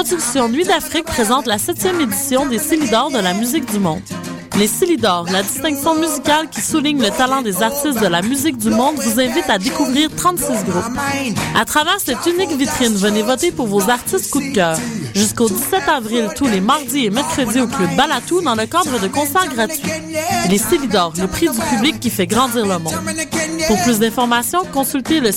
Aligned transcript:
Les 0.00 0.06
productions 0.06 0.48
Nuit 0.48 0.64
d'Afrique 0.64 1.04
présentent 1.04 1.44
la 1.44 1.58
septième 1.58 2.00
édition 2.00 2.46
des 2.46 2.58
Célidors 2.58 3.10
de 3.10 3.18
la 3.18 3.34
musique 3.34 3.70
du 3.70 3.78
monde. 3.78 4.00
Les 4.56 4.66
Célidors, 4.66 5.26
la 5.30 5.42
distinction 5.42 5.94
musicale 5.94 6.48
qui 6.48 6.62
souligne 6.62 7.02
le 7.02 7.10
talent 7.10 7.42
des 7.42 7.62
artistes 7.62 8.00
de 8.00 8.06
la 8.06 8.22
musique 8.22 8.56
du 8.56 8.70
monde, 8.70 8.94
vous 8.96 9.20
invite 9.20 9.50
à 9.50 9.58
découvrir 9.58 10.08
36 10.16 10.64
groupes. 10.64 10.98
À 11.54 11.66
travers 11.66 12.00
cette 12.00 12.24
unique 12.24 12.52
vitrine, 12.52 12.94
venez 12.94 13.20
voter 13.20 13.52
pour 13.52 13.66
vos 13.66 13.90
artistes 13.90 14.30
coup 14.30 14.40
de 14.40 14.54
cœur. 14.54 14.78
Jusqu'au 15.14 15.50
17 15.50 15.82
avril, 15.86 16.30
tous 16.34 16.46
les 16.46 16.62
mardis 16.62 17.04
et 17.04 17.10
mercredis 17.10 17.60
au 17.60 17.66
Club 17.66 17.94
Balatou 17.94 18.40
dans 18.40 18.54
le 18.54 18.64
cadre 18.64 18.98
de 18.98 19.08
concerts 19.08 19.50
gratuits. 19.54 19.82
Les 20.48 20.58
Célidors, 20.58 21.12
le 21.20 21.26
prix 21.26 21.48
du 21.50 21.60
public 21.74 22.00
qui 22.00 22.08
fait 22.08 22.26
grandir 22.26 22.64
le 22.64 22.78
monde. 22.78 22.94
Pour 23.66 23.82
plus 23.82 23.98
d'informations, 23.98 24.64
consultez 24.72 25.20
le 25.20 25.30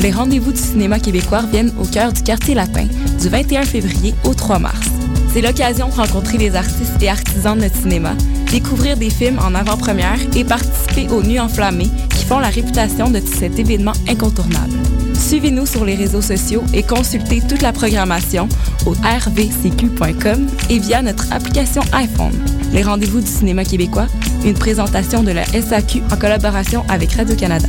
Les 0.00 0.12
rendez-vous 0.12 0.52
du 0.52 0.60
cinéma 0.60 1.00
québécois 1.00 1.42
viennent 1.50 1.72
au 1.76 1.84
cœur 1.84 2.12
du 2.12 2.22
quartier 2.22 2.54
latin, 2.54 2.86
du 3.20 3.28
21 3.28 3.62
février 3.64 4.14
au 4.22 4.32
3 4.32 4.60
mars. 4.60 4.86
C'est 5.32 5.40
l'occasion 5.40 5.88
de 5.88 5.94
rencontrer 5.94 6.38
les 6.38 6.54
artistes 6.54 7.02
et 7.02 7.08
artisans 7.08 7.56
de 7.56 7.62
notre 7.62 7.76
cinéma, 7.76 8.14
découvrir 8.50 8.96
des 8.96 9.10
films 9.10 9.40
en 9.40 9.54
avant-première 9.56 10.18
et 10.36 10.44
participer 10.44 11.08
aux 11.12 11.22
Nuits 11.22 11.40
enflammées 11.40 11.90
qui 12.10 12.24
font 12.24 12.38
la 12.38 12.48
réputation 12.48 13.10
de 13.10 13.20
cet 13.20 13.58
événement 13.58 13.92
incontournable. 14.08 14.72
Suivez-nous 15.14 15.66
sur 15.66 15.84
les 15.84 15.96
réseaux 15.96 16.22
sociaux 16.22 16.62
et 16.72 16.84
consultez 16.84 17.40
toute 17.40 17.60
la 17.60 17.72
programmation 17.72 18.48
au 18.86 18.92
rvcq.com 18.92 20.46
et 20.70 20.78
via 20.78 21.02
notre 21.02 21.32
application 21.32 21.82
iPhone. 21.92 22.32
Les 22.72 22.82
rendez-vous 22.82 23.20
du 23.20 23.26
cinéma 23.26 23.64
québécois, 23.64 24.06
une 24.44 24.54
présentation 24.54 25.24
de 25.24 25.32
la 25.32 25.44
SAQ 25.44 26.02
en 26.12 26.16
collaboration 26.16 26.84
avec 26.88 27.14
Radio-Canada. 27.14 27.66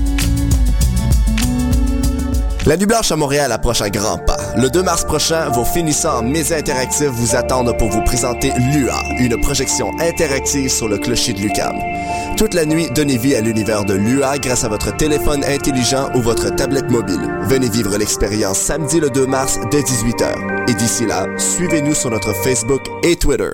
La 2.70 2.78
Nuit 2.78 2.86
Blanche 2.86 3.12
à 3.12 3.16
Montréal 3.16 3.52
approche 3.52 3.82
à 3.82 3.90
grands 3.90 4.20
pas. 4.20 4.38
Le 4.56 4.70
2 4.70 4.84
mars 4.84 5.04
prochain, 5.04 5.50
vos 5.50 5.66
finissants 5.66 6.20
en 6.20 6.22
médias 6.22 6.60
interactifs 6.60 7.08
vous 7.08 7.36
attendent 7.36 7.76
pour 7.80 7.90
vous 7.90 8.04
présenter 8.04 8.52
LUA, 8.52 8.96
une 9.18 9.42
projection 9.42 9.90
interactive 10.00 10.70
sur 10.70 10.88
le 10.88 11.00
clocher 11.00 11.34
de 11.34 11.40
Lucam. 11.40 11.76
Toute 12.38 12.54
la 12.54 12.66
nuit, 12.66 12.88
donnez 12.94 13.18
vie 13.18 13.36
à 13.36 13.42
l'univers 13.42 13.86
de 13.86 13.96
LUA 13.96 14.38
grâce 14.38 14.66
à 14.66 14.70
votre 14.70 14.96
téléphone 14.96 15.44
intelligent 15.46 16.12
ou 16.14 16.22
votre 16.22 16.56
tablette 16.56 16.92
mobile. 16.92 17.40
Venez 17.46 17.70
vivre 17.70 17.98
l'expérience 17.98 18.60
samedi 18.60 19.00
le 19.00 19.10
2 19.10 19.26
mars 19.26 19.58
dès 19.72 19.82
18h. 19.82 20.70
Et 20.70 20.76
d'ici 20.76 21.08
là, 21.08 21.26
suivez-nous 21.40 21.96
sur 21.96 22.12
notre 22.12 22.34
Facebook 22.44 22.84
et 23.02 23.16
Twitter. 23.16 23.50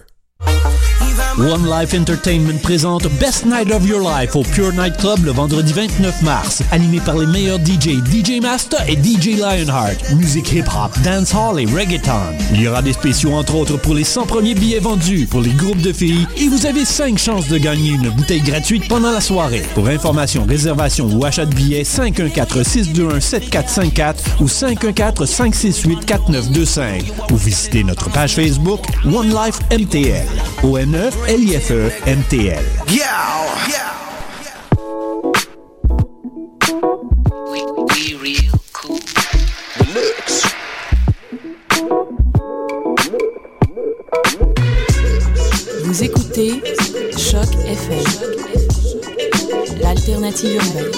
One 1.37 1.69
Life 1.69 1.93
Entertainment 1.93 2.57
présente 2.63 3.09
Best 3.19 3.45
Night 3.45 3.69
of 3.69 3.85
Your 3.85 3.99
Life 3.99 4.37
au 4.37 4.43
Pure 4.43 4.71
Night 4.71 4.95
Club 4.95 5.25
le 5.25 5.31
vendredi 5.31 5.73
29 5.73 6.21
mars. 6.21 6.63
Animé 6.71 7.01
par 7.01 7.17
les 7.17 7.25
meilleurs 7.25 7.59
DJ, 7.59 7.99
DJ 8.09 8.39
Master 8.41 8.79
et 8.87 8.95
DJ 8.95 9.37
Lionheart. 9.37 10.13
Musique 10.15 10.53
hip-hop, 10.53 10.97
dancehall 11.03 11.59
et 11.59 11.65
reggaeton. 11.65 12.13
Il 12.53 12.61
y 12.61 12.69
aura 12.69 12.81
des 12.81 12.93
spéciaux 12.93 13.33
entre 13.33 13.55
autres 13.55 13.75
pour 13.75 13.93
les 13.93 14.05
100 14.05 14.27
premiers 14.27 14.55
billets 14.55 14.79
vendus 14.79 15.27
pour 15.29 15.41
les 15.41 15.49
groupes 15.49 15.81
de 15.81 15.91
filles 15.91 16.25
et 16.37 16.47
vous 16.47 16.65
avez 16.65 16.85
5 16.85 17.17
chances 17.17 17.49
de 17.49 17.57
gagner 17.57 17.89
une 17.91 18.11
bouteille 18.11 18.39
gratuite 18.39 18.87
pendant 18.87 19.11
la 19.11 19.19
soirée. 19.19 19.63
Pour 19.73 19.89
information, 19.89 20.45
réservation 20.47 21.07
ou 21.07 21.25
achat 21.25 21.45
de 21.45 21.53
billets, 21.53 21.83
514-621-7454 21.83 24.15
ou 24.39 24.45
514-568-4925 24.45 27.03
ou 27.29 27.35
visitez 27.35 27.83
notre 27.83 28.09
page 28.09 28.35
Facebook 28.35 28.79
One 29.03 29.31
Life 29.31 29.59
MTL. 29.69 30.23
ONE 30.63 31.11
LIFE 31.27 31.71
MTL. 32.05 32.63
Vous 45.83 46.03
écoutez 46.03 46.61
Choc 47.17 47.47
FM, 47.65 48.03
l'alternative 49.81 50.55
urbaine. 50.55 50.91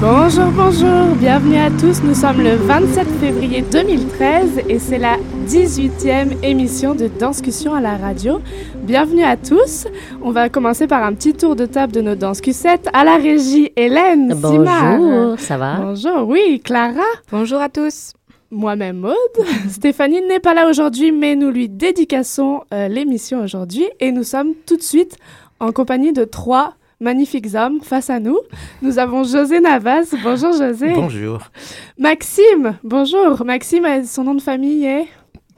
Bonjour, 0.00 0.50
bonjour, 0.52 1.16
bienvenue 1.18 1.56
à 1.56 1.70
tous. 1.70 2.02
Nous 2.02 2.14
sommes 2.14 2.42
le 2.42 2.54
27 2.56 3.08
février 3.20 3.62
2013 3.62 4.60
et 4.68 4.78
c'est 4.78 4.98
la 4.98 5.16
18e 5.48 6.44
émission 6.44 6.94
de 6.94 7.08
Danscussion 7.08 7.74
à 7.74 7.80
la 7.80 7.96
radio. 7.96 8.40
Bienvenue 8.82 9.24
à 9.24 9.36
tous. 9.36 9.86
On 10.22 10.30
va 10.30 10.48
commencer 10.48 10.86
par 10.86 11.02
un 11.02 11.12
petit 11.12 11.34
tour 11.34 11.56
de 11.56 11.66
table 11.66 11.92
de 11.92 12.02
nos 12.02 12.14
danscussettes. 12.14 12.88
À 12.92 13.04
la 13.04 13.16
régie, 13.16 13.72
Hélène, 13.76 14.34
Simard. 14.34 14.98
Bonjour, 14.98 15.40
ça 15.40 15.56
va? 15.56 15.76
Bonjour, 15.80 16.28
oui, 16.28 16.60
Clara. 16.62 17.02
Bonjour 17.32 17.60
à 17.60 17.68
tous. 17.68 18.12
Moi-même 18.56 18.96
Maude. 18.98 19.14
Stéphanie 19.68 20.22
n'est 20.22 20.40
pas 20.40 20.54
là 20.54 20.68
aujourd'hui, 20.68 21.12
mais 21.12 21.36
nous 21.36 21.50
lui 21.50 21.68
dédicassons 21.68 22.62
euh, 22.72 22.88
l'émission 22.88 23.42
aujourd'hui 23.42 23.84
et 24.00 24.12
nous 24.12 24.22
sommes 24.24 24.54
tout 24.66 24.76
de 24.78 24.82
suite 24.82 25.16
en 25.60 25.72
compagnie 25.72 26.12
de 26.14 26.24
trois 26.24 26.74
magnifiques 26.98 27.48
hommes 27.54 27.80
face 27.82 28.08
à 28.08 28.18
nous. 28.18 28.38
Nous 28.80 28.98
avons 28.98 29.24
José 29.24 29.60
Navas. 29.60 30.14
Bonjour 30.22 30.52
José. 30.52 30.92
Bonjour. 30.94 31.40
Maxime. 31.98 32.78
Bonjour. 32.82 33.44
Maxime, 33.44 33.84
euh, 33.84 34.02
son 34.04 34.24
nom 34.24 34.34
de 34.34 34.40
famille 34.42 34.86
est 34.86 35.06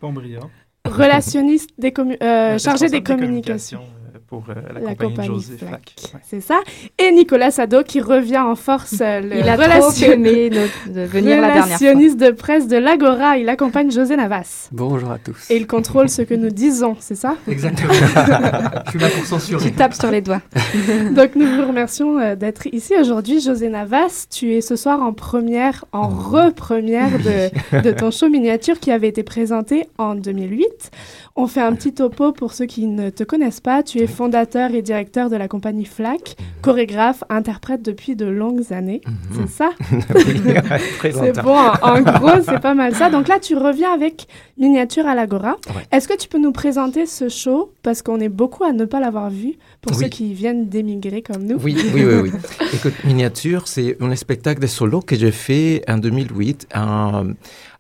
Pontbriand. 0.01 0.51
relationniste 0.85 1.71
des 1.79 1.91
commu- 1.93 2.19
euh, 2.23 2.59
chargé 2.59 2.89
des 2.89 3.03
communications. 3.03 3.83
Pour 4.29 4.45
euh, 4.51 4.55
la, 4.75 4.81
La 4.81 4.91
compagnie, 4.95 4.97
compagnie 5.11 5.29
de 5.29 5.35
José 5.35 5.57
Flack. 5.57 5.71
Flack. 5.71 6.15
Ouais. 6.15 6.21
C'est 6.29 6.41
ça. 6.41 6.61
Et 6.99 7.11
Nicolas 7.13 7.51
Sado 7.51 7.83
qui 7.83 8.01
revient 8.01 8.39
en 8.39 8.55
force. 8.57 8.97
euh, 9.01 9.21
le 9.21 9.39
Il 9.39 9.49
a 9.49 9.57
relation- 9.57 10.13
aimé 10.13 10.51
no- 10.51 10.93
de 10.93 11.01
venir 11.01 11.41
la 11.41 11.47
dernière 11.53 11.55
fois. 11.55 11.65
relationniste 11.65 12.19
de 12.21 12.31
presse 12.33 12.69
de 12.69 12.77
l'Agora. 12.77 13.39
Il 13.39 13.49
accompagne 13.49 13.91
José 13.91 14.17
Navas. 14.17 14.69
Bonjour 14.73 15.11
à 15.11 15.19
tous. 15.19 15.51
Et 15.51 15.57
il 15.57 15.67
contrôle 15.67 16.09
ce 16.11 16.21
que 16.23 16.35
nous 16.35 16.51
disons, 16.51 16.97
c'est 17.01 17.15
ça? 17.15 17.37
Exactement. 17.49 17.93
Je 18.87 18.91
suis 18.91 18.99
là 18.99 19.09
pour 19.09 19.25
censurer. 19.25 19.65
Tu 19.65 19.73
tapes 19.73 19.95
sur 19.95 20.11
les 20.11 20.21
doigts. 20.21 20.43
Donc 21.17 21.35
nous 21.35 21.47
vous 21.47 21.67
remercions 21.67 22.19
euh, 22.19 22.37
d'être 22.37 22.67
ici 22.73 22.95
aujourd'hui. 23.01 23.41
José 23.41 23.69
Navas, 23.71 24.27
tu 24.31 24.53
es 24.55 24.61
ce 24.61 24.77
soir 24.77 25.01
en 25.03 25.13
première, 25.15 25.87
en 25.93 26.09
re-première 26.09 27.11
de, 27.19 27.81
de 27.83 27.91
ton 27.93 28.11
show 28.11 28.29
miniature 28.29 28.79
qui 28.79 28.91
avait 28.91 29.09
été 29.09 29.23
présenté 29.23 29.87
en 29.97 30.15
2008. 30.15 30.91
On 31.37 31.47
fait 31.47 31.61
un 31.63 31.73
petit 31.75 31.95
topo 31.95 32.33
pour 32.33 32.53
ceux 32.53 32.67
qui 32.67 32.87
ne 32.87 33.11
te 33.11 33.23
connaissent 33.23 33.61
pas. 33.61 33.83
Tu 33.85 33.99
es 34.01 34.07
fondateur 34.19 34.75
et 34.75 34.83
directeur 34.83 35.31
de 35.31 35.37
la 35.37 35.47
compagnie 35.47 35.85
FLAC, 35.85 36.35
chorégraphe, 36.61 37.23
interprète 37.31 37.83
depuis 37.83 38.17
de 38.17 38.27
longues 38.27 38.73
années. 38.73 39.01
C'est 39.33 39.49
ça? 39.49 39.71
Très 40.99 41.13
C'est 41.13 41.41
bon, 41.41 41.55
en, 41.57 41.79
en 41.83 42.01
gros, 42.03 42.43
c'est 42.45 42.59
pas 42.61 42.75
mal 42.75 42.97
ça. 42.97 43.11
Donc 43.11 43.29
là, 43.29 43.39
tu 43.39 43.57
reviens 43.57 43.93
avec 43.93 44.27
Miniature 44.59 45.07
à 45.07 45.15
l'Agora. 45.15 45.57
Ouais. 45.69 45.83
Est-ce 45.93 46.09
que 46.09 46.17
tu 46.17 46.27
peux 46.29 46.41
nous 46.41 46.51
présenter 46.51 47.07
ce 47.07 47.29
show? 47.29 47.73
Parce 47.85 48.03
qu'on 48.03 48.19
est 48.19 48.29
beaucoup 48.29 48.65
à 48.65 48.73
ne 48.73 48.87
pas 48.87 48.99
l'avoir 48.99 49.31
vu, 49.31 49.55
pour 49.83 49.97
Oui. 49.97 50.03
ceux 50.03 50.09
qui 50.09 50.35
viennent 50.35 50.69
d'émigrer 50.69 51.23
comme 51.23 51.45
nous. 51.45 51.57
Oui, 51.63 51.77
oui, 51.95 52.03
oui, 52.05 52.15
oui. 52.25 52.31
Écoute, 52.75 52.95
Miniature, 53.05 53.69
c'est 53.69 53.97
un 54.01 54.17
spectacle 54.17 54.61
de 54.61 54.67
solo 54.67 55.01
que 55.01 55.15
j'ai 55.15 55.31
fait 55.31 55.85
en 55.89 55.99
2008. 55.99 56.67
En, 56.75 57.27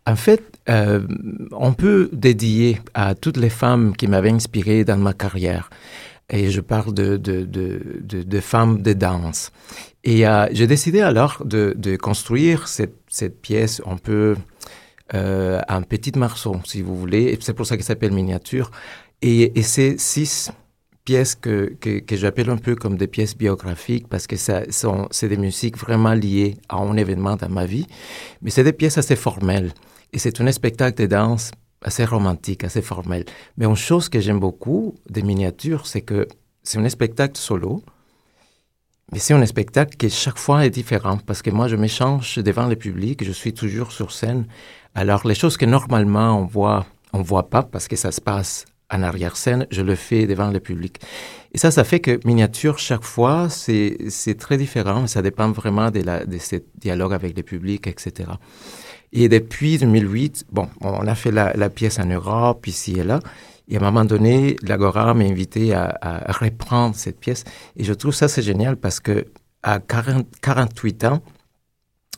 en 0.06 0.16
fait, 0.16 0.42
euh, 0.70 1.00
on 1.50 1.72
peut 1.72 2.08
dédier 2.12 2.78
à 2.94 3.16
toutes 3.16 3.38
les 3.38 3.50
femmes 3.50 3.96
qui 3.96 4.06
m'avaient 4.06 4.30
inspiré 4.30 4.84
dans 4.84 4.96
ma 4.98 5.12
carrière. 5.14 5.68
Et 6.30 6.50
je 6.50 6.60
parle 6.60 6.92
de, 6.92 7.16
de, 7.16 7.44
de, 7.44 7.80
de, 8.00 8.22
de 8.22 8.40
femmes 8.40 8.82
de 8.82 8.92
danse. 8.92 9.50
Et 10.04 10.26
euh, 10.26 10.46
j'ai 10.52 10.66
décidé 10.66 11.00
alors 11.00 11.42
de, 11.44 11.74
de 11.76 11.96
construire 11.96 12.68
cette, 12.68 12.96
cette 13.08 13.40
pièce 13.40 13.80
un 13.86 13.96
peu 13.96 14.36
euh, 15.14 15.60
en 15.68 15.82
petit 15.82 16.12
morceau, 16.16 16.56
si 16.64 16.82
vous 16.82 16.96
voulez. 16.96 17.38
C'est 17.40 17.54
pour 17.54 17.66
ça 17.66 17.76
qu'elle 17.76 17.84
s'appelle 17.84 18.12
Miniature. 18.12 18.70
Et, 19.22 19.58
et 19.58 19.62
c'est 19.62 19.98
six 19.98 20.50
pièces 21.04 21.34
que, 21.34 21.74
que, 21.80 22.00
que 22.00 22.16
j'appelle 22.16 22.50
un 22.50 22.58
peu 22.58 22.74
comme 22.74 22.98
des 22.98 23.06
pièces 23.06 23.34
biographiques 23.34 24.08
parce 24.08 24.26
que 24.26 24.36
ça 24.36 24.64
c'est 25.10 25.28
des 25.28 25.38
musiques 25.38 25.78
vraiment 25.78 26.12
liées 26.12 26.58
à 26.68 26.76
un 26.76 26.94
événement 26.98 27.36
dans 27.36 27.48
ma 27.48 27.64
vie. 27.64 27.86
Mais 28.42 28.50
c'est 28.50 28.64
des 28.64 28.74
pièces 28.74 28.98
assez 28.98 29.16
formelles. 29.16 29.72
Et 30.12 30.18
c'est 30.18 30.38
un 30.42 30.52
spectacle 30.52 31.00
de 31.02 31.06
danse 31.06 31.52
assez 31.82 32.04
romantique, 32.04 32.64
assez 32.64 32.82
formel. 32.82 33.24
Mais 33.56 33.66
une 33.66 33.76
chose 33.76 34.08
que 34.08 34.20
j'aime 34.20 34.40
beaucoup 34.40 34.94
des 35.08 35.22
miniatures, 35.22 35.86
c'est 35.86 36.02
que 36.02 36.26
c'est 36.62 36.78
un 36.78 36.88
spectacle 36.88 37.36
solo, 37.36 37.82
mais 39.12 39.18
c'est 39.18 39.34
un 39.34 39.46
spectacle 39.46 39.96
qui 39.96 40.10
chaque 40.10 40.38
fois 40.38 40.66
est 40.66 40.70
différent 40.70 41.18
parce 41.18 41.40
que 41.40 41.50
moi 41.50 41.68
je 41.68 41.76
m'échange 41.76 42.36
devant 42.38 42.66
le 42.66 42.76
public, 42.76 43.24
je 43.24 43.32
suis 43.32 43.54
toujours 43.54 43.92
sur 43.92 44.12
scène. 44.12 44.46
Alors 44.94 45.26
les 45.26 45.34
choses 45.34 45.56
que 45.56 45.64
normalement 45.64 46.38
on 46.38 46.44
voit 46.44 46.86
on 47.14 47.22
voit 47.22 47.48
pas 47.48 47.62
parce 47.62 47.88
que 47.88 47.96
ça 47.96 48.12
se 48.12 48.20
passe 48.20 48.66
en 48.90 49.02
arrière-scène, 49.02 49.66
je 49.70 49.82
le 49.82 49.94
fais 49.94 50.26
devant 50.26 50.50
le 50.50 50.60
public. 50.60 51.00
Et 51.52 51.58
ça, 51.58 51.70
ça 51.70 51.84
fait 51.84 52.00
que 52.00 52.20
miniature, 52.26 52.78
chaque 52.78 53.04
fois, 53.04 53.48
c'est 53.48 54.36
très 54.38 54.56
différent. 54.56 55.06
Ça 55.06 55.22
dépend 55.22 55.50
vraiment 55.50 55.90
de, 55.90 56.00
la, 56.00 56.24
de 56.24 56.38
ce 56.38 56.56
dialogue 56.76 57.12
avec 57.12 57.36
le 57.36 57.42
public, 57.42 57.86
etc. 57.86 58.30
Et 59.12 59.28
depuis 59.28 59.78
2008, 59.78 60.46
bon, 60.52 60.68
on 60.80 61.06
a 61.06 61.14
fait 61.14 61.30
la, 61.30 61.52
la 61.54 61.70
pièce 61.70 61.98
en 61.98 62.06
Europe, 62.06 62.66
ici 62.66 62.98
et 62.98 63.04
là. 63.04 63.20
Et 63.68 63.76
à 63.76 63.80
un 63.80 63.84
moment 63.84 64.04
donné, 64.04 64.56
l'Agora 64.62 65.12
m'a 65.14 65.24
invité 65.24 65.74
à, 65.74 65.96
à, 66.00 66.32
reprendre 66.32 66.94
cette 66.94 67.20
pièce. 67.20 67.44
Et 67.76 67.84
je 67.84 67.92
trouve 67.92 68.14
ça, 68.14 68.28
c'est 68.28 68.42
génial 68.42 68.76
parce 68.76 69.00
que 69.00 69.26
à 69.62 69.78
40, 69.78 70.26
48 70.40 71.04
ans, 71.04 71.22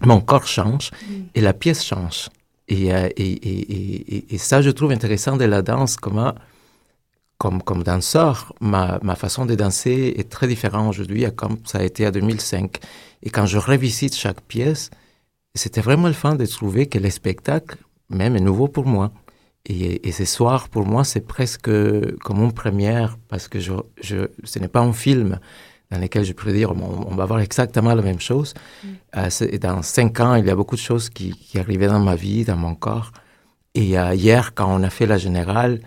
mon 0.04 0.20
corps 0.20 0.46
change 0.46 0.90
et 1.34 1.40
la 1.40 1.52
pièce 1.52 1.84
change. 1.84 2.28
Et, 2.68 2.94
euh, 2.94 3.08
et, 3.16 3.32
et, 3.32 4.16
et, 4.16 4.34
et, 4.34 4.38
ça, 4.38 4.62
je 4.62 4.70
trouve 4.70 4.92
intéressant 4.92 5.36
de 5.36 5.44
la 5.44 5.60
danse, 5.60 5.96
comment, 5.96 6.34
comme, 7.40 7.62
comme 7.62 7.82
danseur, 7.82 8.52
ma, 8.60 8.98
ma 9.02 9.14
façon 9.14 9.46
de 9.46 9.54
danser 9.54 10.14
est 10.18 10.28
très 10.28 10.46
différente 10.46 10.90
aujourd'hui 10.90 11.24
à 11.24 11.30
comme 11.30 11.56
ça 11.64 11.78
a 11.78 11.82
été 11.82 12.06
en 12.06 12.10
2005. 12.10 12.78
Et 13.22 13.30
quand 13.30 13.46
je 13.46 13.56
revisite 13.56 14.14
chaque 14.14 14.42
pièce, 14.42 14.90
c'était 15.54 15.80
vraiment 15.80 16.08
le 16.08 16.12
fun 16.12 16.34
de 16.34 16.44
trouver 16.44 16.86
que 16.86 16.98
le 16.98 17.08
spectacle, 17.08 17.78
même, 18.10 18.36
est 18.36 18.40
nouveau 18.40 18.68
pour 18.68 18.84
moi. 18.84 19.10
Et, 19.64 20.06
et 20.06 20.12
ce 20.12 20.26
soir, 20.26 20.68
pour 20.68 20.84
moi, 20.84 21.02
c'est 21.02 21.26
presque 21.26 21.70
comme 22.24 22.44
une 22.44 22.52
première, 22.52 23.16
parce 23.28 23.48
que 23.48 23.58
je, 23.58 23.72
je, 24.02 24.28
ce 24.44 24.58
n'est 24.58 24.68
pas 24.68 24.80
un 24.80 24.92
film 24.92 25.38
dans 25.90 25.98
lequel 25.98 26.24
je 26.24 26.34
pourrais 26.34 26.52
dire 26.52 26.72
on, 26.72 27.06
on 27.10 27.14
va 27.14 27.24
voir 27.24 27.40
exactement 27.40 27.94
la 27.94 28.02
même 28.02 28.20
chose. 28.20 28.52
Mm. 28.84 28.88
Euh, 29.16 29.58
dans 29.58 29.80
cinq 29.80 30.20
ans, 30.20 30.34
il 30.34 30.44
y 30.44 30.50
a 30.50 30.54
beaucoup 30.54 30.76
de 30.76 30.86
choses 30.90 31.08
qui, 31.08 31.30
qui 31.32 31.58
arrivaient 31.58 31.88
dans 31.88 32.00
ma 32.00 32.16
vie, 32.16 32.44
dans 32.44 32.58
mon 32.58 32.74
corps. 32.74 33.12
Et 33.74 33.98
euh, 33.98 34.14
hier, 34.14 34.52
quand 34.54 34.70
on 34.70 34.82
a 34.82 34.90
fait 34.90 35.06
la 35.06 35.16
générale, 35.16 35.80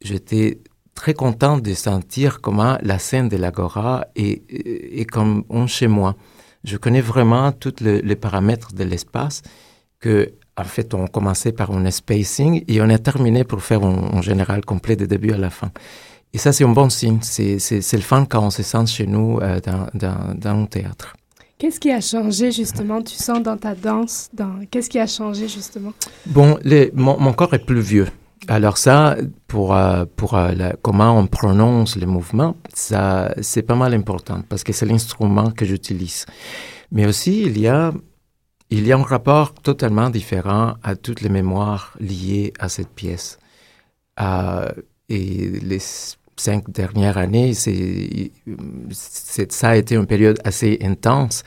j'étais 0.00 0.60
très 0.94 1.14
content 1.14 1.58
de 1.58 1.72
sentir 1.74 2.40
comment 2.40 2.78
la 2.82 2.98
scène 2.98 3.28
de 3.28 3.36
l'Agora 3.36 4.06
est, 4.16 4.42
est, 4.50 5.04
comme 5.04 5.44
chez 5.66 5.88
moi. 5.88 6.16
Je 6.64 6.76
connais 6.76 7.00
vraiment 7.00 7.52
tous 7.52 7.80
le, 7.80 8.00
les 8.00 8.16
paramètres 8.16 8.72
de 8.74 8.84
l'espace 8.84 9.42
que 9.98 10.32
en 10.56 10.64
fait, 10.64 10.92
on 10.92 11.06
commençait 11.06 11.52
par 11.52 11.70
un 11.70 11.90
spacing 11.90 12.64
et 12.68 12.82
on 12.82 12.88
a 12.90 12.98
terminé 12.98 13.44
pour 13.44 13.62
faire 13.62 13.82
un, 13.82 14.10
un 14.12 14.20
général 14.20 14.62
complet 14.64 14.94
de 14.94 15.06
début 15.06 15.32
à 15.32 15.38
la 15.38 15.48
fin. 15.48 15.70
Et 16.32 16.38
ça, 16.38 16.52
c'est 16.52 16.64
un 16.64 16.68
bon 16.68 16.90
signe. 16.90 17.18
C'est, 17.22 17.58
le 17.92 18.00
fun 18.00 18.24
quand 18.24 18.44
on 18.44 18.50
se 18.50 18.62
sent 18.62 18.86
chez 18.86 19.06
nous 19.06 19.38
euh, 19.40 19.58
dans, 19.60 19.86
dans, 19.94 20.34
dans 20.34 20.62
un 20.62 20.66
théâtre. 20.66 21.16
Qu'est-ce 21.58 21.80
qui 21.80 21.90
a 21.90 22.00
changé 22.00 22.52
justement, 22.52 23.02
tu 23.02 23.14
sens 23.14 23.42
dans 23.42 23.56
ta 23.56 23.74
danse 23.74 24.30
dans... 24.32 24.60
Qu'est-ce 24.70 24.88
qui 24.88 24.98
a 24.98 25.06
changé 25.06 25.46
justement? 25.46 25.92
Bon, 26.24 26.58
les, 26.62 26.90
mon, 26.94 27.18
mon, 27.20 27.34
corps 27.34 27.52
est 27.52 27.64
plus 27.64 27.82
vieux. 27.82 28.06
Alors 28.50 28.78
ça, 28.78 29.16
pour, 29.46 29.76
euh, 29.76 30.06
pour 30.16 30.34
euh, 30.34 30.50
la, 30.50 30.72
comment 30.82 31.16
on 31.16 31.28
prononce 31.28 31.94
les 31.94 32.04
mouvements, 32.04 32.56
ça, 32.74 33.32
c'est 33.40 33.62
pas 33.62 33.76
mal 33.76 33.94
important 33.94 34.42
parce 34.48 34.64
que 34.64 34.72
c'est 34.72 34.86
l'instrument 34.86 35.52
que 35.52 35.64
j'utilise. 35.64 36.26
Mais 36.90 37.06
aussi, 37.06 37.42
il 37.42 37.60
y 37.60 37.68
a, 37.68 37.92
il 38.70 38.84
y 38.84 38.90
a 38.92 38.98
un 38.98 39.04
rapport 39.04 39.54
totalement 39.54 40.10
différent 40.10 40.74
à 40.82 40.96
toutes 40.96 41.20
les 41.20 41.28
mémoires 41.28 41.94
liées 42.00 42.52
à 42.58 42.68
cette 42.68 42.88
pièce. 42.88 43.38
Euh, 44.20 44.68
et 45.08 45.50
les 45.62 45.78
cinq 46.36 46.68
dernières 46.72 47.18
années, 47.18 47.54
c'est, 47.54 48.32
ça 48.90 49.68
a 49.68 49.76
été 49.76 49.94
une 49.94 50.06
période 50.06 50.40
assez 50.42 50.76
intense. 50.82 51.44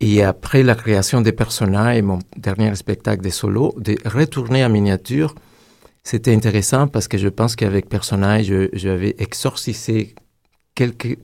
Et 0.00 0.22
après 0.22 0.64
la 0.64 0.74
création 0.74 1.22
des 1.22 1.32
personnages 1.32 1.96
et 1.96 2.02
mon 2.02 2.18
dernier 2.36 2.74
spectacle 2.74 3.24
de 3.24 3.30
solo, 3.30 3.74
de 3.78 3.96
retourner 4.04 4.62
en 4.66 4.68
miniature, 4.68 5.34
c'était 6.04 6.34
intéressant 6.34 6.86
parce 6.86 7.08
que 7.08 7.18
je 7.18 7.28
pense 7.28 7.56
qu'avec 7.56 7.88
personnage, 7.88 8.52
j'avais 8.74 9.14
exorcisé 9.18 10.14
quelques 10.74 11.18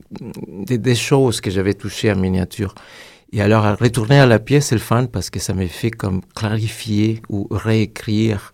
des, 0.48 0.78
des, 0.78 0.94
choses 0.94 1.40
que 1.40 1.50
j'avais 1.50 1.74
touchées 1.74 2.10
en 2.10 2.16
miniature. 2.16 2.74
Et 3.32 3.42
alors, 3.42 3.64
à 3.64 3.74
retourner 3.74 4.18
à 4.18 4.26
la 4.26 4.38
pièce, 4.38 4.66
c'est 4.68 4.74
le 4.74 4.80
fun 4.80 5.06
parce 5.06 5.30
que 5.30 5.38
ça 5.38 5.54
m'a 5.54 5.66
fait 5.66 5.90
comme 5.90 6.22
clarifier 6.34 7.20
ou 7.28 7.46
réécrire 7.50 8.52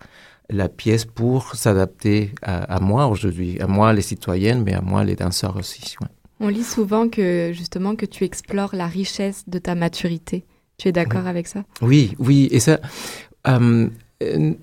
la 0.49 0.69
pièce 0.69 1.05
pour 1.05 1.55
s'adapter 1.55 2.31
à, 2.41 2.75
à, 2.75 2.79
moi 2.79 3.07
aujourd'hui, 3.07 3.59
à 3.59 3.67
moi 3.67 3.93
les 3.93 4.01
citoyennes, 4.01 4.63
mais 4.63 4.73
à 4.73 4.81
moi 4.81 5.03
les 5.03 5.15
danseurs 5.15 5.55
aussi. 5.57 5.95
Ouais. 6.01 6.07
On 6.39 6.49
lit 6.49 6.63
souvent 6.63 7.09
que 7.09 7.51
justement 7.53 7.95
que 7.95 8.05
tu 8.05 8.23
explores 8.23 8.75
la 8.75 8.87
richesse 8.87 9.43
de 9.47 9.59
ta 9.59 9.75
maturité. 9.75 10.45
Tu 10.77 10.89
es 10.89 10.91
d'accord 10.91 11.23
oui. 11.23 11.29
avec 11.29 11.47
ça? 11.47 11.63
Oui, 11.81 12.15
oui, 12.19 12.47
et 12.51 12.59
ça. 12.59 12.79
Euh, 13.47 13.89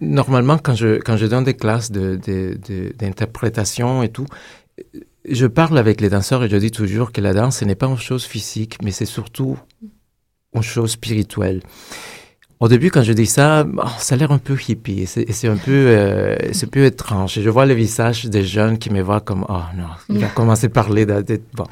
normalement, 0.00 0.58
quand 0.58 0.74
je 0.74 1.00
quand 1.00 1.16
je 1.16 1.26
donne 1.26 1.44
des 1.44 1.54
classes 1.54 1.92
d'interprétation 1.92 4.02
et 4.02 4.08
tout, 4.08 4.26
je 5.28 5.46
parle 5.46 5.78
avec 5.78 6.00
les 6.00 6.10
danseurs 6.10 6.44
et 6.44 6.48
je 6.48 6.56
dis 6.56 6.70
toujours 6.70 7.12
que 7.12 7.20
la 7.20 7.32
danse 7.32 7.58
ce 7.58 7.64
n'est 7.64 7.76
pas 7.76 7.86
une 7.86 7.98
chose 7.98 8.24
physique, 8.24 8.78
mais 8.82 8.90
c'est 8.90 9.06
surtout 9.06 9.58
une 10.54 10.62
chose 10.62 10.92
spirituelle. 10.92 11.62
Au 12.60 12.68
début, 12.68 12.90
quand 12.90 13.02
je 13.02 13.12
dis 13.12 13.26
ça, 13.26 13.66
oh, 13.76 13.82
ça 13.98 14.14
a 14.14 14.18
l'air 14.18 14.32
un 14.32 14.38
peu 14.38 14.56
hippie, 14.56 15.06
c'est 15.06 15.48
un 15.48 15.56
peu, 15.56 15.72
euh, 15.72 16.36
c'est 16.52 16.70
peu 16.70 16.84
étrange. 16.84 17.40
Je 17.40 17.50
vois 17.50 17.66
le 17.66 17.74
visage 17.74 18.26
des 18.26 18.44
jeunes 18.44 18.78
qui 18.78 18.90
me 18.90 19.02
voient 19.02 19.20
comme, 19.20 19.44
oh 19.48 19.62
non, 19.76 19.88
il 20.08 20.18
va 20.18 20.28
commencer 20.28 20.66
à 20.66 20.70
parler 20.70 21.04
de 21.04 21.40
bon. 21.54 21.66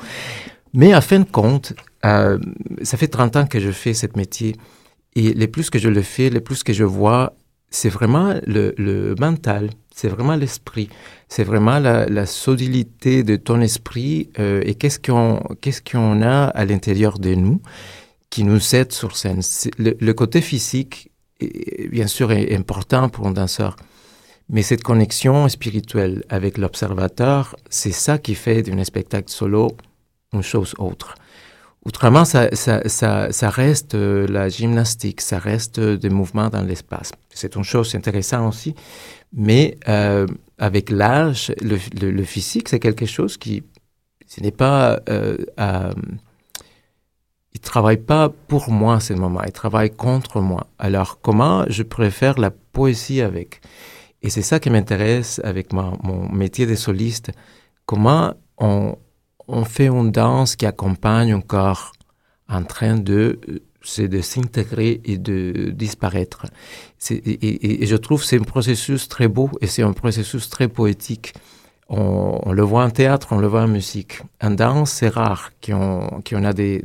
Mais 0.74 0.92
à 0.92 1.00
fin 1.00 1.20
de 1.20 1.24
compte, 1.24 1.74
euh, 2.04 2.38
ça 2.82 2.96
fait 2.96 3.06
30 3.06 3.36
ans 3.36 3.46
que 3.46 3.60
je 3.60 3.70
fais 3.70 3.94
ce 3.94 4.06
métier. 4.16 4.56
Et 5.14 5.34
les 5.34 5.46
plus 5.46 5.70
que 5.70 5.78
je 5.78 5.88
le 5.88 6.02
fais, 6.02 6.30
les 6.30 6.40
plus 6.40 6.62
que 6.62 6.72
je 6.72 6.84
vois, 6.84 7.34
c'est 7.72 7.88
vraiment 7.88 8.34
le, 8.46 9.14
mental, 9.18 9.70
c'est 9.92 10.08
vraiment 10.08 10.36
l'esprit, 10.36 10.88
c'est 11.28 11.42
vraiment 11.42 11.78
la, 11.80 12.26
solidité 12.26 13.24
de 13.24 13.36
ton 13.36 13.60
esprit 13.60 14.28
euh, 14.38 14.62
et 14.64 14.74
qu'est-ce 14.74 15.00
qu'on 15.00 15.42
qu'est-ce 15.60 15.82
qu'on 15.82 16.22
a 16.22 16.44
à 16.44 16.64
l'intérieur 16.64 17.18
de 17.18 17.34
nous 17.34 17.60
qui 18.30 18.44
nous 18.44 18.74
aide 18.74 18.92
sur 18.92 19.16
scène. 19.16 19.40
Le, 19.78 20.12
côté 20.12 20.40
physique, 20.40 21.10
bien 21.90 22.06
sûr, 22.06 22.30
est 22.32 22.54
important 22.54 23.08
pour 23.08 23.26
un 23.26 23.32
danseur, 23.32 23.76
mais 24.48 24.62
cette 24.62 24.82
connexion 24.82 25.48
spirituelle 25.48 26.22
avec 26.28 26.58
l'observateur, 26.58 27.56
c'est 27.68 27.92
ça 27.92 28.18
qui 28.18 28.34
fait 28.34 28.62
d'un 28.62 28.84
spectacle 28.84 29.30
solo 29.30 29.76
une 30.32 30.42
chose 30.42 30.74
autre. 30.78 31.14
Autrement, 31.84 32.24
ça, 32.24 32.48
ça, 32.54 32.88
ça, 32.88 33.32
ça 33.32 33.50
reste 33.50 33.96
euh, 33.96 34.26
la 34.28 34.48
gymnastique, 34.48 35.20
ça 35.20 35.38
reste 35.38 35.78
euh, 35.80 35.96
des 35.96 36.10
mouvements 36.10 36.48
dans 36.48 36.62
l'espace. 36.62 37.10
C'est 37.30 37.56
une 37.56 37.64
chose 37.64 37.92
intéressante 37.96 38.48
aussi, 38.48 38.74
mais 39.32 39.76
euh, 39.88 40.26
avec 40.58 40.90
l'âge, 40.90 41.52
le, 41.60 41.78
le, 42.00 42.12
le, 42.12 42.22
physique, 42.22 42.68
c'est 42.68 42.78
quelque 42.78 43.06
chose 43.06 43.36
qui, 43.36 43.64
ce 44.28 44.40
n'est 44.40 44.52
pas 44.52 45.00
euh, 45.08 45.36
il 47.54 47.60
travaille 47.60 47.98
pas 47.98 48.28
pour 48.28 48.70
moi 48.70 49.00
ce 49.00 49.12
moment, 49.12 49.42
il 49.44 49.52
travaille 49.52 49.90
contre 49.90 50.40
moi. 50.40 50.66
Alors 50.78 51.20
comment 51.20 51.64
je 51.68 51.82
faire 52.10 52.38
la 52.38 52.50
poésie 52.50 53.20
avec? 53.20 53.60
Et 54.22 54.30
c'est 54.30 54.42
ça 54.42 54.60
qui 54.60 54.70
m'intéresse 54.70 55.40
avec 55.44 55.72
ma, 55.72 55.92
mon 56.02 56.28
métier 56.30 56.66
de 56.66 56.74
soliste. 56.76 57.32
Comment 57.86 58.34
on, 58.58 58.96
on 59.48 59.64
fait 59.64 59.88
une 59.88 60.10
danse 60.10 60.56
qui 60.56 60.66
accompagne 60.66 61.32
un 61.32 61.40
corps 61.40 61.92
en 62.48 62.64
train 62.64 62.96
de 62.96 63.40
c'est 63.84 64.08
de 64.08 64.20
s'intégrer 64.20 65.00
et 65.04 65.18
de 65.18 65.70
disparaître. 65.70 66.46
Et, 67.10 67.86
je 67.86 67.96
trouve 67.96 68.22
c'est 68.24 68.38
un 68.38 68.44
processus 68.44 69.08
très 69.08 69.28
beau 69.28 69.50
et 69.60 69.66
c'est 69.66 69.82
un 69.82 69.92
processus 69.92 70.48
très 70.48 70.68
poétique. 70.68 71.34
On, 71.88 72.52
le 72.52 72.62
voit 72.62 72.84
en 72.84 72.90
théâtre, 72.90 73.28
on 73.32 73.38
le 73.38 73.46
voit 73.46 73.62
en 73.62 73.68
musique. 73.68 74.22
En 74.40 74.50
danse, 74.50 74.92
c'est 74.92 75.08
rare 75.08 75.50
qu'on 75.64 76.22
qu 76.24 76.36
a 76.36 76.52
des, 76.52 76.80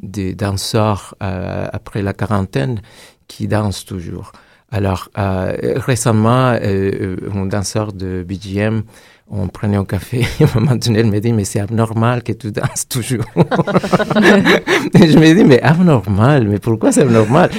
des, 0.00 0.34
danseurs 0.34 1.14
euh, 1.22 1.68
après 1.72 2.02
la 2.02 2.12
quarantaine 2.12 2.80
qui 3.28 3.46
dansent 3.46 3.84
toujours. 3.84 4.32
Alors, 4.72 5.08
euh, 5.16 5.54
récemment, 5.76 6.56
euh, 6.60 7.16
un 7.32 7.46
danseur 7.46 7.92
de 7.92 8.24
BGM, 8.26 8.82
on 9.28 9.48
prenait 9.48 9.76
un 9.76 9.84
café, 9.84 10.24
et 10.40 10.44
à 10.44 10.46
un 10.46 10.60
moment 10.60 10.76
donné, 10.76 11.00
il 11.00 11.06
me 11.06 11.18
dit, 11.18 11.32
mais 11.32 11.44
c'est 11.44 11.60
abnormal 11.60 12.22
que 12.22 12.32
tu 12.32 12.52
danses 12.52 12.86
toujours. 12.88 13.24
et 13.36 15.08
je 15.10 15.18
me 15.18 15.34
dis, 15.34 15.44
mais 15.44 15.60
abnormal, 15.62 16.46
mais 16.46 16.58
pourquoi 16.58 16.92
c'est 16.92 17.02
abnormal? 17.02 17.50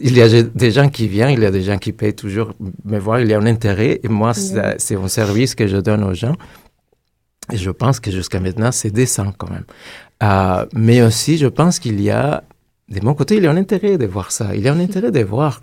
Il 0.00 0.16
y 0.16 0.22
a 0.22 0.42
des 0.42 0.70
gens 0.70 0.88
qui 0.88 1.08
viennent, 1.08 1.30
il 1.30 1.40
y 1.40 1.46
a 1.46 1.50
des 1.50 1.62
gens 1.62 1.78
qui 1.78 1.92
payent 1.92 2.14
toujours 2.14 2.52
me 2.84 2.98
voir, 2.98 3.20
il 3.20 3.28
y 3.28 3.34
a 3.34 3.38
un 3.38 3.46
intérêt, 3.46 4.00
et 4.02 4.08
moi, 4.08 4.32
c'est 4.34 4.94
un 4.94 5.08
service 5.08 5.54
que 5.54 5.66
je 5.66 5.78
donne 5.78 6.04
aux 6.04 6.14
gens. 6.14 6.34
Et 7.50 7.56
je 7.56 7.70
pense 7.70 7.98
que 7.98 8.10
jusqu'à 8.10 8.40
maintenant, 8.40 8.72
c'est 8.72 8.90
décent 8.90 9.32
quand 9.36 9.50
même. 9.50 9.64
Euh, 10.22 10.66
mais 10.74 11.02
aussi, 11.02 11.38
je 11.38 11.46
pense 11.46 11.78
qu'il 11.78 12.00
y 12.00 12.10
a, 12.10 12.44
de 12.88 13.00
mon 13.00 13.14
côté, 13.14 13.36
il 13.36 13.44
y 13.44 13.46
a 13.46 13.50
un 13.50 13.56
intérêt 13.56 13.96
de 13.96 14.06
voir 14.06 14.30
ça. 14.30 14.54
Il 14.54 14.62
y 14.62 14.68
a 14.68 14.72
un 14.72 14.80
intérêt 14.80 15.10
de 15.10 15.22
voir 15.22 15.60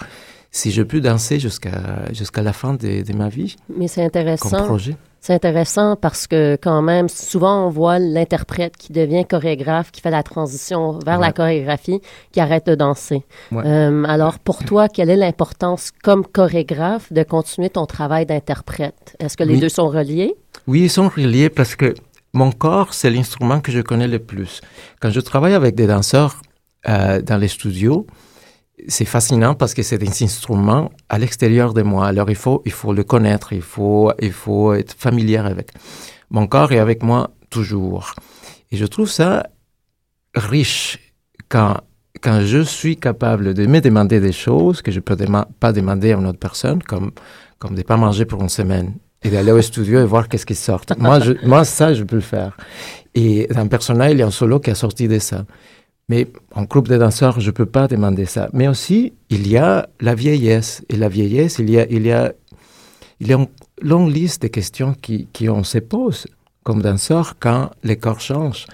si 0.60 0.72
je 0.72 0.84
peux 0.84 1.02
danser 1.02 1.38
jusqu'à 1.48 1.78
jusqu'à 2.20 2.42
la 2.50 2.54
fin 2.54 2.74
de, 2.82 2.92
de 3.10 3.14
ma 3.22 3.30
vie 3.36 3.52
Mais 3.78 3.88
c'est 3.90 4.02
comme 4.02 4.08
intéressant. 4.08 4.64
projet. 4.66 4.96
C'est 5.20 5.34
intéressant 5.34 5.96
parce 6.06 6.28
que 6.28 6.56
quand 6.66 6.82
même, 6.92 7.08
souvent 7.10 7.66
on 7.66 7.70
voit 7.80 7.98
l'interprète 8.00 8.76
qui 8.78 8.94
devient 8.94 9.26
chorégraphe, 9.34 9.90
qui 9.92 10.00
fait 10.06 10.12
la 10.12 10.22
transition 10.24 11.00
vers 11.08 11.20
la 11.20 11.32
chorégraphie, 11.34 12.00
qui 12.32 12.40
arrête 12.40 12.68
de 12.68 12.76
danser. 12.76 13.24
Ouais. 13.52 13.64
Euh, 13.66 14.04
alors 14.16 14.38
pour 14.40 14.60
toi, 14.64 14.88
quelle 14.88 15.10
est 15.10 15.16
l'importance 15.26 15.84
comme 16.04 16.24
chorégraphe 16.38 17.12
de 17.12 17.24
continuer 17.24 17.70
ton 17.72 17.86
travail 17.88 18.26
d'interprète? 18.28 19.16
Est-ce 19.20 19.36
que 19.36 19.44
les 19.44 19.56
Oui. 19.56 19.60
deux 19.60 19.70
sont 19.80 19.90
reliés? 19.90 20.36
Oui, 20.68 20.82
ils 20.88 20.90
sont 21.00 21.10
reliés 21.10 21.50
parce 21.50 21.76
que 21.76 21.90
mon 22.34 22.52
corps, 22.52 22.94
c'est 22.94 23.10
l'instrument 23.10 23.60
que 23.62 23.72
je 23.78 23.82
connais 23.82 24.08
le 24.08 24.20
plus. 24.20 24.62
Quand 25.02 25.10
je 25.10 25.22
travaille 25.30 25.56
avec 25.62 25.74
des 25.76 25.88
danseurs 25.88 26.34
euh, 26.88 27.20
dans 27.30 27.38
les 27.44 27.48
studios, 27.58 28.06
c'est 28.88 29.06
fascinant 29.06 29.54
parce 29.56 29.74
que 29.74 29.84
c'est 29.84 29.98
des 29.98 30.24
instruments 30.24 30.92
à 31.10 31.18
l'extérieur 31.18 31.74
de 31.74 31.82
moi. 31.82 32.08
Alors 32.08 32.30
il 32.30 32.36
faut, 32.36 32.62
il 32.66 32.72
faut 32.72 32.94
le 32.94 33.04
connaître, 33.04 33.54
il 33.54 33.62
faut, 33.62 34.12
il 34.22 34.32
faut 34.32 34.74
être 34.74 34.94
familier 34.98 35.38
avec. 35.38 35.72
Mon 36.30 36.48
corps 36.48 36.72
est 36.72 36.80
avec 36.80 37.04
moi 37.04 37.32
toujours. 37.50 38.14
Et 38.72 38.78
je 38.78 38.86
trouve 38.86 39.10
ça 39.10 39.44
riche 40.36 41.00
quand, 41.50 41.78
quand 42.22 42.42
je 42.42 42.62
suis 42.62 42.98
capable 42.98 43.54
de 43.54 43.66
me 43.68 43.80
demander 43.80 44.20
des 44.20 44.32
choses 44.32 44.82
que 44.82 44.92
je 44.92 45.00
peux 45.00 45.16
dema- 45.16 45.48
pas 45.60 45.72
demander 45.72 46.12
à 46.14 46.18
une 46.18 46.28
autre 46.28 46.40
personne, 46.40 46.82
comme, 46.84 47.12
comme 47.60 47.72
de 47.72 47.78
ne 47.78 47.84
pas 47.84 47.98
manger 47.98 48.26
pour 48.26 48.42
une 48.42 48.50
semaine 48.50 48.94
et 49.24 49.30
d'aller 49.30 49.52
au 49.52 49.62
studio 49.62 50.00
et 50.02 50.06
voir 50.06 50.28
qu'est-ce 50.28 50.46
qui 50.46 50.56
sort. 50.56 50.82
moi, 50.98 51.20
je, 51.20 51.34
moi, 51.46 51.64
ça, 51.64 51.94
je 51.94 52.04
peux 52.04 52.16
le 52.18 52.22
faire. 52.22 52.58
Et 53.16 53.48
dans 53.48 53.68
Persona, 53.68 54.12
il 54.12 54.20
y 54.20 54.22
a 54.22 54.28
un 54.28 54.32
solo 54.32 54.60
qui 54.60 54.70
a 54.72 54.76
sorti 54.76 55.08
de 55.08 55.20
ça. 55.20 55.46
Mais 56.08 56.28
en 56.54 56.64
groupe 56.64 56.88
de 56.88 56.98
danseurs, 56.98 57.40
je 57.40 57.48
ne 57.48 57.52
peux 57.52 57.66
pas 57.66 57.88
demander 57.88 58.26
ça. 58.26 58.50
Mais 58.54 58.68
aussi, 58.68 59.14
il 59.30 59.48
y 59.48 59.58
a 59.58 59.90
la 60.00 60.14
vieillesse. 60.14 60.84
Et 60.90 60.98
la 60.98 61.10
vieillesse, 61.10 61.58
il 61.60 61.70
y 61.70 61.80
a, 61.80 61.88
il 61.90 62.06
y 62.06 62.12
a, 62.12 62.34
il 63.20 63.28
y 63.28 63.34
a 63.34 63.38
une 63.38 63.48
longue 63.82 64.12
liste 64.12 64.44
de 64.44 64.48
questions 64.48 64.94
qui, 64.94 65.28
qui 65.34 65.50
on 65.50 65.64
se 65.64 65.80
pose 65.80 66.28
comme 66.64 66.82
danseur 66.82 67.38
quand 67.40 67.72
les 67.84 67.98
corps 67.98 68.20
changent. 68.20 68.66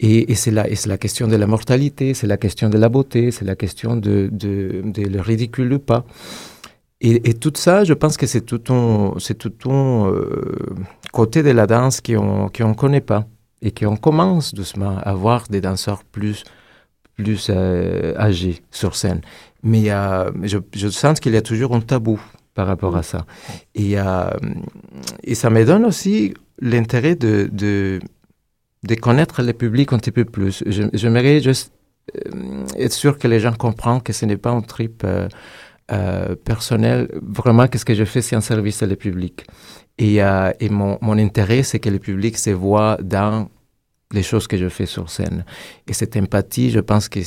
Et, 0.00 0.32
et 0.32 0.34
c'est 0.34 0.50
la, 0.50 0.66
la 0.86 0.98
question 0.98 1.28
de 1.28 1.36
la 1.36 1.46
mortalité, 1.46 2.14
c'est 2.14 2.26
la 2.26 2.36
question 2.36 2.68
de 2.68 2.78
la 2.78 2.88
beauté, 2.88 3.30
c'est 3.30 3.44
la 3.44 3.54
question 3.54 3.96
de, 3.96 4.28
de, 4.32 4.82
le 4.96 5.20
ridicule 5.20 5.72
ou 5.72 5.78
pas. 5.78 6.04
Et, 7.00 7.30
et 7.30 7.34
tout 7.34 7.52
ça, 7.54 7.84
je 7.84 7.94
pense 7.94 8.16
que 8.16 8.26
c'est 8.26 8.40
tout 8.40 8.72
un, 8.72 9.14
tout 9.38 9.70
un 9.70 10.08
euh, 10.08 10.56
côté 11.12 11.42
de 11.42 11.50
la 11.50 11.66
danse 11.66 12.00
qu'on 12.00 12.48
qu'on 12.48 12.68
ne 12.70 12.74
connaît 12.74 13.00
pas 13.00 13.26
et 13.62 13.70
qu'on 13.72 13.96
commence 13.96 14.54
doucement 14.54 14.98
à 15.02 15.14
voir 15.14 15.44
des 15.48 15.60
danseurs 15.60 16.02
plus, 16.04 16.44
plus 17.16 17.48
euh, 17.50 18.14
âgés 18.18 18.62
sur 18.70 18.96
scène. 18.96 19.20
Mais 19.62 19.86
je, 20.42 20.58
je 20.74 20.88
sens 20.88 21.20
qu'il 21.20 21.32
y 21.32 21.36
a 21.38 21.42
toujours 21.42 21.74
un 21.74 21.80
tabou 21.80 22.20
par 22.54 22.66
rapport 22.66 22.96
à 22.96 23.02
ça. 23.02 23.24
Et, 23.74 23.98
euh, 23.98 24.30
et 25.22 25.34
ça 25.34 25.48
me 25.50 25.64
donne 25.64 25.84
aussi 25.86 26.34
l'intérêt 26.60 27.16
de, 27.16 27.48
de, 27.50 27.98
de 28.82 28.94
connaître 28.94 29.42
le 29.42 29.52
public 29.52 29.92
un 29.92 29.98
petit 29.98 30.12
peu 30.12 30.24
plus. 30.24 30.62
J'aimerais 30.66 31.40
juste 31.40 31.72
euh, 32.14 32.64
être 32.76 32.92
sûr 32.92 33.18
que 33.18 33.26
les 33.26 33.40
gens 33.40 33.54
comprennent 33.54 34.02
que 34.02 34.12
ce 34.12 34.26
n'est 34.26 34.36
pas 34.36 34.50
un 34.50 34.60
trip 34.60 35.02
euh, 35.04 36.36
personnel. 36.44 37.08
Vraiment, 37.22 37.66
qu'est-ce 37.66 37.86
que 37.86 37.94
je 37.94 38.04
fais, 38.04 38.20
c'est 38.20 38.36
un 38.36 38.42
service 38.42 38.82
à 38.82 38.86
le 38.86 38.96
public. 38.96 39.46
Et, 39.96 40.16
et 40.16 40.68
mon, 40.70 40.98
mon 41.00 41.18
intérêt, 41.18 41.62
c'est 41.62 41.78
que 41.78 41.88
le 41.88 42.00
public 42.00 42.36
se 42.36 42.50
voit 42.50 42.98
dans 43.00 43.48
les 44.12 44.22
choses 44.22 44.46
que 44.46 44.56
je 44.56 44.68
fais 44.68 44.86
sur 44.86 45.10
scène. 45.10 45.44
Et 45.88 45.92
cette 45.92 46.16
empathie, 46.16 46.70
je 46.70 46.80
pense 46.80 47.08
que 47.08 47.20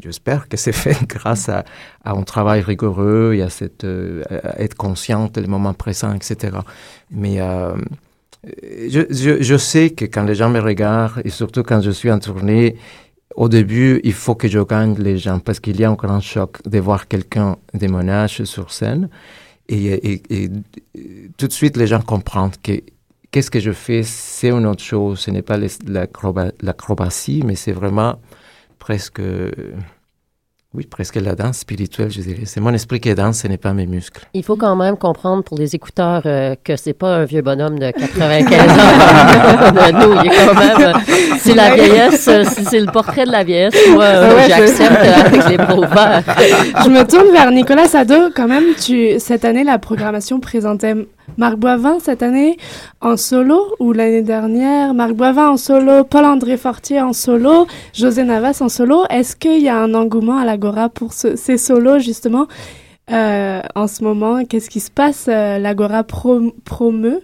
j'espère 0.00 0.48
que 0.48 0.56
c'est 0.56 0.72
fait 0.84 0.98
grâce 1.06 1.48
à, 1.48 1.64
un 2.04 2.22
travail 2.22 2.60
rigoureux 2.60 3.34
et 3.34 3.42
à 3.42 3.50
cette 3.50 3.84
euh, 3.84 4.22
être 4.58 4.74
consciente 4.74 5.38
des 5.38 5.46
moments 5.46 5.74
présents, 5.74 6.14
etc. 6.14 6.58
Mais 7.10 7.40
euh, 7.40 7.76
je, 8.44 9.06
je, 9.40 9.56
sais 9.56 9.90
que 9.90 10.06
quand 10.06 10.24
les 10.24 10.34
gens 10.34 10.50
me 10.50 10.60
regardent 10.60 11.22
et 11.24 11.30
surtout 11.30 11.62
quand 11.62 11.80
je 11.82 11.90
suis 11.90 12.10
en 12.10 12.18
tournée, 12.18 12.76
au 13.36 13.48
début, 13.48 14.00
il 14.02 14.12
faut 14.12 14.34
que 14.34 14.48
je 14.48 14.58
gagne 14.58 14.96
les 14.98 15.16
gens 15.18 15.38
parce 15.38 15.60
qu'il 15.60 15.78
y 15.78 15.84
a 15.84 15.90
un 15.90 15.94
grand 15.94 16.20
choc 16.20 16.58
de 16.66 16.78
voir 16.80 17.06
quelqu'un 17.06 17.56
de 17.74 17.86
mon 17.86 18.26
sur 18.26 18.72
scène. 18.72 19.08
Et 19.68 20.20
tout 21.38 21.46
de 21.46 21.52
suite, 21.52 21.76
les 21.76 21.86
gens 21.86 22.00
comprennent 22.00 22.50
que 22.60 22.72
qu'est-ce 23.30 23.50
que 23.50 23.60
je 23.60 23.72
fais, 23.72 24.02
c'est 24.02 24.50
une 24.50 24.66
autre 24.66 24.82
chose. 24.82 25.20
Ce 25.20 25.30
n'est 25.30 25.42
pas 25.42 25.56
l'acrobatie, 26.62 27.42
mais 27.44 27.54
c'est 27.54 27.72
vraiment 27.72 28.16
presque, 28.78 29.20
oui, 30.72 30.86
presque 30.86 31.16
la 31.16 31.34
danse 31.34 31.58
spirituelle, 31.58 32.10
je 32.12 32.20
dirais. 32.20 32.42
C'est 32.44 32.60
mon 32.60 32.72
esprit 32.72 33.00
qui 33.00 33.12
danse, 33.14 33.38
ce 33.40 33.48
n'est 33.48 33.56
pas 33.58 33.72
mes 33.72 33.86
muscles. 33.86 34.24
Il 34.34 34.44
faut 34.44 34.54
quand 34.56 34.76
même 34.76 34.96
comprendre 34.96 35.42
pour 35.42 35.58
les 35.58 35.74
écouteurs 35.74 36.22
euh, 36.26 36.54
que 36.62 36.76
c'est 36.76 36.92
pas 36.92 37.16
un 37.16 37.24
vieux 37.24 37.42
bonhomme 37.42 37.78
de 37.78 37.90
95 37.90 38.70
ans. 38.70 39.92
nous, 40.00 40.20
il 40.22 40.30
est 40.30 40.36
quand 40.46 40.54
même. 40.54 40.80
euh, 40.80 40.98
c'est 41.40 41.54
la 41.54 41.74
vieillesse, 41.74 42.28
euh, 42.28 42.44
c'est 42.44 42.78
le 42.80 42.86
portrait 42.92 43.26
de 43.26 43.32
la 43.32 43.42
vieillesse. 43.42 43.74
Moi, 43.90 44.04
euh, 44.04 44.34
Ouais, 44.36 44.44
je- 44.44 44.48
j'accepte 44.48 44.92
euh, 44.92 45.24
avec 45.26 45.48
les 45.48 45.56
bras 45.56 45.76
ouverts. 45.76 46.22
Je 46.84 46.88
me 46.88 47.02
tourne 47.04 47.32
vers 47.32 47.50
Nicolas 47.50 47.86
Sado. 47.86 48.30
Quand 48.34 48.46
même, 48.46 48.74
tu, 48.80 49.18
cette 49.18 49.44
année, 49.44 49.64
la 49.64 49.78
programmation 49.80 50.38
présentait 50.38 50.94
Marc 51.36 51.56
Boivin 51.56 51.98
cette 52.00 52.22
année 52.22 52.56
en 53.00 53.16
solo 53.16 53.74
ou 53.78 53.92
l'année 53.92 54.22
dernière? 54.22 54.94
Marc 54.94 55.12
Boivin 55.12 55.48
en 55.50 55.56
solo, 55.56 56.04
Paul-André 56.04 56.56
Fortier 56.56 57.00
en 57.00 57.12
solo, 57.12 57.66
José 57.94 58.24
Navas 58.24 58.58
en 58.60 58.68
solo. 58.68 59.04
Est-ce 59.10 59.36
qu'il 59.36 59.60
y 59.62 59.68
a 59.68 59.76
un 59.78 59.94
engouement 59.94 60.36
à 60.38 60.44
l'Agora 60.44 60.88
pour 60.88 61.12
ce- 61.12 61.36
ces 61.36 61.56
solos, 61.56 61.98
justement, 61.98 62.46
euh, 63.10 63.60
en 63.74 63.86
ce 63.86 64.04
moment? 64.04 64.44
Qu'est-ce 64.44 64.68
qui 64.70 64.80
se 64.80 64.90
passe? 64.90 65.26
Euh, 65.28 65.58
L'Agora 65.58 66.04
pro, 66.04 66.52
promeut? 66.64 67.20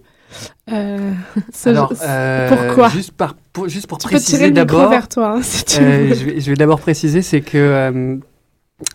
Euh, 0.73 1.13
ce- 1.53 1.69
Alors, 1.69 1.93
ce- 1.95 2.03
euh, 2.03 2.49
pourquoi? 2.49 2.89
juste, 2.89 3.13
par, 3.13 3.37
pour, 3.53 3.69
juste 3.69 3.87
pour 3.87 3.99
Tu 3.99 4.09
préciser 4.09 4.51
d'abord, 4.51 4.93
hein, 4.93 5.41
si 5.43 5.65
je 5.69 6.51
vais, 6.51 6.57
d'abord 6.57 6.81
préciser, 6.81 7.23
c'est 7.23 7.41
que 7.43 8.19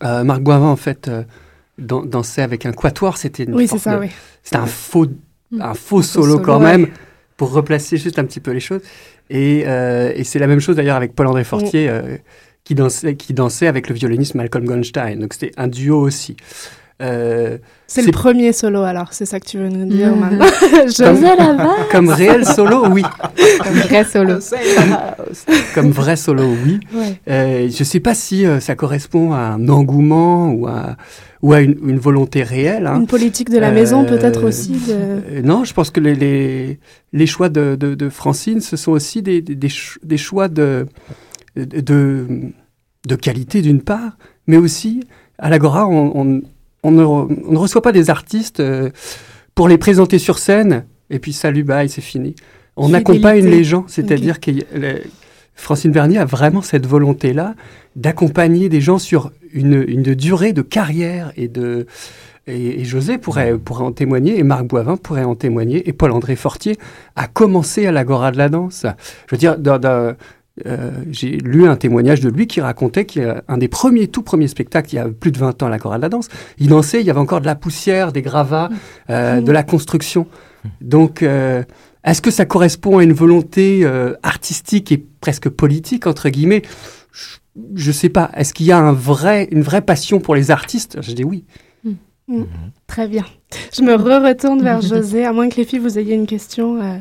Marc 0.02 0.42
Boivin, 0.42 0.68
en 0.68 0.76
fait, 0.76 1.10
dan- 1.82 2.06
dansait 2.08 2.42
avec 2.42 2.66
un 2.66 2.72
quatuor. 2.72 3.18
C'était 3.18 3.44
une 3.44 3.56
Oui, 3.56 3.68
c'est 3.68 3.78
ça, 3.78 3.96
de- 3.96 4.02
oui. 4.02 4.08
C'était 4.44 4.58
un 4.58 4.66
faux, 4.68 5.08
Mm. 5.52 5.62
un 5.62 5.74
faux 5.74 6.02
solo 6.02 6.26
solo, 6.34 6.40
quand 6.40 6.60
ouais. 6.60 6.78
même, 6.78 6.88
pour 7.38 7.52
replacer 7.52 7.98
juste 7.98 8.20
un 8.20 8.24
petit 8.26 8.40
peu 8.40 8.52
les 8.52 8.60
choses. 8.60 8.82
Et, 9.30 9.64
euh, 9.66 10.12
et 10.16 10.24
c'est 10.24 10.40
la 10.40 10.48
même 10.48 10.60
chose 10.60 10.76
d'ailleurs 10.76 10.96
avec 10.98 11.14
Paul-André 11.16 11.44
Fortier, 11.44 11.88
Mm. 11.88 11.92
euh, 11.92 12.18
qui, 12.64 12.76
dansait, 12.76 13.16
qui 13.16 13.34
dansait 13.34 13.68
avec 13.68 13.90
le 13.90 13.96
violoniste 13.96 14.36
Malcolm 14.36 14.66
Gonstein. 14.66 15.20
Donc 15.20 15.34
c'était 15.34 15.52
un 15.58 15.68
duo 15.68 16.00
aussi. 16.00 16.38
Euh, 17.02 17.58
C'est 17.88 18.06
le 18.06 18.12
premier 18.12 18.54
solo, 18.54 18.82
alors, 18.84 19.08
c'est 19.12 19.26
ça 19.26 19.40
que 19.40 19.46
tu 19.48 19.58
veux 19.58 19.70
nous 19.70 19.86
dire 19.86 20.16
Mhm. 20.16 20.20
maintenant. 20.20 20.46
José 20.86 21.28
Comme- 21.38 21.68
comme 21.92 22.10
réel 22.10 22.46
solo, 22.46 22.88
oui. 22.90 23.04
Comme 23.64 23.74
vrai 23.80 24.04
solo. 24.04 24.36
Comme 25.76 25.92
vrai 25.92 26.16
solo, 26.16 26.46
oui. 26.66 26.80
Ouais. 26.94 27.20
Euh, 27.30 27.70
je 27.70 27.80
ne 27.80 27.86
sais 27.86 28.00
pas 28.00 28.14
si 28.14 28.46
euh, 28.46 28.60
ça 28.60 28.76
correspond 28.76 29.34
à 29.34 29.40
un 29.40 29.68
engouement 29.70 30.52
ou 30.52 30.68
à, 30.68 30.96
ou 31.42 31.54
à 31.54 31.62
une, 31.62 31.76
une 31.88 31.98
volonté 32.00 32.44
réelle. 32.44 32.88
hein. 32.88 33.00
Une 33.00 33.08
politique 33.08 33.50
de 33.50 33.58
la 33.58 33.72
maison, 33.72 34.06
peut-être 34.06 34.44
aussi. 34.46 34.74
De... 34.74 34.94
Euh, 34.94 35.42
non, 35.44 35.64
je 35.64 35.74
pense 35.74 35.90
que 35.90 36.00
les, 36.00 36.16
les, 36.16 36.80
les 37.14 37.26
choix 37.28 37.50
de, 37.50 37.76
de, 37.80 37.96
de 37.96 38.10
Francine, 38.10 38.62
ce 38.62 38.78
sont 38.78 38.92
aussi 38.92 39.22
des, 39.22 39.42
des, 39.42 39.56
des 39.56 39.70
ch- 39.70 39.98
des 40.04 40.18
choix 40.18 40.48
de, 40.48 40.86
de, 41.56 42.28
de 43.08 43.16
qualité 43.16 43.62
d'une 43.62 43.82
part, 43.82 44.18
mais 44.48 44.58
aussi 44.58 45.02
à 45.38 45.50
l'Agora, 45.50 45.88
on, 45.88 46.12
on, 46.16 46.42
on 46.84 46.92
ne, 46.92 47.04
re- 47.04 47.44
on 47.48 47.52
ne 47.54 47.58
reçoit 47.58 47.82
pas 47.82 47.92
des 47.92 48.10
artistes 48.10 48.60
euh, 48.60 48.90
pour 49.56 49.68
les 49.68 49.78
présenter 49.78 50.20
sur 50.20 50.40
scène 50.40 50.86
et 51.10 51.20
puis 51.20 51.34
salut, 51.34 51.64
bye, 51.64 51.90
c'est 51.90 52.02
fini. 52.02 52.36
On 52.78 52.88
Fidélité. 52.88 53.12
accompagne 53.12 53.46
les 53.46 53.64
gens, 53.64 53.86
c'est-à-dire 53.88 54.40
que 54.40 54.52
le- 54.52 55.02
Francine 55.56 55.92
Bernier 55.92 56.18
a 56.18 56.26
vraiment 56.26 56.62
cette 56.62 56.88
volonté-là 56.88 57.54
d'accompagner 57.96 58.70
des 58.70 58.82
gens 58.82 58.98
sur 58.98 59.32
une, 59.54 59.84
une 59.88 60.16
durée 60.16 60.54
de 60.54 60.62
carrière 60.62 61.34
et 61.36 61.50
de, 61.50 61.86
et, 62.48 62.82
et 62.82 62.86
José 62.86 63.18
pourrait, 63.18 63.58
pourrait 63.58 63.84
en 63.84 63.92
témoigner, 63.92 64.40
et 64.40 64.44
Marc 64.44 64.64
Boivin 64.66 64.96
pourrait 64.98 65.26
en 65.26 65.36
témoigner, 65.36 65.88
et 65.88 65.94
Paul-André 65.94 66.36
Fortier 66.38 66.78
a 67.18 67.28
commencé 67.28 67.86
à 67.86 67.92
l'Agora 67.92 68.32
de 68.32 68.38
la 68.38 68.48
danse. 68.50 68.86
Je 69.28 69.36
veux 69.36 69.38
dire, 69.38 69.58
dans- 69.60 69.78
dans- 69.78 70.16
euh, 70.66 70.92
j'ai 71.10 71.30
lu 71.38 71.68
un 71.68 71.76
témoignage 71.76 72.20
de 72.22 72.30
lui 72.30 72.46
qui 72.48 72.62
racontait 72.62 73.06
qu'un 73.06 73.58
des 73.58 73.68
premiers, 73.68 74.08
tout 74.08 74.22
premiers 74.22 74.48
spectacles, 74.48 74.90
il 74.94 74.96
y 74.96 75.00
a 75.00 75.08
plus 75.08 75.32
de 75.32 75.38
20 75.38 75.64
ans 75.64 75.68
à 75.68 75.70
l'Agora 75.70 75.98
de 75.98 76.02
la 76.02 76.10
danse, 76.10 76.28
il 76.60 76.68
dansait, 76.68 77.00
il 77.00 77.06
y 77.06 77.10
avait 77.10 77.20
encore 77.20 77.42
de 77.42 77.46
la 77.46 77.56
poussière, 77.56 78.12
des 78.12 78.22
gravats, 78.22 78.70
euh, 79.10 79.40
Mmh. 79.40 79.44
de 79.44 79.52
la 79.52 79.64
construction. 79.64 80.28
Donc, 80.82 81.24
euh, 81.24 81.64
est-ce 82.04 82.22
que 82.22 82.32
ça 82.32 82.46
correspond 82.46 82.98
à 82.98 83.04
une 83.04 83.14
volonté 83.14 83.82
euh, 83.84 84.14
artistique 84.24 84.92
et 84.92 84.98
presque 85.22 85.50
politique, 85.50 86.06
entre 86.08 86.30
guillemets? 86.30 86.64
Je 87.76 87.88
ne 87.88 87.94
sais 87.94 88.10
pas. 88.10 88.30
Est-ce 88.36 88.54
qu'il 88.54 88.66
y 88.66 88.72
a 88.72 88.78
un 88.78 88.94
vrai, 88.94 89.48
une 89.52 89.62
vraie 89.62 89.82
passion 89.82 90.20
pour 90.20 90.36
les 90.36 90.52
artistes? 90.52 90.98
Je 91.02 91.14
dis 91.14 91.24
oui. 91.24 91.46
Mm. 92.28 92.44
Très 92.88 93.08
bien. 93.08 93.26
Je 93.74 93.82
me 93.82 93.94
re-retourne 93.96 94.62
vers 94.62 94.82
José, 94.92 95.26
à 95.26 95.34
moins 95.34 95.50
que 95.50 95.56
les 95.58 95.66
filles, 95.66 95.80
vous 95.80 96.00
ayez 96.00 96.16
une 96.16 96.28
question. 96.28 96.82
euh. 96.82 96.98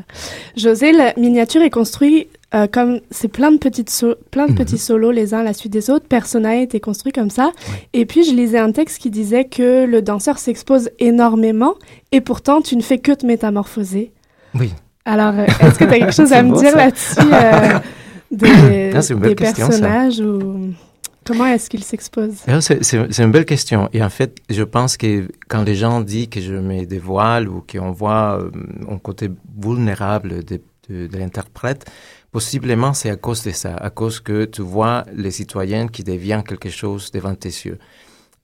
José, 0.57 0.91
la 0.91 1.13
miniature 1.17 1.61
est 1.61 1.69
construite 1.69 2.27
euh, 2.53 2.67
comme 2.67 2.99
c'est 3.11 3.27
plein 3.29 3.51
de 3.51 3.57
petites 3.57 3.89
so- 3.89 4.15
plein 4.29 4.45
de 4.47 4.51
Mhm. 4.51 4.57
petits 4.57 4.77
solos 4.77 5.11
les 5.11 5.33
uns 5.33 5.39
à 5.39 5.43
la 5.43 5.53
suite 5.53 5.71
des 5.71 5.89
autres, 5.89 6.07
Persona 6.07 6.49
a 6.49 6.55
été 6.55 6.79
construit 6.79 7.13
comme 7.13 7.29
ça. 7.29 7.51
Et 7.93 8.05
puis 8.05 8.23
je 8.23 8.31
lisais 8.33 8.59
un 8.59 8.71
texte 8.71 8.97
qui 9.01 9.09
disait 9.09 9.45
que 9.45 9.85
le 9.85 10.01
danseur 10.01 10.37
s'expose 10.37 10.89
énormément 10.99 11.75
et 12.11 12.19
pourtant 12.21 12.61
tu 12.61 12.75
ne 12.75 12.81
fais 12.81 12.97
que 12.97 13.11
te 13.13 13.25
métamorphoser. 13.25 14.11
Oui. 14.53 14.73
Alors 15.05 15.33
euh, 15.39 15.45
est-ce 15.45 15.79
que 15.79 15.85
tu 15.85 15.91
as 15.91 15.99
quelque 15.99 16.13
chose 16.15 16.33
à 16.33 16.43
me 16.43 16.51
beau, 16.51 16.59
dire 16.59 16.75
là-dessus 16.75 17.19
euh, 17.33 17.79
des, 18.31 18.91
Ah, 18.93 18.99
des 19.27 19.35
question, 19.35 19.65
ça. 19.65 19.79
personnages 19.79 20.19
ou 20.19 20.73
comment 21.25 21.45
est-ce 21.45 21.69
qu'ils 21.69 21.83
s'exposent? 21.83 22.41
Alors, 22.47 22.61
C'est 22.61 23.19
une 23.23 23.31
belle 23.31 23.45
question. 23.45 23.89
Et 23.93 24.03
en 24.03 24.09
fait, 24.09 24.37
je 24.49 24.63
pense 24.63 24.97
que 24.97 25.27
quand 25.47 25.63
les 25.63 25.75
gens 25.75 26.01
disent 26.01 26.27
que 26.27 26.41
je 26.41 26.53
me 26.53 26.85
dévoile 26.85 27.47
ou 27.47 27.63
qu'on 27.71 27.91
voit 27.91 28.39
euh, 28.41 28.51
un 28.89 28.97
côté 28.97 29.29
vulnérable 29.57 30.43
de, 30.43 30.59
de, 30.89 31.07
de 31.07 31.17
l'interprète, 31.17 31.85
possiblement 32.31 32.93
c'est 32.93 33.09
à 33.09 33.15
cause 33.15 33.43
de 33.43 33.51
ça, 33.51 33.75
à 33.75 33.89
cause 33.89 34.19
que 34.19 34.45
tu 34.45 34.61
vois 34.61 35.05
les 35.13 35.31
citoyens 35.31 35.87
qui 35.87 36.03
deviennent 36.03 36.43
quelque 36.43 36.69
chose 36.69 37.11
devant 37.11 37.35
tes 37.35 37.49
yeux. 37.49 37.79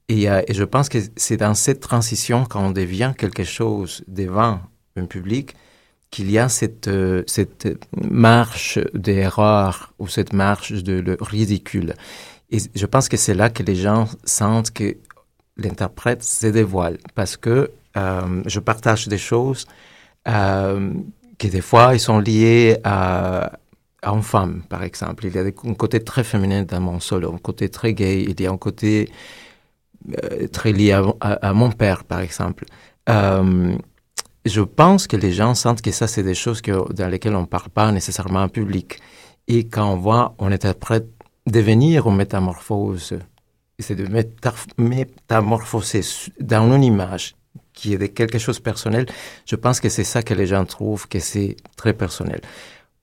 Et, 0.10 0.30
euh, 0.30 0.42
et 0.48 0.54
je 0.54 0.64
pense 0.64 0.90
que 0.90 1.00
c'est 1.16 1.38
dans 1.38 1.54
cette 1.54 1.82
transition, 1.82 2.46
quand 2.46 2.66
on 2.66 2.72
devient 2.72 3.14
quelque 3.18 3.44
chose 3.44 4.04
devant 4.08 4.60
un 4.96 5.06
public, 5.06 5.56
qu'il 6.12 6.32
y 6.32 6.40
a 6.40 6.50
cette, 6.50 6.88
euh, 6.88 7.24
cette 7.28 7.68
marche 8.10 8.80
d'erreur 8.94 9.94
ou 10.00 10.08
cette 10.08 10.34
marche 10.34 10.72
de 10.72 10.94
le 10.94 11.18
ridicule. 11.20 11.94
Et 12.50 12.60
je 12.74 12.86
pense 12.86 13.10
que 13.10 13.18
c'est 13.18 13.34
là 13.34 13.50
que 13.50 13.64
les 13.64 13.76
gens 13.76 14.08
sentent 14.24 14.72
que 14.72 14.96
l'interprète 15.58 16.24
se 16.24 16.48
dévoile 16.48 16.98
parce 17.14 17.36
que 17.36 17.72
euh, 17.98 18.44
je 18.46 18.60
partage 18.60 19.08
des 19.08 19.18
choses 19.18 19.66
euh, 20.28 20.94
qui 21.38 21.50
des 21.50 21.62
fois 21.62 21.94
ils 21.94 22.00
sont 22.00 22.20
liées 22.20 22.78
à, 22.84 23.54
une 24.04 24.22
femme, 24.22 24.64
par 24.70 24.84
exemple. 24.84 25.26
Il 25.26 25.36
y 25.36 25.40
a 25.40 25.44
un 25.44 25.74
côté 25.74 26.04
très 26.04 26.24
féminin 26.24 26.64
dans 26.64 26.80
mon 26.80 27.00
solo, 27.00 27.34
un 27.34 27.38
côté 27.38 27.70
très 27.70 27.94
gay. 27.94 28.24
Il 28.24 28.40
y 28.40 28.46
a 28.46 28.52
un 28.52 28.58
côté 28.58 29.10
euh, 30.24 30.48
très 30.48 30.72
lié 30.72 30.92
à, 31.22 31.54
mon 31.54 31.72
père, 31.72 32.04
par 32.04 32.22
exemple. 32.22 32.66
Euh, 33.10 33.76
je 34.46 34.62
pense 34.62 35.08
que 35.08 35.18
les 35.18 35.34
gens 35.34 35.56
sentent 35.56 35.82
que 35.82 35.92
ça, 35.92 36.08
c'est 36.08 36.24
des 36.24 36.36
choses 36.36 36.62
que, 36.62 36.94
dans 36.94 37.08
lesquelles 37.08 37.36
on 37.36 37.42
ne 37.42 37.46
parle 37.46 37.70
pas 37.70 37.92
nécessairement 37.92 38.44
en 38.44 38.50
public. 38.50 39.00
Et 39.48 39.68
quand 39.68 39.92
on 39.92 39.98
voit, 39.98 40.36
on 40.40 40.52
interprète 40.52 41.08
devenir 41.46 42.08
une 42.08 42.18
métamorphose, 42.18 43.18
c'est 43.80 43.96
de 43.96 44.06
méta- 44.06 44.54
métamorphoser 44.78 46.02
dans 46.40 46.74
une 46.74 46.84
image 46.84 47.36
qui 47.74 47.94
est 47.94 47.98
de 47.98 48.08
quelque 48.08 48.40
chose 48.40 48.58
de 48.58 48.64
personnel, 48.64 49.06
je 49.46 49.56
pense 49.56 49.80
que 49.80 49.90
c'est 49.90 50.04
ça 50.04 50.24
que 50.24 50.34
les 50.34 50.48
gens 50.48 50.66
trouvent 50.66 51.08
que 51.08 51.20
c'est 51.20 51.56
très 51.76 51.94
personnel. 51.94 52.42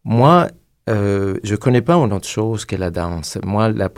Moi, 0.03 0.49
euh, 0.89 1.39
je 1.43 1.55
connais 1.55 1.83
pas 1.83 1.95
une 1.95 2.13
autre 2.13 2.29
chose 2.29 2.65
que 2.65 2.77
la 2.77 2.91
danse. 2.91 3.39
Moi, 3.45 3.71
le 3.71 3.89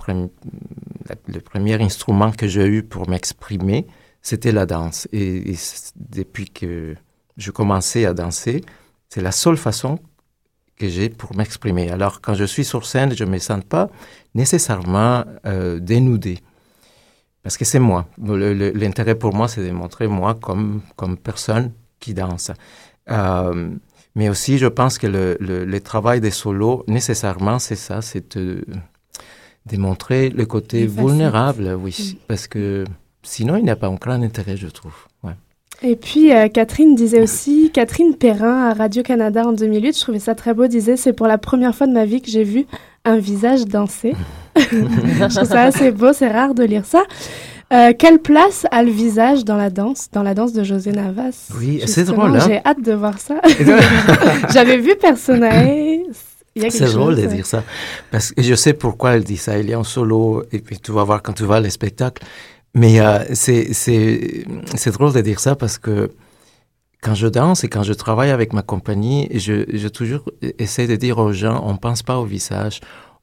premier 1.41 1.83
instrument 1.83 2.31
que 2.31 2.47
j'ai 2.47 2.67
eu 2.67 2.83
pour 2.83 3.09
m'exprimer, 3.09 3.87
c'était 4.23 4.53
la 4.53 4.67
danse. 4.67 5.09
Et, 5.13 5.55
depuis 5.97 6.51
que 6.51 6.95
je 7.37 7.51
commençais 7.51 8.07
à 8.07 8.15
danser, 8.15 8.65
c'est 9.09 9.21
la 9.21 9.33
seule 9.33 9.57
façon 9.57 9.99
que 10.77 10.89
j'ai 10.89 11.09
pour 11.09 11.35
m'exprimer. 11.37 11.91
Alors, 11.91 12.21
quand 12.21 12.35
je 12.35 12.45
suis 12.45 12.65
sur 12.65 12.87
scène, 12.87 13.17
je 13.17 13.25
ne 13.25 13.31
me 13.31 13.39
sens 13.39 13.63
pas 13.65 13.89
nécessairement 14.35 15.25
euh, 15.47 15.81
dénudé. 15.81 16.39
Parce 17.43 17.57
que 17.57 17.65
c'est 17.65 17.79
moi. 17.79 18.07
L'intérêt 18.19 19.15
pour 19.15 19.35
moi, 19.35 19.49
c'est 19.49 19.65
de 19.65 19.71
montrer 19.71 20.09
moi 20.09 20.35
comme, 20.35 20.83
comme 20.97 21.17
personne 21.17 21.73
qui 22.01 22.13
danse. 22.13 22.51
Euh, 23.09 23.71
mais 24.17 24.31
aussi, 24.31 24.57
je 24.57 24.67
pense 24.67 24.97
que 24.97 25.07
le, 25.07 25.37
le, 25.41 25.67
le 25.67 25.81
travail 25.81 26.23
des 26.23 26.31
solos, 26.31 26.85
nécessairement, 26.89 27.59
c'est 27.59 27.77
ça, 27.77 28.01
c'est 28.01 28.37
de, 28.37 28.65
de 29.71 29.77
montrer 29.77 30.31
le 30.31 30.47
côté 30.47 30.87
vulnérable, 30.87 31.77
oui. 31.79 32.19
Parce 32.27 32.49
que 32.49 32.85
sinon, 33.23 33.57
il 33.57 33.65
n'y 33.65 33.71
a 33.71 33.77
pas 33.77 33.89
un 33.89 33.95
grand 33.95 34.23
intérêt, 34.23 34.57
je 34.57 34.69
trouve. 34.69 34.95
Ouais. 35.23 35.35
Et 35.83 35.97
puis, 35.97 36.33
euh, 36.33 36.49
Catherine 36.49 36.95
disait 36.95 37.21
aussi, 37.21 37.71
Catherine 37.75 38.17
Perrin 38.17 38.71
à 38.71 38.73
Radio-Canada 38.73 39.47
en 39.47 39.53
2008, 39.53 39.95
je 39.95 40.01
trouvais 40.01 40.19
ça 40.19 40.35
très 40.35 40.55
beau, 40.55 40.67
disait 40.67 40.97
C'est 40.97 41.13
pour 41.13 41.27
la 41.27 41.37
première 41.37 41.75
fois 41.75 41.87
de 41.87 41.93
ma 41.93 42.07
vie 42.07 42.23
que 42.23 42.31
j'ai 42.31 42.45
vu 42.45 42.65
un 43.05 43.19
visage 43.19 43.67
danser. 43.67 44.15
je 44.57 45.35
trouve 45.35 45.49
ça 45.49 45.65
assez 45.65 45.93
beau, 45.93 46.15
c'est 46.15 46.31
rare 46.31 46.55
de 46.55 46.65
lire 46.65 46.87
ça. 46.87 47.03
Euh, 47.73 47.93
quelle 47.99 48.21
place 48.21 48.65
a 48.71 48.85
le 48.85 48.91
visage 48.91 49.45
dans 49.45 49.57
la 49.57 49.71
danse, 49.71 50.09
dans 50.13 50.23
la 50.23 50.35
danse 50.35 50.53
de 50.53 50.63
José 50.63 50.93
Navas? 50.93 51.49
Oui, 51.59 51.83
c'est 51.87 52.05
drôle, 52.05 52.37
hein? 52.37 52.45
J'ai 52.47 52.61
hâte 52.65 52.81
de 52.81 52.93
voir 52.93 53.19
ça. 53.19 53.41
J'avais 54.53 54.79
vu 54.79 54.95
Personae. 54.97 56.05
C'est 56.71 56.93
drôle 56.93 57.17
de 57.17 57.27
dire 57.27 57.45
ça. 57.45 57.65
Parce 58.11 58.33
que 58.33 58.41
je 58.41 58.55
sais 58.55 58.73
pourquoi 58.73 59.17
elle 59.17 59.25
dit 59.25 59.37
ça. 59.37 59.59
Il 59.59 59.73
a 59.75 59.79
un 59.79 59.85
solo, 59.85 60.45
et 60.53 60.61
puis 60.61 60.79
tu 60.79 60.93
vas 60.93 61.03
voir 61.03 61.23
quand 61.23 61.33
tu 61.33 61.45
vas 61.45 61.61
les 61.61 61.71
spectacles. 61.71 62.25
Mais 62.75 63.01
euh, 63.01 63.25
c'est, 63.33 64.91
drôle 64.93 65.13
de 65.13 65.21
dire 65.23 65.41
ça 65.41 65.57
parce 65.57 65.79
que 65.79 66.11
quand 67.03 67.15
je 67.15 67.27
danse 67.27 67.65
et 67.65 67.69
quand 67.69 67.83
je 67.83 67.95
travaille 67.95 68.31
avec 68.31 68.53
ma 68.53 68.63
compagnie, 68.63 69.29
je, 69.33 69.65
je 69.73 69.89
toujours 69.89 70.25
essaie 70.59 70.87
de 70.87 70.97
dire 70.97 71.19
aux 71.19 71.33
gens, 71.33 71.63
on 71.67 71.77
pense 71.77 72.03
pas 72.03 72.19
au 72.19 72.25
visage. 72.25 72.81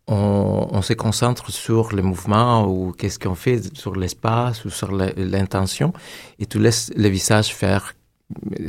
On, 0.07 0.81
se 0.81 0.93
concentre 0.93 1.49
sur 1.49 1.95
le 1.95 2.01
mouvement 2.01 2.67
ou 2.67 2.91
qu'est-ce 2.91 3.17
qu'on 3.17 3.35
fait 3.35 3.73
sur 3.73 3.95
l'espace 3.95 4.65
ou 4.65 4.69
sur 4.69 4.91
l'intention 4.91 5.93
et 6.39 6.45
tu 6.45 6.59
laisses 6.59 6.91
le 6.97 7.07
visage 7.07 7.55
faire. 7.55 7.93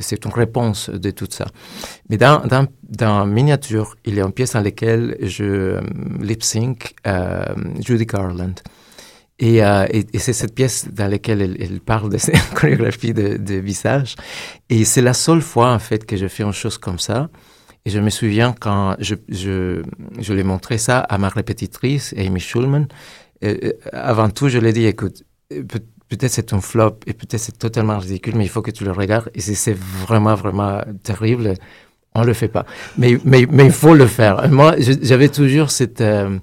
C'est 0.01 0.25
une 0.25 0.33
réponse 0.33 0.91
de 0.91 1.11
tout 1.11 1.27
ça. 1.31 1.47
Mais 2.09 2.19
dans, 2.19 2.41
dans, 2.47 2.67
dans 2.89 3.27
Miniature, 3.27 3.97
il 4.05 4.15
y 4.15 4.21
a 4.21 4.25
une 4.25 4.33
pièce 4.33 4.53
dans 4.53 4.61
laquelle 4.61 5.17
je 5.23 5.45
euh, 5.45 5.81
lip 6.21 6.43
sync 6.43 6.95
euh, 7.07 7.45
Judy 7.81 8.05
Garland. 8.07 8.55
Et, 9.39 9.65
euh, 9.65 9.87
et, 9.91 10.19
c'est 10.19 10.33
cette 10.33 10.55
pièce 10.55 10.89
dans 10.93 11.11
laquelle 11.11 11.43
elle, 11.43 11.57
elle 11.61 11.81
parle 11.81 12.11
de 12.11 12.19
cette 12.25 12.55
chorégraphie 12.55 13.15
de, 13.15 13.37
de 13.37 13.55
visage. 13.55 14.15
Et 14.71 14.85
c'est 14.85 15.03
la 15.03 15.15
seule 15.15 15.43
fois, 15.43 15.73
en 15.73 15.79
fait, 15.79 16.05
que 16.07 16.17
je 16.17 16.29
fais 16.29 16.45
une 16.45 16.53
chose 16.53 16.79
comme 16.79 16.99
ça. 16.99 17.29
Et 17.87 17.91
je 17.91 18.01
me 18.01 18.09
souviens 18.11 18.55
quand 18.59 18.97
je, 18.99 19.15
je, 19.29 19.83
je 20.19 20.33
l'ai 20.33 20.43
montré 20.43 20.79
ça 20.79 21.01
à 21.01 21.19
ma 21.19 21.29
répétitrice, 21.29 22.15
Amy 22.17 22.41
Schulman. 22.41 22.87
Euh, 23.45 23.73
avant 23.93 24.31
tout, 24.31 24.49
je 24.49 24.59
lui 24.59 24.69
ai 24.69 24.73
dit, 24.73 24.87
écoute, 24.87 25.23
peut- 25.51 25.85
peut-être 26.09 26.31
c'est 26.33 26.53
un 26.55 26.61
flop 26.61 27.01
et 27.07 27.13
peut-être 27.13 27.41
c'est 27.41 27.59
totalement 27.59 27.99
ridicule, 27.99 28.37
mais 28.37 28.45
il 28.45 28.49
faut 28.49 28.63
que 28.63 28.71
tu 28.71 28.85
le 28.85 28.93
regardes. 28.93 29.31
Et 29.35 29.41
si 29.41 29.55
c'est 29.55 29.77
vraiment, 29.77 30.35
vraiment 30.35 30.81
terrible, 31.03 31.55
on 32.15 32.25
le 32.25 32.33
fait 32.33 32.49
pas. 32.49 32.65
Mais, 32.97 33.19
mais, 33.25 33.47
mais 33.51 33.67
il 33.67 33.73
faut 33.73 33.95
le 33.95 34.07
faire. 34.07 34.49
Moi, 34.51 34.77
j'avais 34.79 35.29
toujours 35.29 35.71
cette 35.71 36.01
euh, 36.01 36.39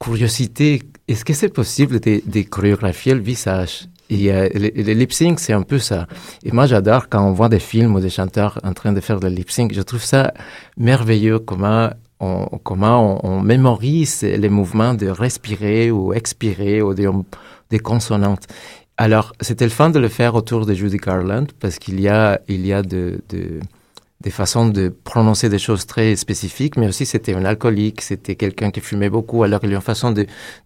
curiosité. 0.00 0.82
Est-ce 1.06 1.24
que 1.24 1.32
c'est 1.34 1.48
possible 1.50 2.00
de, 2.00 2.22
de 2.26 2.42
chorégraphier 2.42 3.14
le 3.14 3.20
visage? 3.20 3.86
Et 4.10 4.32
euh, 4.32 4.48
le, 4.54 4.92
lip 4.92 5.12
sync, 5.12 5.38
c'est 5.40 5.52
un 5.52 5.62
peu 5.62 5.78
ça. 5.78 6.06
Et 6.44 6.50
moi, 6.50 6.66
j'adore 6.66 7.08
quand 7.08 7.24
on 7.24 7.32
voit 7.32 7.48
des 7.48 7.60
films 7.60 7.94
ou 7.94 8.00
des 8.00 8.10
chanteurs 8.10 8.58
en 8.64 8.72
train 8.72 8.92
de 8.92 9.00
faire 9.00 9.20
le 9.20 9.28
lip 9.28 9.50
sync. 9.50 9.72
Je 9.72 9.82
trouve 9.82 10.02
ça 10.02 10.34
merveilleux 10.76 11.38
comment 11.38 11.90
on, 12.18 12.46
comment 12.64 13.20
on, 13.24 13.36
on 13.36 13.40
mémorise 13.40 14.22
les 14.22 14.48
mouvements 14.48 14.94
de 14.94 15.06
respirer 15.08 15.90
ou 15.92 16.12
expirer 16.12 16.82
ou 16.82 16.92
des, 16.92 17.08
des 17.70 17.78
consonantes. 17.78 18.46
Alors, 18.96 19.32
c'était 19.40 19.64
le 19.64 19.70
fun 19.70 19.88
de 19.88 19.98
le 19.98 20.08
faire 20.08 20.34
autour 20.34 20.66
de 20.66 20.74
Judy 20.74 20.98
Garland 20.98 21.46
parce 21.58 21.78
qu'il 21.78 22.00
y 22.00 22.08
a, 22.08 22.40
il 22.48 22.66
y 22.66 22.72
a 22.72 22.82
de, 22.82 23.22
de, 23.30 23.60
des 24.20 24.30
façons 24.30 24.68
de 24.68 24.88
prononcer 24.88 25.48
des 25.48 25.58
choses 25.58 25.86
très 25.86 26.14
spécifiques, 26.16 26.76
mais 26.76 26.86
aussi 26.88 27.06
c'était 27.06 27.34
un 27.34 27.44
alcoolique, 27.44 28.02
c'était 28.02 28.34
quelqu'un 28.34 28.70
qui 28.70 28.80
fumait 28.80 29.08
beaucoup, 29.08 29.42
alors 29.44 29.60
il 29.62 29.70
y 29.70 29.72
a 29.72 29.76
une 29.76 29.82
façon 29.82 30.14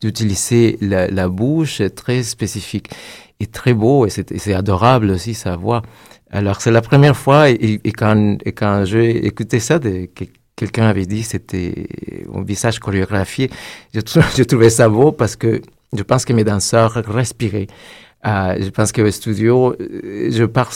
d'utiliser 0.00 0.76
la, 0.80 1.06
la 1.08 1.28
bouche 1.28 1.80
très 1.94 2.22
spécifique 2.22 2.90
et 3.38 3.46
très 3.46 3.72
beau, 3.72 4.06
et 4.06 4.10
c'est 4.10 4.54
adorable 4.54 5.10
aussi 5.10 5.34
sa 5.34 5.56
voix. 5.56 5.82
Alors 6.30 6.60
c'est 6.60 6.72
la 6.72 6.82
première 6.82 7.16
fois, 7.16 7.48
et, 7.48 7.80
quand, 7.96 8.38
et 8.44 8.52
quand 8.52 8.84
j'ai 8.84 9.24
écouté 9.24 9.60
ça, 9.60 9.78
que 9.78 10.24
quelqu'un 10.56 10.86
avait 10.86 11.06
dit 11.06 11.22
c'était 11.22 11.86
un 12.34 12.42
visage 12.42 12.80
chorégraphié, 12.80 13.50
je, 13.94 14.00
je 14.36 14.42
trouvais 14.42 14.70
ça 14.70 14.88
beau 14.88 15.12
parce 15.12 15.36
que 15.36 15.62
je 15.96 16.02
pense 16.02 16.24
que 16.24 16.32
mes 16.32 16.44
danseurs 16.44 16.94
respiraient. 17.06 17.68
Euh, 18.26 18.56
je 18.58 18.70
pense 18.70 18.90
qu'au 18.90 19.10
studio, 19.10 19.76
euh, 19.78 20.30
je 20.30 20.44
pars 20.44 20.72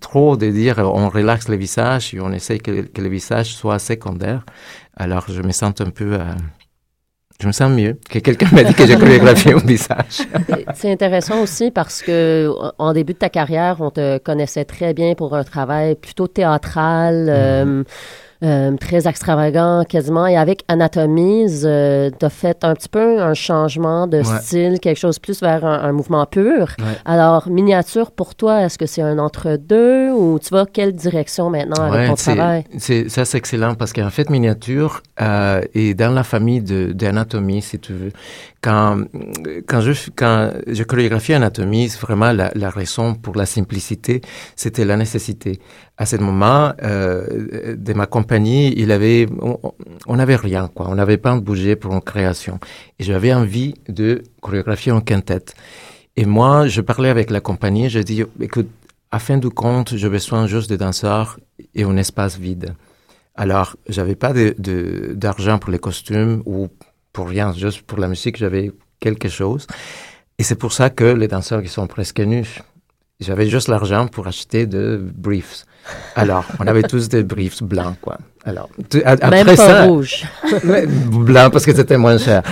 trop 0.00 0.36
de 0.36 0.48
dire 0.50 0.78
on 0.78 1.08
relaxe 1.08 1.48
le 1.48 1.56
visage 1.56 2.14
et 2.14 2.20
on 2.20 2.32
essaye 2.32 2.58
que, 2.58 2.82
que 2.82 3.00
le 3.00 3.08
visage 3.08 3.54
soit 3.54 3.78
secondaire. 3.78 4.44
Alors 4.96 5.26
je 5.28 5.42
me 5.42 5.52
sens 5.52 5.80
un 5.80 5.90
peu... 5.90 6.14
euh, 6.14 6.34
je 7.40 7.46
me 7.46 7.52
sens 7.52 7.70
mieux 7.70 7.98
que 8.08 8.18
quelqu'un 8.18 8.48
m'a 8.52 8.64
dit 8.64 8.74
que 8.74 8.86
j'ai 8.86 8.96
chorégraphié 8.96 9.54
mon 9.54 9.60
visage. 9.60 10.20
C'est 10.74 10.92
intéressant 10.92 11.40
aussi 11.40 11.70
parce 11.70 12.02
que 12.02 12.50
en 12.78 12.92
début 12.92 13.14
de 13.14 13.18
ta 13.18 13.30
carrière, 13.30 13.80
on 13.80 13.90
te 13.90 14.18
connaissait 14.18 14.66
très 14.66 14.92
bien 14.92 15.14
pour 15.14 15.34
un 15.34 15.42
travail 15.42 15.94
plutôt 15.94 16.26
théâtral, 16.26 17.28
euh, 17.30 17.82
euh, 18.42 18.76
très 18.76 19.06
extravagant 19.06 19.84
quasiment. 19.88 20.26
Et 20.26 20.36
avec 20.36 20.64
Anatomies, 20.68 21.62
euh, 21.64 22.10
tu 22.18 22.24
as 22.24 22.30
fait 22.30 22.64
un 22.64 22.74
petit 22.74 22.88
peu 22.88 23.20
un 23.20 23.34
changement 23.34 24.06
de 24.06 24.18
Ouais. 24.18 24.24
style, 24.40 24.80
quelque 24.80 24.98
chose 24.98 25.18
plus 25.18 25.40
vers 25.42 25.64
un, 25.64 25.80
un 25.82 25.92
mouvement 25.92 26.24
pur. 26.26 26.74
Ouais. 26.78 26.84
Alors, 27.04 27.48
miniature, 27.48 28.10
pour 28.10 28.34
toi, 28.34 28.62
est-ce 28.62 28.78
que 28.78 28.86
c'est 28.86 29.02
un 29.02 29.18
entre-deux 29.18 30.10
ou 30.12 30.38
tu 30.38 30.50
vas 30.50 30.66
quelle 30.66 30.92
direction 30.94 31.50
maintenant 31.50 31.82
avec 31.84 32.00
Ouais, 32.00 32.08
ton 32.08 32.14
travail? 32.14 32.64
ça, 33.08 33.24
c'est 33.24 33.38
excellent 33.38 33.74
parce 33.74 33.92
qu'en 33.92 34.10
fait, 34.10 34.30
miniature 34.30 35.02
euh, 35.20 35.60
est 35.74 35.94
dans 35.94 36.12
la 36.12 36.22
famille 36.24 36.60
de- 36.62 36.92
d'anatomie, 36.92 37.62
si 37.62 37.78
tu 37.78 37.92
veux. 37.92 38.12
Quand, 38.62 38.98
quand, 39.66 39.80
je, 39.80 39.92
quand 40.14 40.50
je 40.66 40.82
chorégraphie 40.82 41.32
anatomie, 41.32 41.88
c'est 41.88 42.00
vraiment 42.00 42.32
la, 42.32 42.50
la 42.54 42.68
raison 42.70 43.14
pour 43.14 43.34
la 43.36 43.46
simplicité, 43.46 44.20
c'était 44.54 44.84
la 44.84 44.96
nécessité. 44.98 45.60
À 46.00 46.06
ce 46.06 46.16
moment 46.16 46.72
euh, 46.82 47.76
de 47.76 47.92
ma 47.92 48.06
compagnie, 48.06 48.72
il 48.74 48.90
avait, 48.90 49.26
on 50.06 50.16
n'avait 50.16 50.36
rien, 50.36 50.66
quoi. 50.74 50.88
On 50.88 50.94
n'avait 50.94 51.18
pas 51.18 51.34
de 51.34 51.40
budget 51.40 51.76
pour 51.76 51.92
une 51.92 52.00
création. 52.00 52.58
Et 52.98 53.04
j'avais 53.04 53.34
envie 53.34 53.74
de 53.86 54.22
chorégraphier 54.40 54.92
en 54.92 55.02
quintette. 55.02 55.54
Et 56.16 56.24
moi, 56.24 56.68
je 56.68 56.80
parlais 56.80 57.10
avec 57.10 57.28
la 57.28 57.42
compagnie, 57.42 57.90
je 57.90 57.98
dis, 57.98 58.24
écoute, 58.40 58.70
à 59.10 59.18
fin 59.18 59.36
de 59.36 59.48
compte, 59.48 59.94
j'ai 59.94 60.08
besoin 60.08 60.46
juste 60.46 60.70
de 60.70 60.76
danseurs 60.76 61.38
et 61.74 61.82
un 61.82 61.98
espace 61.98 62.38
vide. 62.38 62.74
Alors, 63.34 63.76
j'avais 63.86 64.16
pas 64.16 64.32
d'argent 64.56 65.58
pour 65.58 65.70
les 65.70 65.78
costumes 65.78 66.42
ou 66.46 66.68
pour 67.12 67.28
rien, 67.28 67.52
juste 67.52 67.82
pour 67.82 67.98
la 67.98 68.08
musique, 68.08 68.38
j'avais 68.38 68.72
quelque 69.00 69.28
chose. 69.28 69.66
Et 70.38 70.44
c'est 70.44 70.54
pour 70.54 70.72
ça 70.72 70.88
que 70.88 71.04
les 71.04 71.28
danseurs 71.28 71.60
qui 71.60 71.68
sont 71.68 71.86
presque 71.86 72.20
nus, 72.20 72.62
j'avais 73.20 73.48
juste 73.50 73.68
l'argent 73.68 74.06
pour 74.06 74.26
acheter 74.26 74.64
de 74.64 74.98
briefs. 75.14 75.66
Alors, 76.16 76.44
on 76.58 76.66
avait 76.66 76.82
tous 76.82 77.08
des 77.08 77.22
briefs 77.22 77.62
blancs, 77.62 77.96
quoi. 78.00 78.18
Alors, 78.44 78.68
tu- 78.88 79.02
a- 79.04 79.16
Même 79.16 79.48
après 79.48 79.56
pas 79.56 79.56
ça, 79.56 79.84
rouge. 79.84 80.24
Blanc 81.10 81.50
parce 81.50 81.64
que 81.66 81.74
c'était 81.74 81.98
moins 81.98 82.18
cher. 82.18 82.42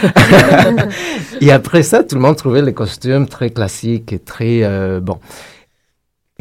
et 1.40 1.50
après 1.50 1.82
ça, 1.82 2.04
tout 2.04 2.14
le 2.14 2.20
monde 2.20 2.36
trouvait 2.36 2.62
les 2.62 2.74
costumes 2.74 3.26
très 3.26 3.50
classiques 3.50 4.12
et 4.12 4.18
très 4.18 4.62
euh, 4.62 5.00
bon. 5.00 5.18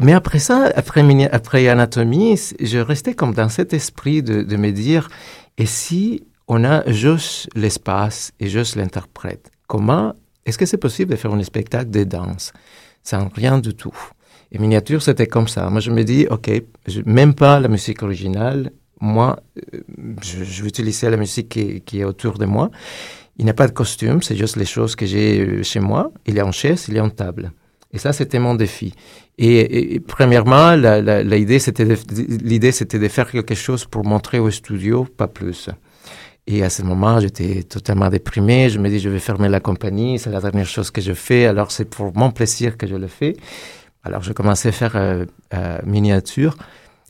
Mais 0.00 0.12
après 0.12 0.38
ça, 0.38 0.70
après, 0.76 1.02
après 1.32 1.68
Anatomie, 1.68 2.38
je 2.60 2.78
restais 2.78 3.14
comme 3.14 3.34
dans 3.34 3.48
cet 3.48 3.72
esprit 3.72 4.22
de, 4.22 4.42
de 4.42 4.56
me 4.56 4.70
dire, 4.70 5.08
et 5.56 5.66
si 5.66 6.24
on 6.46 6.64
a 6.64 6.88
juste 6.90 7.48
l'espace 7.56 8.32
et 8.38 8.48
juste 8.48 8.76
l'interprète, 8.76 9.50
comment 9.66 10.14
est-ce 10.46 10.56
que 10.56 10.66
c'est 10.66 10.76
possible 10.78 11.10
de 11.10 11.16
faire 11.16 11.32
un 11.32 11.42
spectacle 11.42 11.90
de 11.90 12.04
danse 12.04 12.52
sans 13.02 13.28
rien 13.34 13.58
du 13.58 13.74
tout? 13.74 13.94
Et 14.52 14.58
miniature, 14.58 15.02
c'était 15.02 15.26
comme 15.26 15.48
ça. 15.48 15.68
Moi, 15.70 15.80
je 15.80 15.90
me 15.90 16.02
dis, 16.04 16.26
ok, 16.30 16.50
même 17.06 17.34
pas 17.34 17.60
la 17.60 17.68
musique 17.68 18.02
originale, 18.02 18.70
moi, 19.00 19.38
euh, 19.74 19.80
je, 20.22 20.42
je 20.42 20.62
vais 20.62 20.68
utiliser 20.68 21.08
la 21.10 21.16
musique 21.16 21.48
qui, 21.84 22.00
est 22.00 22.04
autour 22.04 22.38
de 22.38 22.46
moi. 22.46 22.70
Il 23.38 23.44
n'y 23.44 23.50
a 23.50 23.54
pas 23.54 23.68
de 23.68 23.72
costume, 23.72 24.22
c'est 24.22 24.36
juste 24.36 24.56
les 24.56 24.64
choses 24.64 24.96
que 24.96 25.06
j'ai 25.06 25.40
euh, 25.40 25.62
chez 25.62 25.80
moi. 25.80 26.10
Il 26.26 26.40
a 26.40 26.44
une 26.44 26.52
chaise, 26.52 26.86
il 26.88 26.98
a 26.98 27.02
une 27.04 27.10
table. 27.12 27.52
Et 27.92 27.98
ça, 27.98 28.12
c'était 28.12 28.38
mon 28.38 28.54
défi. 28.54 28.92
Et, 29.38 29.94
et- 29.94 30.00
premièrement, 30.00 30.74
la- 30.74 31.00
la- 31.00 31.22
la 31.22 31.36
idée, 31.36 31.58
c'était 31.58 31.84
de, 31.84 31.96
l'idée, 32.44 32.70
de 32.72 33.08
faire 33.08 33.30
quelque 33.30 33.54
chose 33.54 33.84
pour 33.84 34.04
montrer 34.04 34.38
au 34.40 34.50
studio, 34.50 35.04
pas 35.16 35.28
plus. 35.28 35.70
Et 36.46 36.62
à 36.64 36.70
ce 36.70 36.82
moment, 36.82 37.20
j'étais 37.20 37.62
totalement 37.62 38.08
déprimé. 38.08 38.70
Je 38.70 38.78
me 38.78 38.88
dis, 38.88 38.98
je 38.98 39.08
vais 39.10 39.18
fermer 39.18 39.48
la 39.50 39.60
compagnie. 39.60 40.18
C'est 40.18 40.30
la 40.30 40.40
dernière 40.40 40.66
chose 40.66 40.90
que 40.90 41.00
je 41.00 41.12
fais. 41.12 41.44
Alors, 41.46 41.70
c'est 41.70 41.84
pour 41.84 42.16
mon 42.16 42.30
plaisir 42.30 42.76
que 42.78 42.86
je 42.86 42.96
le 42.96 43.06
fais. 43.06 43.36
Alors, 44.04 44.22
je 44.22 44.32
commençais 44.32 44.68
à 44.68 44.72
faire 44.72 44.96
euh, 44.96 45.24
euh, 45.54 45.78
miniature. 45.84 46.56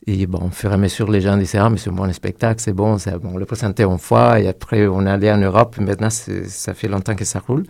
Et 0.07 0.25
bon, 0.27 0.47
au 0.47 0.49
fur 0.49 0.71
et 0.71 0.73
à 0.73 0.77
mesure, 0.77 1.09
les 1.11 1.21
gens 1.21 1.37
disaient, 1.37 1.59
ah, 1.59 1.69
mais 1.69 1.77
c'est 1.77 1.89
bon, 1.91 2.05
le 2.05 2.13
spectacle, 2.13 2.61
c'est 2.61 2.73
bon, 2.73 2.95
bon. 2.95 3.31
On 3.33 3.37
le 3.37 3.45
présentait 3.45 3.83
une 3.83 3.99
fois. 3.99 4.39
Et 4.39 4.47
après, 4.47 4.87
on 4.87 5.05
allait 5.05 5.31
en 5.31 5.37
Europe. 5.37 5.77
Maintenant, 5.79 6.09
ça 6.09 6.73
fait 6.73 6.87
longtemps 6.87 7.15
que 7.15 7.25
ça 7.25 7.39
roule. 7.39 7.65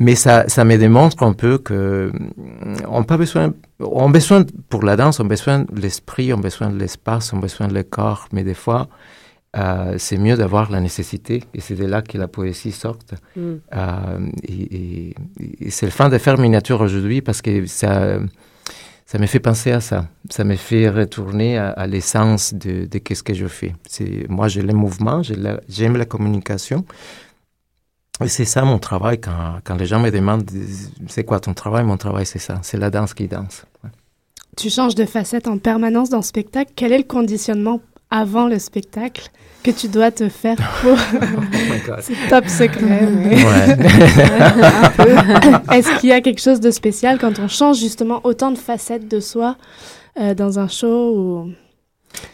Mais 0.00 0.16
ça, 0.16 0.48
ça 0.48 0.64
me 0.64 0.76
démontre 0.76 1.22
un 1.22 1.32
peu 1.32 1.58
que 1.58 2.10
mm, 2.12 2.76
on 2.88 3.04
pas 3.04 3.16
besoin, 3.16 3.52
on 3.78 4.10
besoin 4.10 4.44
pour 4.68 4.82
la 4.82 4.96
danse, 4.96 5.20
on 5.20 5.24
besoin 5.24 5.60
de 5.60 5.80
l'esprit, 5.80 6.32
on 6.32 6.38
besoin 6.38 6.70
de 6.70 6.78
l'espace, 6.78 7.32
on 7.32 7.38
besoin 7.38 7.68
de 7.68 7.74
le 7.74 7.84
corps. 7.84 8.28
Mais 8.32 8.42
des 8.42 8.54
fois, 8.54 8.88
euh, 9.56 9.94
c'est 9.98 10.16
mieux 10.18 10.36
d'avoir 10.36 10.70
la 10.70 10.80
nécessité. 10.80 11.44
Et 11.54 11.60
c'est 11.60 11.74
de 11.76 11.84
là 11.84 12.02
que 12.02 12.18
la 12.18 12.28
poésie 12.28 12.72
sort. 12.72 12.98
Mm. 13.36 13.40
Euh, 13.74 14.26
et 14.42 14.62
et- 14.76 15.14
et 15.66 15.70
c'est 15.70 15.86
le 15.86 15.92
fun 15.92 16.08
de 16.08 16.18
faire 16.18 16.38
miniature 16.38 16.80
aujourd'hui 16.80 17.20
parce 17.22 17.40
que 17.42 17.66
ça, 17.66 18.18
ça 19.06 19.18
me 19.18 19.26
fait 19.26 19.40
penser 19.40 19.70
à 19.72 19.80
ça. 19.80 20.06
Ça 20.30 20.44
me 20.44 20.56
fait 20.56 20.88
retourner 20.88 21.56
à, 21.58 21.70
à 21.70 21.86
l'essence 21.86 22.52
de, 22.54 22.86
de 22.86 22.98
qu'est-ce 22.98 23.22
que 23.22 23.34
je 23.34 23.46
fais. 23.46 23.74
Moi, 24.28 24.48
j'ai 24.48 24.62
le 24.62 24.72
mouvement, 24.74 25.22
la- 25.36 25.60
j'aime 25.68 25.96
la 25.96 26.04
communication. 26.04 26.84
Et 28.24 28.28
c'est 28.28 28.44
ça 28.44 28.62
mon 28.64 28.78
travail. 28.78 29.20
Quand, 29.20 29.58
quand 29.64 29.76
les 29.76 29.86
gens 29.86 29.98
me 30.00 30.10
demandent 30.10 30.48
c'est 31.08 31.24
quoi 31.24 31.40
ton 31.40 31.52
travail, 31.54 31.84
mon 31.84 31.96
travail, 31.96 32.26
c'est 32.26 32.38
ça. 32.38 32.60
C'est 32.62 32.76
la 32.78 32.90
danse 32.90 33.12
qui 33.12 33.26
danse. 33.26 33.64
Ouais. 33.82 33.90
Tu 34.56 34.70
changes 34.70 34.94
de 34.94 35.04
facette 35.04 35.48
en 35.48 35.58
permanence 35.58 36.10
dans 36.10 36.18
le 36.18 36.22
spectacle. 36.22 36.70
Quel 36.76 36.92
est 36.92 36.98
le 36.98 37.04
conditionnement 37.04 37.80
avant 38.14 38.46
le 38.46 38.60
spectacle 38.60 39.28
que 39.64 39.72
tu 39.72 39.88
dois 39.88 40.12
te 40.12 40.28
faire 40.28 40.56
pour... 40.82 40.96
C'est 42.00 42.14
top 42.30 42.48
secret. 42.48 43.08
mais-. 43.10 43.34
Est-ce 45.76 45.98
qu'il 45.98 46.10
y 46.10 46.12
a 46.12 46.20
quelque 46.20 46.40
chose 46.40 46.60
de 46.60 46.70
spécial 46.70 47.18
quand 47.18 47.40
on 47.40 47.48
change 47.48 47.78
justement 47.78 48.20
autant 48.22 48.52
de 48.52 48.58
facettes 48.58 49.08
de 49.08 49.18
soi 49.18 49.56
euh, 50.20 50.34
dans 50.34 50.60
un 50.60 50.68
show 50.68 51.16
ou... 51.16 51.50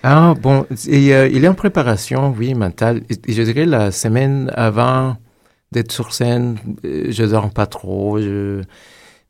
Ah, 0.02 0.34
bon, 0.38 0.66
et, 0.86 1.14
euh, 1.14 1.30
il 1.32 1.46
est 1.46 1.48
en 1.48 1.54
préparation, 1.54 2.34
oui, 2.36 2.52
mentale. 2.52 3.00
Et, 3.08 3.32
je 3.32 3.42
dirais 3.42 3.64
la 3.64 3.90
semaine 3.90 4.52
avant 4.54 5.16
d'être 5.72 5.92
sur 5.92 6.12
scène, 6.12 6.58
euh, 6.84 7.06
je 7.08 7.24
dors 7.24 7.48
pas 7.48 7.64
trop. 7.64 8.20
Je, 8.20 8.60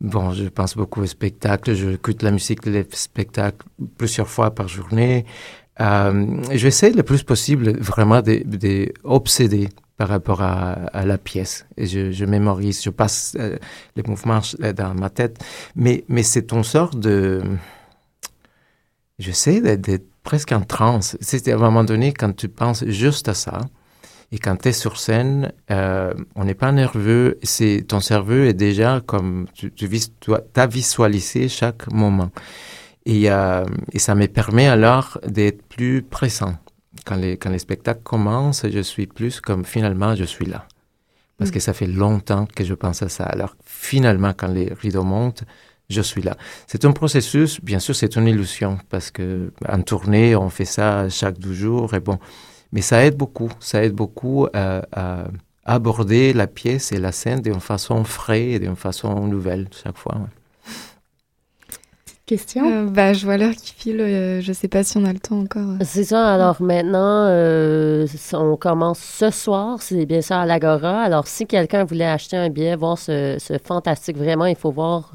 bon, 0.01 0.33
je 0.33 0.49
pense 0.49 0.77
beaucoup 0.77 1.03
au 1.03 1.07
spectacle. 1.07 1.75
Je 1.75 1.91
écoute 1.91 2.25
la 2.25 2.33
musique 2.33 2.69
des 2.69 2.85
spectacles 2.91 3.65
plusieurs 3.97 4.27
fois 4.27 4.51
par 4.51 4.67
journée. 4.67 5.25
Euh, 5.81 6.43
J'essaie 6.53 6.91
le 6.91 7.03
plus 7.03 7.23
possible 7.23 7.79
vraiment 7.79 8.23
de, 8.23 8.43
de 8.45 8.93
obséder 9.05 9.69
par 9.97 10.09
rapport 10.09 10.41
à, 10.41 11.05
la 11.05 11.19
pièce. 11.19 11.67
Et 11.77 11.87
je, 11.87 12.25
mémorise, 12.25 12.83
je 12.83 12.89
passe 12.89 13.37
euh, 13.39 13.59
les 13.97 14.03
mouvements 14.03 14.41
euh, 14.63 14.73
dans 14.73 14.95
ma 14.95 15.11
tête. 15.11 15.39
Mais, 15.77 16.05
c'est 16.23 16.53
une 16.53 16.65
sorte 16.65 16.99
de... 16.99 17.43
J'essaie 19.19 19.61
d'être 19.77 20.07
presque 20.23 20.53
en 20.53 20.63
transe. 20.63 21.19
C'est 21.21 21.47
à 21.49 21.55
un 21.55 21.59
moment 21.59 21.85
donné, 21.85 22.15
quand 22.15 22.35
tu 22.35 22.49
penses 22.49 22.83
juste 22.87 23.29
à 23.29 23.35
ça, 23.35 23.61
et 24.33 24.39
quand 24.39 24.57
tu 24.57 24.69
es 24.69 24.73
sur 24.73 24.99
scène, 24.99 25.53
on 25.69 26.45
n'est 26.45 26.55
pas 26.55 26.73
nerveux, 26.73 27.39
c'est 27.43 27.85
ton 27.87 28.01
cerveau 28.01 28.45
est 28.45 28.55
déjà 28.55 29.03
comme, 29.05 29.49
tu, 29.53 29.71
tu 29.73 29.87
vis, 29.87 30.13
as 30.55 30.67
visualisé 30.67 31.49
chaque 31.49 31.93
moment. 31.93 32.31
Et, 33.07 33.31
euh, 33.31 33.65
et 33.93 33.99
ça 33.99 34.15
me 34.15 34.27
permet 34.27 34.67
alors 34.67 35.19
d'être 35.27 35.63
plus 35.63 36.03
présent. 36.03 36.57
Quand 37.07 37.17
les, 37.17 37.37
quand 37.37 37.51
les 37.51 37.59
spectacles 37.59 38.03
commencent, 38.03 38.67
je 38.69 38.81
suis 38.81 39.07
plus 39.07 39.41
comme 39.41 39.65
finalement, 39.65 40.15
je 40.15 40.25
suis 40.25 40.45
là. 40.47 40.67
Parce 41.39 41.51
que 41.51 41.61
ça 41.61 41.73
fait 41.73 41.87
longtemps 41.87 42.47
que 42.55 42.65
je 42.65 42.75
pense 42.75 43.03
à 43.03 43.09
ça. 43.09 43.25
Alors 43.25 43.57
finalement, 43.65 44.35
quand 44.37 44.49
les 44.49 44.73
rideaux 44.75 45.05
montent, 45.05 45.45
je 45.89 46.03
suis 46.03 46.23
là. 46.23 46.37
C'est 46.67 46.85
un 46.85 46.93
processus, 46.93 47.61
bien 47.63 47.79
sûr, 47.79 47.97
c'est 47.97 48.17
une 48.17 48.29
illusion 48.29 48.79
parce 48.91 49.11
que 49.11 49.53
en 49.67 49.81
tournée, 49.83 50.37
on 50.37 50.51
fait 50.51 50.67
ça 50.67 51.09
chaque 51.09 51.39
deux 51.39 51.55
jours 51.55 51.95
et 51.95 52.01
bon, 52.01 52.19
mais 52.73 52.83
ça 52.83 53.05
aide 53.05 53.17
beaucoup, 53.17 53.51
ça 53.59 53.83
aide 53.83 53.95
beaucoup 53.95 54.47
à, 54.53 54.83
à 54.93 55.25
aborder 55.65 56.33
la 56.33 56.47
pièce 56.47 56.93
et 56.93 56.99
la 56.99 57.13
scène 57.13 57.41
d'une 57.41 57.61
façon 57.61 58.05
fraîche 58.05 58.57
et 58.57 58.59
d'une 58.59 58.77
façon 58.77 59.27
nouvelle 59.27 59.69
chaque 59.83 59.99
fois. 59.99 60.17
ouais. 60.17 60.40
Question 62.31 62.63
Euh, 62.65 62.85
bah, 62.87 63.13
je 63.13 63.25
vois 63.25 63.37
l'heure 63.37 63.57
qui 63.57 63.75
file. 63.77 64.01
euh, 64.01 64.41
je 64.41 64.53
sais 64.53 64.69
pas 64.69 64.85
si 64.85 64.97
on 64.97 65.05
a 65.05 65.13
le 65.13 65.19
temps 65.19 65.41
encore. 65.41 65.75
C'est 65.83 66.05
ça. 66.05 66.33
Alors 66.33 66.63
maintenant, 66.63 67.27
euh, 67.27 68.07
on 68.35 68.57
commence 68.57 69.01
ce 69.01 69.31
soir. 69.31 69.83
C'est 69.83 70.07
bien 70.07 70.21
ça 70.21 70.43
à 70.43 70.47
l'Agora. 70.47 71.01
Alors 71.03 71.27
si 71.27 71.45
quelqu'un 71.49 71.83
voulait 71.83 72.07
acheter 72.07 72.37
un 72.37 72.49
billet, 72.49 72.77
voir 72.77 72.99
ce, 72.99 73.37
ce 73.41 73.55
fantastique, 73.59 74.17
vraiment, 74.17 74.47
il 74.47 74.55
faut 74.55 74.71
voir 74.71 75.13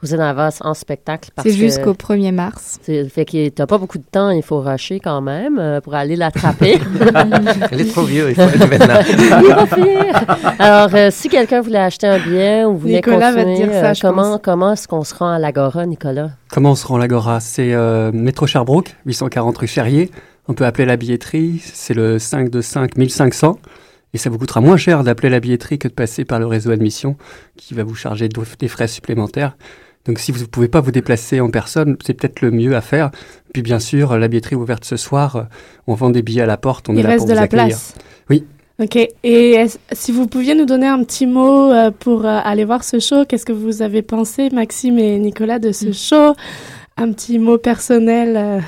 José 0.00 0.16
Navas 0.16 0.58
en 0.60 0.74
spectacle. 0.74 1.30
C'est 1.42 1.50
jusqu'au 1.50 1.92
1er 1.92 2.30
mars. 2.32 2.78
c'est- 2.82 3.08
Fait 3.08 3.24
que 3.24 3.48
t'as 3.48 3.66
pas 3.66 3.78
beaucoup 3.78 3.98
de 3.98 4.04
temps. 4.10 4.30
Il 4.30 4.42
faut 4.44 4.60
rusher 4.60 5.00
quand 5.00 5.20
même 5.20 5.58
euh, 5.58 5.80
pour 5.80 5.94
aller 5.94 6.14
l'attraper. 6.14 6.78
Elle 7.72 7.80
est 7.80 7.90
trop 7.92 8.02
vieux, 8.04 8.28
il 8.30 8.34
faut 8.36 8.42
être 8.42 8.68
maintenant. 8.68 9.00
Il 9.42 9.54
va 9.54 9.66
finir. 9.66 10.24
Alors, 10.60 10.94
euh, 10.94 11.08
si 11.10 11.28
quelqu'un 11.28 11.60
voulait 11.60 11.78
acheter 11.80 12.06
un 12.06 12.18
billet 12.20 12.64
ou 12.64 12.76
voulait 12.76 12.94
Nicolas 12.96 13.32
va 13.32 13.42
te 13.42 13.48
continuer, 13.48 13.68
dire 13.70 13.80
ça, 13.80 13.90
euh, 13.90 13.94
je 13.94 14.00
comment, 14.00 14.22
pense. 14.32 14.40
comment 14.42 14.72
est-ce 14.72 14.86
qu'on 14.88 15.02
se 15.04 15.14
rend 15.14 15.30
à 15.32 15.38
l'Agora, 15.40 15.84
Nicolas? 15.86 16.30
Comment 16.50 16.70
on 16.72 16.74
se 16.76 16.86
rend 16.86 16.96
à 16.96 16.98
l'Agora? 17.00 17.40
C'est 17.40 17.72
euh, 17.74 18.12
métro 18.12 18.46
Sherbrooke, 18.46 18.94
840 19.06 19.58
rue 19.58 19.66
Ferrier. 19.66 20.10
On 20.46 20.54
peut 20.54 20.64
appeler 20.64 20.86
la 20.86 20.96
billetterie, 20.96 21.60
c'est 21.64 21.94
le 21.94 22.18
5 22.20 22.50
de 22.50 22.60
5 22.60 22.96
1500. 22.96 23.58
Et 24.14 24.18
ça 24.18 24.30
vous 24.30 24.38
coûtera 24.38 24.60
moins 24.62 24.78
cher 24.78 25.04
d'appeler 25.04 25.28
la 25.28 25.38
billetterie 25.40 25.78
que 25.78 25.86
de 25.88 25.92
passer 25.92 26.24
par 26.24 26.38
le 26.38 26.46
réseau 26.46 26.70
admission 26.70 27.16
qui 27.58 27.74
va 27.74 27.82
vous 27.84 27.94
charger 27.94 28.28
de- 28.30 28.40
des 28.58 28.68
frais 28.68 28.88
supplémentaires. 28.88 29.56
Donc 30.08 30.18
si 30.18 30.32
vous 30.32 30.40
ne 30.40 30.46
pouvez 30.46 30.68
pas 30.68 30.80
vous 30.80 30.90
déplacer 30.90 31.38
en 31.40 31.50
personne, 31.50 31.96
c'est 32.04 32.14
peut-être 32.14 32.40
le 32.40 32.50
mieux 32.50 32.74
à 32.74 32.80
faire. 32.80 33.10
Puis 33.52 33.62
bien 33.62 33.78
sûr, 33.78 34.16
la 34.18 34.26
billetterie 34.26 34.54
est 34.54 34.58
ouverte 34.58 34.84
ce 34.84 34.96
soir. 34.96 35.46
On 35.86 35.94
vend 35.94 36.10
des 36.10 36.22
billets 36.22 36.42
à 36.42 36.46
la 36.46 36.56
porte. 36.56 36.88
On 36.88 36.94
Il 36.94 37.00
est 37.00 37.02
là 37.02 37.10
reste 37.10 37.18
pour 37.20 37.26
de 37.26 37.32
vous 37.32 37.36
la 37.36 37.42
accueillir. 37.42 37.66
place. 37.66 37.94
Oui. 38.30 38.44
Ok. 38.80 38.96
Et 39.24 39.64
si 39.92 40.12
vous 40.12 40.26
pouviez 40.26 40.54
nous 40.54 40.64
donner 40.64 40.86
un 40.86 41.02
petit 41.04 41.26
mot 41.26 41.70
euh, 41.72 41.90
pour 41.90 42.24
euh, 42.24 42.38
aller 42.42 42.64
voir 42.64 42.84
ce 42.84 43.00
show, 43.00 43.24
qu'est-ce 43.28 43.44
que 43.44 43.52
vous 43.52 43.82
avez 43.82 44.02
pensé, 44.02 44.50
Maxime 44.50 44.98
et 44.98 45.18
Nicolas, 45.18 45.58
de 45.58 45.72
ce 45.72 45.92
show? 45.92 46.34
Un 46.96 47.12
petit 47.12 47.38
mot 47.38 47.58
personnel 47.58 48.36
euh, 48.36 48.60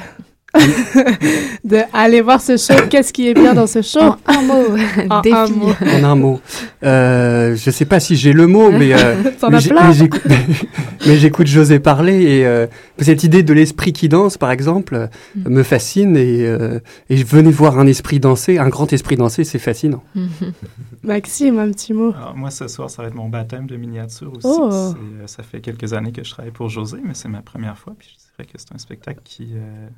de 1.64 1.78
aller 1.92 2.20
voir 2.20 2.40
ce 2.40 2.56
show. 2.56 2.74
Qu'est-ce 2.90 3.12
qui 3.12 3.28
est 3.28 3.34
bien 3.34 3.54
dans 3.54 3.66
ce 3.66 3.82
show? 3.82 4.00
En 4.00 4.16
un 4.26 4.42
mot, 4.42 4.64
En 5.10 5.22
un 5.32 5.46
mot. 5.50 5.72
En 5.82 6.04
un 6.04 6.14
mot. 6.14 6.40
Euh, 6.82 7.54
je 7.56 7.68
ne 7.68 7.72
sais 7.72 7.84
pas 7.84 8.00
si 8.00 8.16
j'ai 8.16 8.32
le 8.32 8.46
mot, 8.46 8.70
mais, 8.70 8.92
euh, 8.94 9.14
mais 11.06 11.16
j'écoute- 11.16 11.46
José 11.46 11.78
parler 11.80 12.22
et 12.22 12.46
euh, 12.46 12.66
cette 12.98 13.24
idée 13.24 13.42
de 13.42 13.52
l'esprit 13.52 13.92
qui 13.92 14.08
danse, 14.08 14.36
par 14.38 14.50
exemple, 14.50 15.08
Mm. 15.36 15.48
me 15.48 15.62
fascine 15.62 16.16
et, 16.16 16.46
euh, 16.46 16.80
et 17.08 17.16
je 17.16 17.24
venais 17.24 17.50
voir 17.50 17.78
un 17.78 17.86
esprit 17.86 18.18
danser, 18.20 18.58
un 18.58 18.68
grand 18.68 18.92
esprit 18.92 19.16
danser, 19.16 19.44
c'est 19.44 19.58
fascinant. 19.58 20.02
Maxime, 21.02 21.58
un 21.58 21.70
petit 21.70 21.92
mot. 21.92 22.12
Alors, 22.16 22.36
moi, 22.36 22.50
ce 22.50 22.68
soir, 22.68 22.90
ça 22.90 23.02
va 23.02 23.08
être 23.08 23.14
mon 23.14 23.28
baptême 23.28 23.66
de 23.66 23.76
miniature 23.76 24.30
aussi. 24.32 24.46
Oh. 24.46 24.70
Euh, 24.72 25.26
ça 25.26 25.42
fait 25.42 25.60
quelques 25.60 25.92
années 25.92 26.12
que 26.12 26.22
je 26.24 26.30
travaille 26.30 26.50
pour 26.52 26.68
José, 26.68 26.98
mais 27.04 27.14
c'est 27.14 27.28
ma 27.28 27.40
première 27.42 27.78
fois. 27.78 27.94
Puis 27.98 28.08
je 28.12 28.16
dirais 28.36 28.46
que 28.52 28.58
c'est 28.58 28.74
un 28.74 28.78
spectacle 28.78 29.20
qui, 29.24 29.48
euh, 29.54 29.88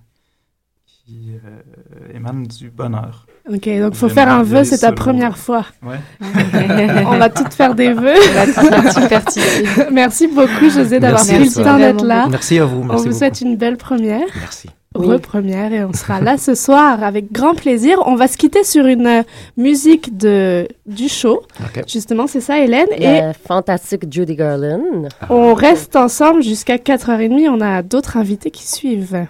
qui 1.04 1.32
euh, 1.44 2.16
émane 2.16 2.44
du 2.46 2.70
bonheur. 2.70 3.26
Ok, 3.52 3.68
donc 3.80 3.94
faut 3.94 4.06
Vraiment, 4.06 4.14
faire 4.14 4.28
un 4.34 4.42
il 4.44 4.48
vœu, 4.48 4.64
c'est 4.64 4.78
ta 4.78 4.92
première 4.92 5.36
fois. 5.36 5.66
Ouais. 5.82 5.96
On 7.06 7.18
va 7.18 7.28
toutes 7.28 7.52
faire 7.54 7.74
des 7.74 7.92
vœux. 7.92 8.14
Merci 9.92 10.28
beaucoup, 10.28 10.70
José, 10.70 11.00
d'avoir 11.00 11.26
pris 11.26 11.38
le 11.38 11.52
temps 11.64 11.76
d'être 11.76 12.04
là. 12.04 12.28
Merci 12.30 12.58
à 12.58 12.64
vous. 12.66 12.82
On 12.82 12.84
Merci 12.84 12.96
vous 12.98 13.04
beaucoup. 13.08 13.18
souhaite 13.18 13.40
une 13.40 13.56
belle 13.56 13.76
première. 13.76 14.26
Merci. 14.38 14.68
Oui. 14.94 15.06
Repremière 15.06 15.72
et 15.72 15.84
on 15.84 15.92
sera 15.94 16.20
là 16.20 16.36
ce 16.36 16.54
soir 16.54 17.02
avec 17.02 17.32
grand 17.32 17.54
plaisir. 17.54 17.98
On 18.04 18.14
va 18.14 18.28
se 18.28 18.36
quitter 18.36 18.62
sur 18.62 18.84
une 18.86 19.06
euh, 19.06 19.22
musique 19.56 20.18
de 20.18 20.68
du 20.86 21.08
show. 21.08 21.42
Justement, 21.88 22.26
c'est 22.26 22.42
ça, 22.42 22.60
Hélène. 22.60 22.88
Et 22.98 23.22
fantastique 23.48 24.02
Judy 24.12 24.36
Garland. 24.36 25.08
on 25.30 25.54
reste 25.54 25.96
ensemble 25.96 26.42
jusqu'à 26.42 26.76
4h30. 26.76 27.48
On 27.48 27.60
a 27.62 27.82
d'autres 27.82 28.18
invités 28.18 28.50
qui 28.50 28.68
suivent. 28.68 29.26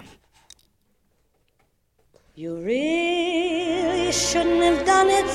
You 2.43 2.57
really 2.57 4.11
shouldn't 4.11 4.61
have 4.63 4.85
done 4.85 5.07
it. 5.09 5.33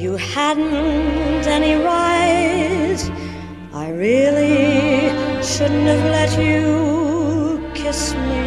You 0.00 0.14
hadn't 0.14 1.48
any 1.58 1.74
right. 1.82 3.00
I 3.72 3.90
really 3.90 5.10
shouldn't 5.42 5.88
have 5.92 6.04
let 6.18 6.30
you 6.38 7.68
kiss 7.74 8.14
me. 8.14 8.44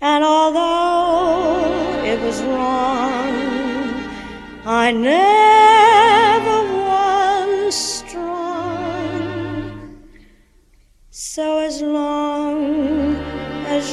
And 0.00 0.22
although 0.22 2.04
it 2.04 2.20
was 2.20 2.40
wrong, 2.44 3.34
I 4.64 4.92
never 4.92 6.58
was 6.86 7.74
strong. 7.74 8.38
So 11.10 11.58
as 11.58 11.82
long 11.82 12.97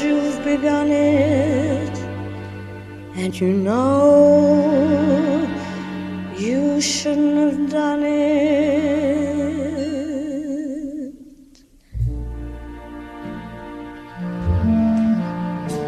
you've 0.04 0.44
begun 0.44 0.90
it, 0.92 1.98
and 3.16 3.40
you 3.40 3.52
know 3.54 5.48
you 6.38 6.82
shouldn't 6.82 7.38
have 7.38 7.70
done 7.70 8.04
it. 8.04 8.16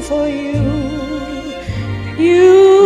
for 0.01 0.27
you. 0.27 0.63
You 2.17 2.84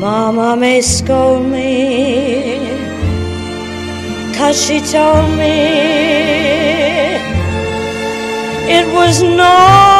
Mama 0.00 0.56
may 0.56 0.82
scold 0.82 1.46
me, 1.46 2.58
cause 4.36 4.56
she 4.62 4.80
told 4.80 5.30
me 5.38 5.56
it 8.68 8.86
was 8.94 9.22
naughty, 9.22 9.95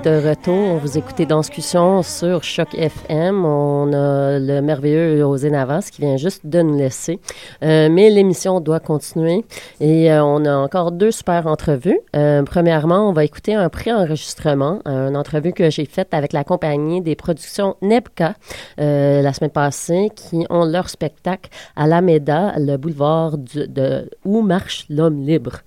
on 0.00 0.10
de 0.10 0.28
retour. 0.28 0.76
Vous 0.78 0.98
écoutez 0.98 1.26
Danscussion 1.26 2.02
sur 2.02 2.42
Choc 2.42 2.74
FM. 2.74 3.44
On 3.44 3.92
a 3.92 4.38
le 4.38 4.60
merveilleux 4.60 5.24
Osé 5.24 5.50
Navas 5.50 5.88
qui 5.92 6.00
vient 6.02 6.16
juste 6.16 6.46
de 6.46 6.62
nous 6.62 6.76
laisser. 6.76 7.18
Euh, 7.62 7.88
mais 7.90 8.08
l'émission 8.10 8.60
doit 8.60 8.80
continuer. 8.80 9.44
Et 9.80 10.10
euh, 10.12 10.24
on 10.24 10.44
a 10.44 10.54
encore 10.54 10.92
deux 10.92 11.10
super 11.10 11.46
entrevues. 11.46 11.98
Euh, 12.16 12.42
premièrement, 12.42 13.08
on 13.08 13.12
va 13.12 13.24
écouter 13.24 13.54
un 13.54 13.68
pré-enregistrement, 13.68 14.80
une 14.86 15.16
entrevue 15.16 15.52
que 15.52 15.70
j'ai 15.70 15.84
faite 15.86 16.14
avec 16.14 16.32
la 16.32 16.44
compagnie 16.44 17.00
des 17.00 17.14
productions 17.16 17.76
Nebka 17.82 18.34
la 18.78 19.32
semaine 19.32 19.50
passée 19.50 20.10
qui 20.14 20.46
ont 20.50 20.64
leur 20.64 20.88
spectacle 20.88 21.50
à 21.76 21.86
l'Améda, 21.86 22.54
le 22.58 22.76
boulevard 22.76 23.38
du- 23.38 23.68
de, 23.68 24.08
où 24.24 24.40
marche 24.42 24.86
l'homme 24.88 25.20
libre. 25.22 25.58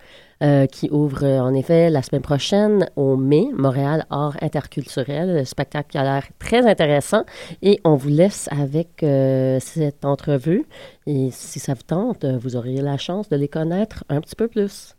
Euh, 0.41 0.65
qui 0.65 0.89
ouvre 0.89 1.23
euh, 1.23 1.39
en 1.39 1.53
effet 1.53 1.89
la 1.89 2.01
semaine 2.01 2.21
prochaine 2.21 2.89
au 2.95 3.17
mai, 3.17 3.47
Montréal 3.53 4.05
Art 4.09 4.37
Interculturel, 4.41 5.35
le 5.35 5.45
spectacle 5.45 5.89
qui 5.91 5.97
a 5.97 6.03
l'air 6.03 6.23
très 6.39 6.65
intéressant. 6.65 7.23
Et 7.61 7.79
on 7.83 7.95
vous 7.95 8.09
laisse 8.09 8.47
avec 8.51 9.03
euh, 9.03 9.59
cette 9.59 10.05
entrevue. 10.05 10.65
Et 11.05 11.29
si 11.31 11.59
ça 11.59 11.73
vous 11.73 11.83
tente, 11.83 12.25
vous 12.25 12.55
aurez 12.55 12.77
la 12.77 12.97
chance 12.97 13.29
de 13.29 13.35
les 13.35 13.47
connaître 13.47 14.03
un 14.09 14.21
petit 14.21 14.35
peu 14.35 14.47
plus. 14.47 14.95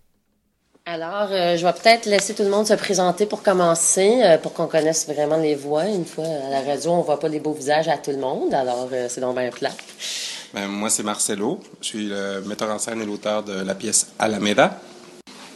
Alors, 0.86 1.28
euh, 1.30 1.56
je 1.56 1.64
vais 1.64 1.72
peut-être 1.72 2.04
laisser 2.04 2.34
tout 2.34 2.42
le 2.42 2.50
monde 2.50 2.66
se 2.66 2.74
présenter 2.74 3.24
pour 3.24 3.42
commencer, 3.42 4.20
euh, 4.22 4.36
pour 4.36 4.52
qu'on 4.52 4.66
connaisse 4.66 5.06
vraiment 5.08 5.38
les 5.38 5.54
voix. 5.54 5.86
Une 5.86 6.04
fois 6.04 6.26
à 6.26 6.50
la 6.50 6.60
radio, 6.60 6.90
on 6.90 7.00
voit 7.00 7.18
pas 7.18 7.28
les 7.28 7.40
beaux 7.40 7.54
visages 7.54 7.88
à 7.88 7.96
tout 7.96 8.10
le 8.10 8.18
monde, 8.18 8.52
alors 8.52 8.90
euh, 8.92 9.06
c'est 9.08 9.22
donc 9.22 9.38
bien 9.38 9.48
plat. 9.48 9.70
Ben, 10.52 10.66
moi, 10.66 10.90
c'est 10.90 11.02
Marcelo. 11.02 11.58
Je 11.80 11.86
suis 11.86 12.08
le 12.10 12.42
metteur 12.42 12.68
en 12.68 12.78
scène 12.78 13.00
et 13.00 13.06
l'auteur 13.06 13.42
de 13.42 13.62
la 13.62 13.74
pièce 13.74 14.08
Alameda. 14.18 14.78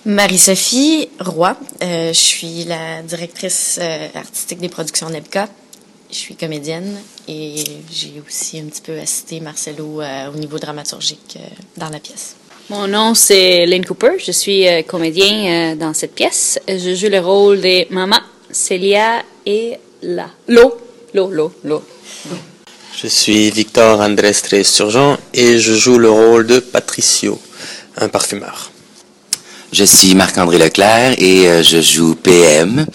Marie-Sophie 0.08 1.10
Roy. 1.20 1.54
Euh, 1.82 2.14
je 2.14 2.18
suis 2.18 2.64
la 2.64 3.02
directrice 3.02 3.78
euh, 3.78 4.08
artistique 4.14 4.58
des 4.58 4.70
productions 4.70 5.10
NEBCA. 5.10 5.48
Je 6.10 6.16
suis 6.16 6.34
comédienne 6.34 6.96
et 7.28 7.62
j'ai 7.92 8.14
aussi 8.26 8.58
un 8.58 8.64
petit 8.64 8.80
peu 8.80 8.98
assisté 8.98 9.38
Marcelo 9.40 10.00
euh, 10.00 10.30
au 10.32 10.38
niveau 10.38 10.58
dramaturgique 10.58 11.36
euh, 11.36 11.46
dans 11.76 11.90
la 11.90 12.00
pièce. 12.00 12.36
Mon 12.70 12.88
nom, 12.88 13.14
c'est 13.14 13.66
Lynn 13.66 13.84
Cooper. 13.84 14.12
Je 14.18 14.32
suis 14.32 14.66
euh, 14.66 14.80
comédien 14.80 15.72
euh, 15.72 15.74
dans 15.74 15.92
cette 15.92 16.14
pièce. 16.14 16.58
Je 16.66 16.94
joue 16.94 17.10
le 17.10 17.20
rôle 17.20 17.60
de 17.60 17.92
Maman, 17.92 18.20
Célia 18.50 19.22
et 19.44 19.76
La. 20.00 20.30
Lo. 20.48 20.74
Lo, 21.12 21.30
Lo, 21.30 21.52
Lo. 21.64 21.84
Je 22.96 23.08
suis 23.08 23.50
Victor 23.50 24.00
Andrés 24.00 24.32
Turgeon 24.32 25.18
et 25.34 25.58
je 25.58 25.74
joue 25.74 25.98
le 25.98 26.10
rôle 26.10 26.46
de 26.46 26.60
Patricio, 26.60 27.38
un 27.98 28.08
parfumeur. 28.08 28.70
Je 29.72 29.84
suis 29.84 30.14
Marc-André 30.14 30.58
Leclerc 30.58 31.14
et 31.18 31.46
euh, 31.48 31.62
je 31.62 31.80
joue 31.80 32.14
PM 32.14 32.86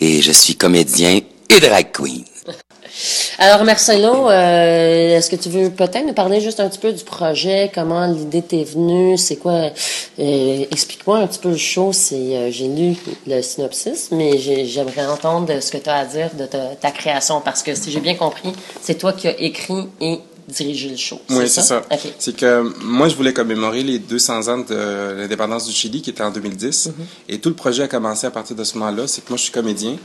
et 0.00 0.22
je 0.22 0.32
suis 0.32 0.54
comédien 0.54 1.20
et 1.48 1.60
drag 1.60 1.88
queen. 1.92 2.24
Alors, 3.38 3.64
Marcelo, 3.64 4.28
euh, 4.28 5.16
est-ce 5.16 5.30
que 5.30 5.36
tu 5.36 5.48
veux 5.48 5.70
peut-être 5.70 6.06
nous 6.06 6.12
parler 6.12 6.40
juste 6.40 6.60
un 6.60 6.68
petit 6.68 6.78
peu 6.78 6.92
du 6.92 7.02
projet, 7.02 7.70
comment 7.74 8.06
l'idée 8.06 8.42
t'est 8.42 8.64
venue, 8.64 9.16
c'est 9.16 9.36
quoi, 9.36 9.70
euh, 10.18 10.64
explique-moi 10.70 11.18
un 11.18 11.26
petit 11.26 11.38
peu 11.38 11.48
le 11.50 11.56
show, 11.56 11.92
c'est, 11.92 12.14
euh, 12.16 12.50
j'ai 12.50 12.68
lu 12.68 12.94
le 13.26 13.40
synopsis, 13.40 14.08
mais 14.12 14.38
j'ai- 14.38 14.66
j'aimerais 14.66 15.06
entendre 15.06 15.58
ce 15.60 15.70
que 15.70 15.78
tu 15.78 15.88
as 15.88 15.96
à 16.00 16.04
dire 16.04 16.28
de 16.38 16.44
ta, 16.44 16.58
ta 16.80 16.90
création, 16.90 17.40
parce 17.40 17.62
que 17.62 17.74
si 17.74 17.90
j'ai 17.90 18.00
bien 18.00 18.14
compris, 18.14 18.52
c'est 18.82 18.98
toi 18.98 19.14
qui 19.14 19.28
as 19.28 19.40
écrit 19.40 19.86
et 20.02 20.18
dirigé 20.50 20.88
le 20.88 20.96
show. 20.96 21.20
Oui, 21.30 21.48
c'est 21.48 21.62
ça? 21.62 21.82
C'est 22.18 22.36
que 22.36 22.62
moi, 22.84 23.08
je 23.08 23.16
voulais 23.16 23.32
commémorer 23.32 23.82
les 23.82 23.98
200 23.98 24.48
ans 24.48 24.58
de 24.58 25.14
l'indépendance 25.16 25.66
du 25.66 25.72
Chili, 25.72 26.02
qui 26.02 26.10
était 26.10 26.22
en 26.22 26.30
2010. 26.30 26.90
Et 27.28 27.38
tout 27.38 27.48
le 27.48 27.54
projet 27.54 27.84
a 27.84 27.88
commencé 27.88 28.26
à 28.26 28.30
partir 28.30 28.56
de 28.56 28.64
ce 28.64 28.76
moment-là. 28.78 29.06
C'est 29.06 29.22
que 29.24 29.28
moi, 29.30 29.36
je 29.36 29.42
suis 29.44 29.52
comédien. 29.52 29.96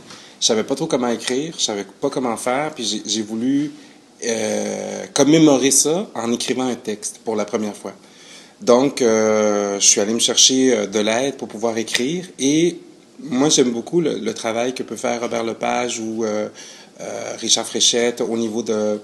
Je 0.41 0.45
savais 0.47 0.63
pas 0.63 0.75
trop 0.75 0.85
comment 0.87 1.07
écrire, 1.07 1.53
je 1.57 1.63
savais 1.63 1.85
pas 2.01 2.09
comment 2.09 2.35
faire, 2.37 2.71
puis 2.75 3.01
j'ai- 3.05 3.21
voulu 3.21 3.71
euh, 4.25 5.05
commémorer 5.13 5.71
ça 5.71 6.07
en 6.13 6.31
écrivant 6.31 6.67
un 6.67 6.75
texte 6.75 7.19
pour 7.23 7.35
la 7.35 7.45
première 7.45 7.75
fois. 7.75 7.93
Donc, 8.61 9.01
euh, 9.01 9.79
je 9.79 9.85
suis 9.85 10.01
allé 10.01 10.13
me 10.13 10.19
chercher 10.19 10.73
euh, 10.77 10.87
de 10.87 10.99
l'aide 10.99 11.35
pour 11.37 11.47
pouvoir 11.47 11.77
écrire. 11.77 12.25
Et 12.39 12.77
moi, 13.19 13.49
j'aime 13.49 13.71
beaucoup 13.71 14.01
le, 14.01 14.17
le 14.19 14.33
travail 14.33 14.73
que 14.73 14.83
peut 14.83 14.95
faire 14.97 15.21
Robert 15.21 15.43
Lepage 15.43 15.99
ou 15.99 16.23
euh, 16.25 16.47
Richard 17.39 17.65
Fréchette 17.65 18.21
au 18.21 18.37
niveau 18.37 18.61
de, 18.63 18.99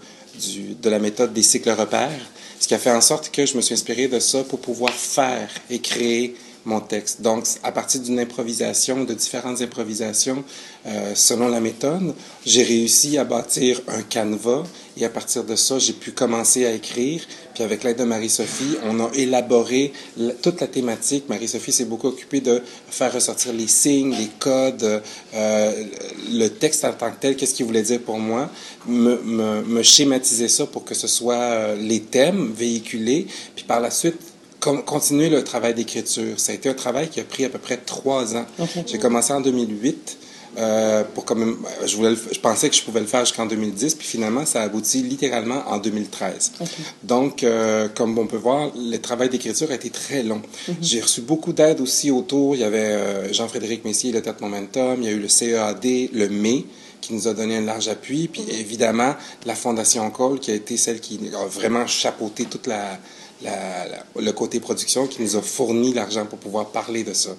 de 0.81 0.89
la 0.89 0.99
méthode 0.99 1.33
des 1.33 1.43
cycles 1.43 1.71
repères. 1.71 2.21
Ce 2.59 2.67
qui 2.67 2.73
a 2.73 2.79
fait 2.79 2.91
en 2.91 3.01
sorte 3.01 3.31
que 3.31 3.45
je 3.45 3.55
me 3.55 3.61
suis 3.61 3.73
inspiré 3.73 4.07
de 4.07 4.19
ça 4.19 4.43
pour 4.43 4.59
pouvoir 4.59 4.93
faire 4.93 5.49
et 5.69 5.79
créer 5.79 6.35
mon 6.65 6.79
texte. 6.79 7.21
Donc, 7.21 7.45
à 7.63 7.71
partir 7.71 8.01
d'une 8.01 8.19
improvisation, 8.19 9.03
de 9.03 9.13
différentes 9.13 9.61
improvisations, 9.61 10.43
euh, 10.85 11.13
selon 11.15 11.47
la 11.47 11.59
méthode, 11.59 12.13
j'ai 12.45 12.63
réussi 12.63 13.17
à 13.17 13.23
bâtir 13.23 13.81
un 13.87 14.01
canevas 14.01 14.63
et 14.97 15.05
à 15.05 15.09
partir 15.09 15.43
de 15.43 15.55
ça, 15.55 15.79
j'ai 15.79 15.93
pu 15.93 16.11
commencer 16.11 16.65
à 16.65 16.73
écrire. 16.73 17.21
Puis 17.53 17.63
avec 17.63 17.83
l'aide 17.83 17.97
de 17.97 18.03
Marie-Sophie, 18.03 18.77
on 18.85 18.99
a 18.99 19.09
élaboré 19.13 19.93
la- 20.17 20.33
toute 20.33 20.59
la 20.61 20.67
thématique. 20.67 21.29
Marie-Sophie 21.29 21.71
s'est 21.71 21.85
beaucoup 21.85 22.07
occupée 22.07 22.41
de 22.41 22.61
faire 22.89 23.13
ressortir 23.13 23.53
les 23.53 23.67
signes, 23.67 24.15
les 24.15 24.29
codes, 24.39 25.01
euh, 25.33 25.83
le 26.31 26.47
texte 26.47 26.83
en 26.85 26.93
tant 26.93 27.11
que 27.11 27.19
tel, 27.19 27.35
qu'est-ce 27.35 27.53
qu'il 27.53 27.65
voulait 27.65 27.81
dire 27.83 27.99
pour 28.01 28.19
moi, 28.19 28.49
me, 28.87 29.81
schématiser 29.83 30.47
ça 30.47 30.65
pour 30.65 30.83
que 30.85 30.93
ce 30.95 31.07
soit 31.07 31.35
euh, 31.35 31.75
les 31.75 32.01
thèmes 32.01 32.51
véhiculés. 32.55 33.27
Puis 33.55 33.65
par 33.65 33.79
la 33.79 33.91
suite, 33.91 34.17
continuer 34.61 35.29
le 35.29 35.43
travail 35.43 35.73
d'écriture. 35.73 36.39
Ça 36.39 36.51
a 36.51 36.55
été 36.55 36.69
un 36.69 36.73
travail 36.73 37.09
qui 37.09 37.19
a 37.19 37.23
pris 37.23 37.45
à 37.45 37.49
peu 37.49 37.59
près 37.59 37.77
trois 37.77 38.35
ans. 38.35 38.45
J'ai 38.85 38.99
commencé 38.99 39.33
en 39.33 39.41
2008. 39.41 40.17
Euh, 40.57 41.05
pour 41.13 41.23
quand 41.23 41.35
même, 41.35 41.55
je, 41.85 41.95
voulais 41.95 42.09
le 42.09 42.17
je 42.31 42.39
pensais 42.39 42.69
que 42.69 42.75
je 42.75 42.81
pouvais 42.81 42.99
le 42.99 43.05
faire 43.05 43.21
jusqu'en 43.23 43.45
2010, 43.45 43.95
puis 43.95 44.05
finalement, 44.05 44.45
ça 44.45 44.61
a 44.61 44.65
abouti 44.65 45.01
littéralement 45.01 45.63
en 45.67 45.77
2013. 45.77 46.51
Donc, 47.03 47.43
euh, 47.43 47.87
comme 47.95 48.17
on 48.17 48.27
peut 48.27 48.37
voir, 48.37 48.69
le 48.75 48.97
travail 48.97 49.29
d'écriture 49.29 49.71
a 49.71 49.75
été 49.75 49.89
très 49.89 50.23
long. 50.23 50.41
Mhm. 50.67 50.75
J'ai 50.81 50.99
reçu 50.99 51.21
beaucoup 51.21 51.53
d'aide 51.53 51.79
aussi 51.79 52.11
autour. 52.11 52.55
Il 52.55 52.61
y 52.61 52.63
avait 52.65 52.79
euh, 52.79 53.33
Jean-Frédéric 53.33 53.85
Messier, 53.85 54.11
le 54.11 54.21
Tête 54.21 54.41
Momentum. 54.41 54.97
Il 55.01 55.05
y 55.05 55.07
a 55.07 55.11
eu 55.11 55.19
le 55.19 55.29
CEAD, 55.29 56.09
le 56.13 56.27
MAI, 56.27 56.65
qui 56.99 57.13
nous 57.13 57.29
a 57.29 57.33
donné 57.33 57.55
un 57.55 57.61
large 57.61 57.87
appui. 57.87 58.27
Puis 58.27 58.43
évidemment, 58.49 59.15
la 59.45 59.55
Fondation 59.55 60.09
Cole, 60.11 60.39
qui 60.39 60.51
a 60.51 60.55
été 60.55 60.75
celle 60.75 60.99
qui 60.99 61.17
a 61.33 61.45
vraiment 61.45 61.87
chapeauté 61.87 62.43
toute 62.43 62.67
la, 62.67 62.99
la- 63.43 63.87
la- 63.87 64.21
le 64.21 64.31
côté 64.31 64.59
production, 64.59 65.07
qui 65.07 65.21
nous 65.21 65.35
a 65.35 65.41
fourni 65.41 65.93
l'argent 65.93 66.25
pour 66.25 66.39
pouvoir 66.39 66.67
parler 66.67 67.03
de 67.03 67.13
ça. 67.13 67.31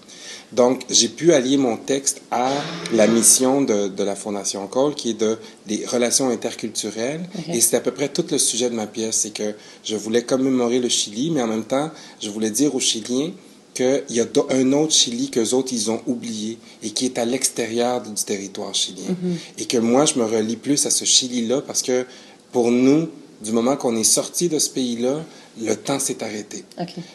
Donc, 0.53 0.83
j'ai 0.91 1.09
pu 1.09 1.33
allier 1.33 1.57
mon 1.57 1.77
texte 1.77 2.21
à 2.31 2.51
la 2.93 3.07
mission 3.07 3.63
de, 3.63 3.89
de 3.89 4.03
la 4.05 4.15
Fondation 4.17 4.67
Cole, 4.67 4.95
qui 4.95 5.11
est 5.11 5.15
de 5.21 5.39
des 5.67 5.85
relations 5.87 6.29
interculturelles. 6.29 7.29
Et 7.49 7.61
c'est 7.61 7.77
à 7.77 7.81
peu 7.81 7.91
près 7.93 8.09
tout 8.09 8.25
le 8.31 8.39
sujet 8.39 8.69
de 8.69 8.75
ma 8.75 8.87
pièce. 8.87 9.17
C'est 9.23 9.31
que 9.33 9.55
je 9.85 9.97
voulais 9.97 10.23
commémorer 10.25 10.79
le 10.81 10.89
Chili, 10.89 11.31
mais 11.31 11.43
en 11.43 11.47
même 11.47 11.65
temps, 11.65 11.91
je 12.21 12.29
voulais 12.31 12.51
dire 12.51 12.75
aux 12.75 12.81
Chiliens 12.81 13.31
qu'il 13.75 14.03
y 14.11 14.21
a 14.21 14.27
un 14.51 14.73
autre 14.75 14.93
Chili 14.93 15.31
qu'eux 15.31 15.55
autres, 15.55 15.73
ils 15.73 15.91
ont 15.91 16.03
oublié 16.07 16.59
et 16.83 16.91
qui 16.91 17.07
est 17.07 17.17
à 17.19 17.25
l'extérieur 17.25 18.03
du 18.03 18.13
territoire 18.23 18.75
chilien. 18.75 19.09
Mhm. 19.23 19.37
Et 19.59 19.65
que 19.65 19.79
moi, 19.79 20.05
je 20.05 20.19
me 20.19 20.25
relie 20.27 20.57
plus 20.57 20.85
à 20.85 20.91
ce 20.91 21.07
Chili-là 21.07 21.63
parce 21.63 21.81
que 21.81 22.05
pour 22.53 22.71
nous, 22.71 23.09
du 23.43 23.53
moment 23.53 23.77
qu'on 23.77 23.97
est 23.97 24.05
sorti 24.05 24.49
de 24.51 24.59
ce 24.59 24.69
pays-là, 24.69 25.25
le 25.61 25.75
temps 25.77 25.99
s'est 25.99 26.23
arrêté. 26.23 26.65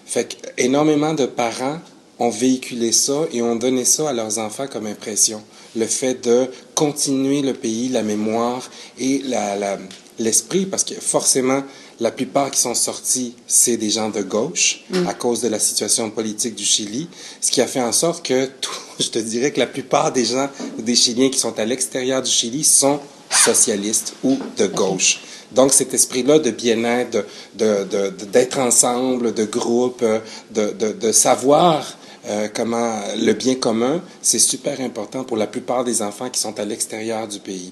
Fait 0.06 0.38
énormément 0.58 1.14
de 1.14 1.26
parents 1.26 1.80
ont 2.20 2.30
véhiculé 2.30 2.92
ça 2.92 3.22
et 3.32 3.42
ont 3.42 3.56
donné 3.56 3.86
ça 3.86 4.10
à 4.10 4.14
leurs 4.14 4.38
enfants 4.40 4.68
comme 4.68 4.88
impression. 4.88 5.42
Le 5.76 5.86
fait 5.86 6.24
de 6.24 6.48
continuer 6.76 7.42
le 7.42 7.54
pays, 7.54 7.90
la 7.90 8.02
mémoire 8.04 8.70
et 9.00 9.22
la, 9.26 9.56
la- 9.56 9.78
l'esprit, 10.20 10.66
parce 10.66 10.84
que 10.84 10.96
forcément, 10.96 11.62
la 12.00 12.10
plupart 12.12 12.50
qui 12.50 12.60
sont 12.60 12.74
sortis, 12.74 13.36
c'est 13.48 13.78
des 13.78 13.92
gens 13.92 14.10
de 14.10 14.22
gauche 14.24 14.84
Mm. 14.90 15.08
à 15.08 15.14
cause 15.14 15.42
de 15.42 15.48
la 15.48 15.60
situation 15.60 16.10
politique 16.10 16.56
du 16.56 16.64
Chili, 16.66 17.08
ce 17.42 17.52
qui 17.52 17.62
a 17.62 17.68
fait 17.68 17.82
en 17.82 17.92
sorte 17.92 18.26
que, 18.26 18.46
tout- 18.62 18.72
je 19.00 19.10
te 19.10 19.20
dirais 19.20 19.52
que 19.52 19.60
la 19.60 19.68
plupart 19.68 20.12
des 20.12 20.26
gens, 20.26 20.50
des 20.80 20.96
Chiliens 20.96 21.30
qui 21.30 21.38
sont 21.40 21.58
à 21.60 21.66
l'extérieur 21.66 22.22
du 22.24 22.32
Chili 22.32 22.64
sont 22.64 23.00
socialistes 23.30 24.14
ou 24.24 24.38
de 24.58 24.68
gauche. 24.68 25.20
Donc 25.52 25.74
cet 25.74 25.94
esprit-là 25.94 26.40
de 26.40 26.52
bien-être, 26.52 27.26
de, 27.56 27.84
de- 27.86 28.10
de- 28.10 28.26
d'être 28.26 28.60
ensemble, 28.60 29.34
de 29.34 29.46
groupe, 29.46 30.02
euh, 30.04 30.20
de, 30.52 31.12
savoir 31.12 31.98
euh, 32.28 32.48
comment 32.54 33.00
le 33.18 33.34
bien 33.34 33.56
commun, 33.56 34.02
c'est 34.22 34.40
super 34.40 34.82
important 34.82 35.24
pour 35.24 35.38
la 35.38 35.48
plupart 35.48 35.84
des 35.86 36.02
enfants 36.02 36.30
qui 36.30 36.40
sont 36.40 36.60
à 36.60 36.66
l'extérieur 36.66 37.28
du 37.28 37.40
pays. 37.40 37.72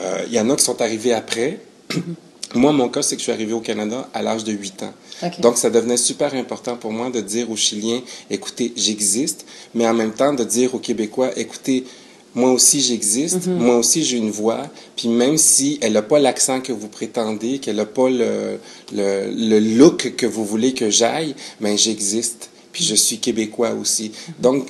Euh, 0.00 0.22
Il 0.28 0.32
y 0.32 0.40
en 0.40 0.48
a 0.50 0.56
qui 0.56 0.64
sont 0.64 0.80
arrivés 0.80 1.12
après. 1.12 1.60
Moi, 2.54 2.72
mon 2.72 2.88
cas, 2.88 3.02
c'est 3.02 3.14
que 3.16 3.20
je 3.20 3.24
suis 3.24 3.32
arrivé 3.32 3.52
au 3.52 3.60
Canada 3.60 4.08
à 4.14 4.22
l'âge 4.22 4.42
de 4.42 4.52
8 4.52 4.82
ans. 4.84 4.94
Donc, 5.40 5.58
ça 5.58 5.68
devenait 5.68 5.98
super 5.98 6.32
important 6.34 6.76
pour 6.76 6.92
moi 6.92 7.10
de 7.10 7.20
dire 7.20 7.50
aux 7.50 7.56
Chiliens, 7.56 8.00
écoutez, 8.30 8.72
j'existe, 8.74 9.44
mais 9.74 9.86
en 9.86 9.92
même 9.92 10.12
temps 10.12 10.32
de 10.32 10.44
dire 10.44 10.74
aux 10.74 10.78
Québécois, 10.78 11.30
écoutez, 11.36 11.84
moi 12.34 12.52
aussi 12.52 12.80
j'existe, 12.80 13.46
Mhm. 13.46 13.58
moi 13.58 13.76
aussi 13.78 14.04
j'ai 14.04 14.16
une 14.18 14.30
voix, 14.30 14.68
puis 14.96 15.08
même 15.08 15.38
si 15.38 15.78
elle 15.82 15.94
n'a 15.94 16.02
pas 16.02 16.18
l'accent 16.18 16.60
que 16.60 16.72
vous 16.72 16.88
prétendez, 16.88 17.58
qu'elle 17.58 17.76
n'a 17.76 17.86
pas 17.86 18.08
le, 18.10 18.58
le, 18.92 19.30
le 19.30 19.58
look 19.60 20.14
que 20.16 20.26
vous 20.26 20.44
voulez 20.44 20.72
que 20.74 20.90
j'aille, 20.90 21.34
mais 21.60 21.76
j'existe, 21.76 22.50
puis 22.72 22.84
je 22.84 22.94
suis 22.94 23.18
québécois 23.18 23.72
aussi. 23.72 24.12
Donc, 24.40 24.68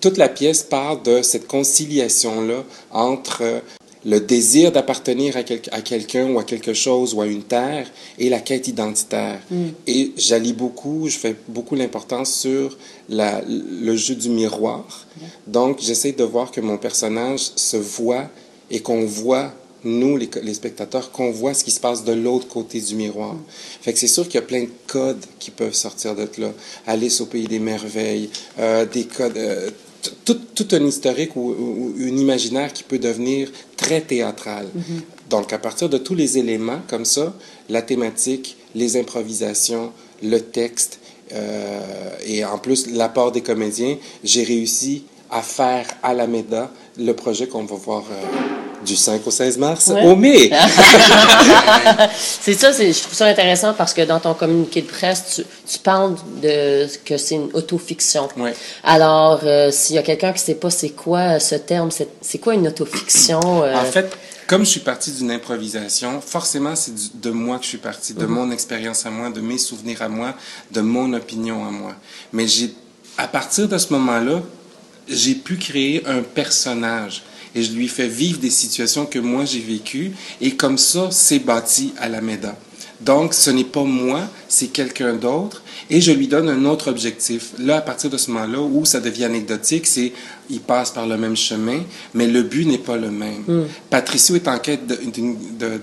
toute 0.00 0.16
la 0.18 0.28
pièce 0.28 0.62
parle 0.62 1.02
de 1.02 1.22
cette 1.22 1.46
conciliation-là 1.46 2.64
entre 2.90 3.38
euh, 3.42 3.60
le 4.04 4.18
désir 4.20 4.72
d'appartenir 4.72 5.36
à, 5.36 5.42
quel- 5.42 5.60
à 5.72 5.82
quelqu'un 5.82 6.30
ou 6.30 6.38
à 6.38 6.44
quelque 6.44 6.72
chose 6.72 7.12
ou 7.14 7.20
à 7.20 7.26
une 7.26 7.42
terre 7.42 7.90
et 8.18 8.30
la 8.30 8.40
quête 8.40 8.66
identitaire. 8.68 9.40
Mm. 9.50 9.64
Et 9.86 10.12
j'allie 10.16 10.54
beaucoup, 10.54 11.08
je 11.08 11.18
fais 11.18 11.36
beaucoup 11.48 11.74
l'importance 11.74 12.32
sur 12.34 12.78
la, 13.08 13.42
le 13.46 13.96
jeu 13.96 14.14
du 14.14 14.30
miroir. 14.30 15.06
Donc, 15.46 15.80
j'essaie 15.80 16.12
de 16.12 16.24
voir 16.24 16.50
que 16.50 16.60
mon 16.62 16.78
personnage 16.78 17.50
se 17.56 17.76
voit 17.76 18.28
et 18.70 18.80
qu'on 18.80 19.04
voit 19.04 19.52
nous, 19.82 20.16
les, 20.18 20.28
les 20.42 20.54
spectateurs, 20.54 21.10
qu'on 21.10 21.30
voit 21.30 21.54
ce 21.54 21.64
qui 21.64 21.70
se 21.70 21.80
passe 21.80 22.04
de 22.04 22.12
l'autre 22.12 22.46
côté 22.48 22.80
du 22.80 22.94
miroir. 22.94 23.34
Fait 23.80 23.92
que 23.94 23.98
c'est 23.98 24.08
sûr 24.08 24.24
qu'il 24.24 24.34
y 24.34 24.38
a 24.38 24.46
plein 24.46 24.62
de 24.64 24.70
codes 24.86 25.24
qui 25.38 25.50
peuvent 25.50 25.74
sortir 25.74 26.14
de 26.14 26.28
là. 26.38 26.52
Alice 26.86 27.20
au 27.22 27.26
pays 27.26 27.46
des 27.46 27.58
merveilles, 27.58 28.28
euh, 28.58 28.84
des 28.84 29.04
codes, 29.04 29.36
euh, 29.38 29.70
tout, 30.24 30.38
tout 30.54 30.68
un 30.72 30.84
historique 30.84 31.36
ou, 31.36 31.50
ou- 31.50 31.94
ou 31.98 32.02
un 32.02 32.16
imaginaire 32.16 32.72
qui 32.72 32.82
peut 32.82 32.98
devenir 32.98 33.50
très 33.76 34.00
théâtral. 34.00 34.66
Donc, 35.28 35.52
à 35.52 35.58
partir 35.58 35.88
de 35.88 35.98
tous 35.98 36.14
les 36.14 36.38
éléments 36.38 36.80
comme 36.88 37.04
ça, 37.04 37.34
la 37.68 37.82
thématique, 37.82 38.56
les 38.74 38.96
improvisations, 38.96 39.92
le 40.22 40.38
texte, 40.40 40.98
euh, 41.32 41.80
et 42.26 42.44
en 42.44 42.58
plus 42.58 42.86
l'apport 42.90 43.30
des 43.32 43.40
comédiens, 43.42 43.96
j'ai 44.24 44.42
réussi 44.42 45.04
à 45.30 45.42
faire 45.42 45.86
à 46.02 46.12
la 46.14 46.26
MEDA 46.26 46.70
le 46.98 47.12
projet 47.14 47.46
qu'on 47.46 47.64
va 47.64 47.76
voir 47.76 48.04
euh, 48.10 48.24
du 48.84 48.96
5 48.96 49.26
au 49.26 49.30
16 49.30 49.58
mars 49.58 49.86
Ouais. 49.88 50.02
au 50.04 50.16
mai. 50.16 50.50
c'est 52.18 52.54
ça, 52.54 52.72
je 52.72 52.98
trouve 53.02 53.14
ça 53.14 53.26
intéressant 53.26 53.74
parce 53.74 53.92
que 53.92 54.02
dans 54.02 54.20
ton 54.20 54.34
communiqué 54.34 54.82
de 54.82 54.86
presse, 54.86 55.34
tu, 55.36 55.42
tu 55.70 55.78
parles 55.78 56.14
de 56.42 56.86
que 57.04 57.16
c'est 57.16 57.34
une 57.36 57.50
autofiction. 57.54 58.28
Alors, 58.82 59.40
euh, 59.44 59.70
s'il 59.70 59.96
y 59.96 59.98
a 59.98 60.02
quelqu'un 60.02 60.32
qui 60.32 60.40
ne 60.40 60.46
sait 60.46 60.54
pas 60.54 60.70
c'est 60.70 60.90
quoi 60.90 61.38
ce 61.40 61.54
terme, 61.56 61.90
c'est 62.20 62.38
quoi 62.38 62.54
une 62.54 62.68
autofiction? 62.68 63.40
euh, 63.64 63.74
En 63.74 63.84
fait, 63.84 64.10
comme 64.46 64.64
je 64.64 64.70
suis 64.70 64.80
parti 64.80 65.12
d'une 65.12 65.30
improvisation, 65.30 66.20
forcément, 66.20 66.74
c'est 66.74 66.92
de 67.20 67.30
moi 67.30 67.58
que 67.58 67.64
je 67.64 67.68
suis 67.68 67.78
parti, 67.78 68.14
de 68.14 68.24
Mhm. 68.26 68.32
mon 68.32 68.50
expérience 68.50 69.06
à 69.06 69.10
moi, 69.10 69.30
de 69.30 69.40
mes 69.40 69.58
souvenirs 69.58 70.02
à 70.02 70.08
moi, 70.08 70.34
de 70.70 70.80
mon 70.80 71.12
opinion 71.12 71.66
à 71.66 71.70
moi. 71.70 71.94
Mais 72.32 72.46
j'ai, 72.46 72.72
à 73.18 73.28
partir 73.28 73.68
de 73.68 73.78
ce 73.78 73.92
moment-là, 73.92 74.40
j'ai 75.08 75.34
pu 75.34 75.56
créer 75.56 76.02
un 76.06 76.22
personnage 76.22 77.22
et 77.54 77.62
je 77.62 77.72
lui 77.72 77.88
fais 77.88 78.08
vivre 78.08 78.38
des 78.38 78.50
situations 78.50 79.06
que 79.06 79.18
moi 79.18 79.44
j'ai 79.44 79.60
vécues 79.60 80.12
et 80.40 80.52
comme 80.52 80.78
ça, 80.78 81.08
c'est 81.10 81.38
bâti 81.38 81.92
à 81.98 82.08
la 82.08 82.20
MEDA. 82.20 82.56
Donc, 83.00 83.32
ce 83.32 83.50
n'est 83.50 83.64
pas 83.64 83.84
moi, 83.84 84.28
c'est 84.46 84.68
quelqu'un 84.68 85.14
d'autre 85.14 85.62
et 85.88 86.00
je 86.00 86.12
lui 86.12 86.28
donne 86.28 86.48
un 86.48 86.64
autre 86.66 86.90
objectif. 86.90 87.52
Là, 87.58 87.78
à 87.78 87.80
partir 87.80 88.10
de 88.10 88.18
ce 88.18 88.30
moment-là, 88.30 88.60
où 88.60 88.84
ça 88.84 89.00
devient 89.00 89.24
anecdotique, 89.24 89.86
c'est 89.86 90.12
il 90.50 90.60
passe 90.60 90.90
par 90.90 91.06
le 91.06 91.16
même 91.16 91.36
chemin, 91.36 91.82
mais 92.12 92.26
le 92.26 92.42
but 92.42 92.66
n'est 92.66 92.78
pas 92.78 92.96
le 92.96 93.10
même. 93.10 93.42
Mm. 93.46 93.62
Patricio 93.88 94.36
est 94.36 94.48
en 94.48 94.58
quête 94.58 94.82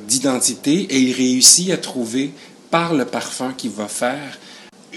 d'identité 0.07 0.73
et 0.73 0.99
il 0.99 1.13
réussit 1.13 1.71
à 1.71 1.77
trouver 1.77 2.31
par 2.69 2.93
le 2.93 3.05
parfum 3.05 3.53
qu'il 3.57 3.71
va 3.71 3.87
faire 3.87 4.37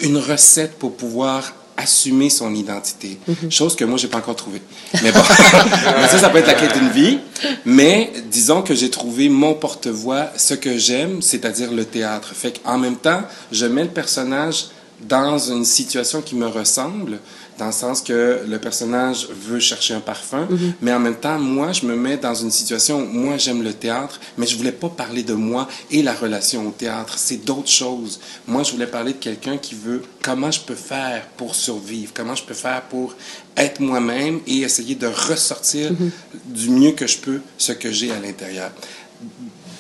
une 0.03 0.19
recette 0.19 0.79
pour 0.79 0.97
pouvoir 0.97 1.55
assumer 1.81 2.31
son 2.31 2.55
identité. 2.55 3.19
Chose 3.49 3.75
que 3.75 3.85
moi, 3.85 3.99
j'ai 3.99 4.09
pas 4.09 4.19
encore 4.19 4.37
trouvée. 4.37 4.63
Mais 5.03 5.13
bon, 5.13 5.21
Mais 6.01 6.09
ça, 6.09 6.19
ça 6.19 6.29
peut 6.31 6.39
être 6.39 6.47
la 6.47 6.55
quête 6.55 6.75
d'une 6.75 6.91
vie. 6.91 7.19
Mais 7.65 8.13
disons 8.31 8.63
que 8.63 8.75
j'ai 8.75 8.91
trouvé 8.91 9.29
mon 9.29 9.55
porte-voix, 9.55 10.31
ce 10.37 10.55
que 10.55 10.79
j'aime, 10.79 11.23
c'est-à-dire 11.23 11.73
le 11.73 11.85
théâtre. 11.85 12.33
Fait 12.35 12.61
qu'en 12.63 12.79
même 12.79 12.97
temps, 12.97 13.23
je 13.53 13.67
mets 13.67 13.85
le 13.85 13.91
personnage 13.91 14.67
dans 15.09 15.39
une 15.39 15.65
situation 15.65 16.21
qui 16.21 16.35
me 16.35 16.47
ressemble, 16.47 17.21
dans 17.61 17.67
le 17.67 17.73
sens 17.73 18.01
que 18.01 18.41
le 18.49 18.59
personnage 18.59 19.29
veut 19.49 19.61
chercher 19.61 19.93
un 19.95 20.01
parfum, 20.01 20.47
Mhm. 20.51 20.73
mais 20.81 20.93
en 20.93 20.99
même 20.99 21.17
temps, 21.27 21.39
moi, 21.39 21.73
je 21.73 21.85
me 21.85 21.95
mets 21.95 22.17
dans 22.17 22.35
une 22.35 22.51
situation 22.51 22.97
où 23.03 23.05
moi, 23.07 23.37
j'aime 23.37 23.63
le 23.63 23.75
théâtre, 23.75 24.19
mais 24.39 24.47
je 24.47 24.57
voulais 24.57 24.73
pas 24.73 24.89
parler 24.89 25.23
de 25.23 25.35
moi 25.35 25.69
et 25.91 26.03
la 26.03 26.15
relation 26.15 26.67
au 26.67 26.71
théâtre. 26.71 27.15
C'est 27.19 27.45
d'autres 27.45 27.69
choses. 27.83 28.19
Moi, 28.49 28.63
je 28.63 28.73
voulais 28.73 28.87
parler 28.87 29.13
de 29.13 29.19
quelqu'un 29.19 29.59
qui 29.59 29.75
veut 29.75 30.03
comment 30.23 30.51
je 30.51 30.61
peux 30.61 30.75
faire 30.95 31.27
pour 31.37 31.55
survivre, 31.55 32.13
comment 32.15 32.35
je 32.35 32.45
peux 32.45 32.55
faire 32.55 32.83
pour 32.93 33.15
être 33.57 33.79
moi-même 33.81 34.41
et 34.47 34.61
essayer 34.63 34.95
de 34.95 35.07
ressortir 35.07 35.93
Mhm. 35.93 36.11
du 36.47 36.71
mieux 36.71 36.93
que 36.93 37.07
je 37.07 37.19
peux 37.19 37.41
ce 37.59 37.73
que 37.73 37.91
j'ai 37.93 38.11
à 38.11 38.19
l'intérieur. 38.19 38.71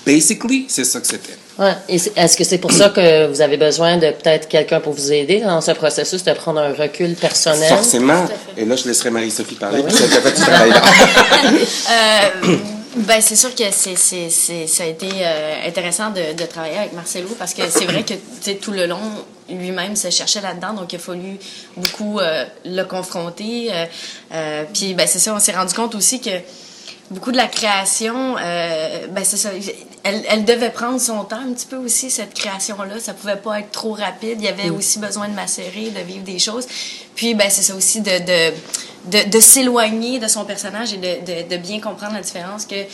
Basically, 0.04 0.66
c'est 0.68 0.84
ça 0.84 1.00
que 1.00 1.06
c'était. 1.06 1.36
Ouais. 1.60 1.74
Est-ce 1.88 2.36
que 2.38 2.44
c'est 2.44 2.58
pour 2.58 2.72
ça 2.72 2.88
que 2.88 3.26
vous 3.26 3.42
avez 3.42 3.58
besoin 3.58 3.98
de 3.98 4.10
peut-être 4.10 4.48
quelqu'un 4.48 4.80
pour 4.80 4.94
vous 4.94 5.12
aider 5.12 5.40
dans 5.40 5.60
ce 5.60 5.72
processus 5.72 6.24
de 6.24 6.32
prendre 6.32 6.58
un 6.60 6.72
recul 6.72 7.14
personnel? 7.14 7.68
Forcément. 7.68 8.26
Et 8.56 8.64
là, 8.64 8.76
je 8.76 8.88
laisserai 8.88 9.10
Marie-Sophie 9.10 9.56
parler, 9.56 9.82
Ben 9.82 9.92
puis 9.92 10.04
oui. 10.04 10.10
Euh, 11.90 12.56
ben, 12.96 13.20
c'est 13.20 13.36
sûr 13.36 13.54
que 13.54 13.64
c'est, 13.70 13.96
c'est, 13.96 14.30
c'est, 14.30 14.66
ça 14.66 14.84
a 14.84 14.86
été 14.86 15.06
euh, 15.20 15.68
intéressant 15.68 16.10
de, 16.10 16.32
de 16.36 16.46
travailler 16.46 16.78
avec 16.78 16.92
Marcelo 16.92 17.28
parce 17.38 17.54
que 17.54 17.62
c'est 17.68 17.84
vrai 17.84 18.04
que 18.04 18.14
tout 18.54 18.72
le 18.72 18.86
long, 18.86 18.98
lui-même 19.48 19.96
se 19.96 20.10
cherchait 20.10 20.40
là-dedans, 20.40 20.72
donc 20.72 20.92
il 20.92 20.96
a 20.96 20.98
fallu 20.98 21.36
beaucoup 21.76 22.18
euh, 22.18 22.44
le 22.64 22.82
confronter. 22.84 23.70
euh, 23.72 23.84
euh, 24.32 24.64
puis, 24.72 24.94
ben, 24.94 25.06
c'est 25.06 25.18
ça, 25.18 25.34
on 25.34 25.38
s'est 25.38 25.52
rendu 25.52 25.74
compte 25.74 25.94
aussi 25.94 26.20
que 26.20 26.30
beaucoup 27.10 27.32
de 27.32 27.36
la 27.36 27.46
création, 27.46 28.36
euh, 28.40 29.06
ben, 29.10 29.24
c'est 29.24 29.36
ça, 29.36 29.50
elle, 30.02 30.24
elle 30.28 30.44
devait 30.44 30.70
prendre 30.70 31.00
son 31.00 31.24
temps 31.24 31.40
un 31.40 31.52
petit 31.52 31.66
peu 31.66 31.76
aussi, 31.76 32.10
cette 32.10 32.34
création-là. 32.34 32.98
Ça 33.00 33.14
pouvait 33.14 33.36
pas 33.36 33.60
être 33.60 33.70
trop 33.70 33.92
rapide. 33.92 34.36
Il 34.38 34.44
y 34.44 34.48
avait 34.48 34.70
Mm. 34.70 34.76
aussi 34.76 34.98
besoin 34.98 35.28
de 35.28 35.34
macérer, 35.34 35.90
de 35.90 36.00
vivre 36.00 36.24
des 36.24 36.38
choses. 36.38 36.66
Puis, 37.14 37.34
ben, 37.34 37.48
c'est 37.50 37.62
ça 37.62 37.74
aussi 37.74 38.00
de, 38.00 38.10
de, 38.10 38.54
de, 39.06 39.28
de 39.30 39.40
s'éloigner 39.40 40.18
de 40.18 40.28
son 40.28 40.44
personnage 40.44 40.92
et 40.94 40.96
de, 41.48 41.56
bien 41.56 41.80
comprendre 41.80 42.14
la 42.14 42.22
différence 42.22 42.64
que 42.66 42.84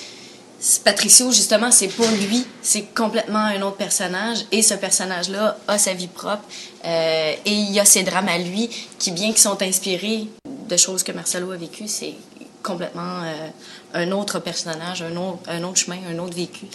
Patricio, 0.85 1.31
justement, 1.33 1.71
c'est 1.71 1.89
pas 1.89 2.11
lui, 2.29 2.45
c'est 2.63 2.87
complètement 2.95 3.39
un 3.41 3.61
autre 3.63 3.77
personnage. 3.77 4.39
Et 4.51 4.63
ce 4.63 4.75
personnage-là 4.75 5.59
a 5.69 5.79
sa 5.79 5.93
vie 5.93 6.09
propre. 6.09 6.43
euh, 6.85 7.33
et 7.45 7.53
il 7.53 7.73
y 7.73 7.79
a 7.81 7.85
ses 7.85 8.03
drames 8.05 8.29
à 8.29 8.39
lui 8.39 8.71
qui, 8.99 9.11
bien 9.11 9.29
qu'ils 9.29 9.39
sont 9.39 9.61
inspirés 9.63 10.27
de 10.69 10.77
choses 10.77 11.03
que 11.03 11.13
Marcelo 11.13 11.53
a 11.53 11.57
vécues, 11.57 11.89
c'est 11.89 12.15
complètement 12.63 13.23
euh, 13.23 13.49
un 13.97 14.13
autre 14.13 14.39
personnage, 14.39 15.03
un 15.03 15.17
autre, 15.17 15.41
un 15.49 15.63
autre 15.65 15.77
chemin, 15.77 15.99
un 16.13 16.19
autre 16.19 16.37
vécu. 16.37 16.67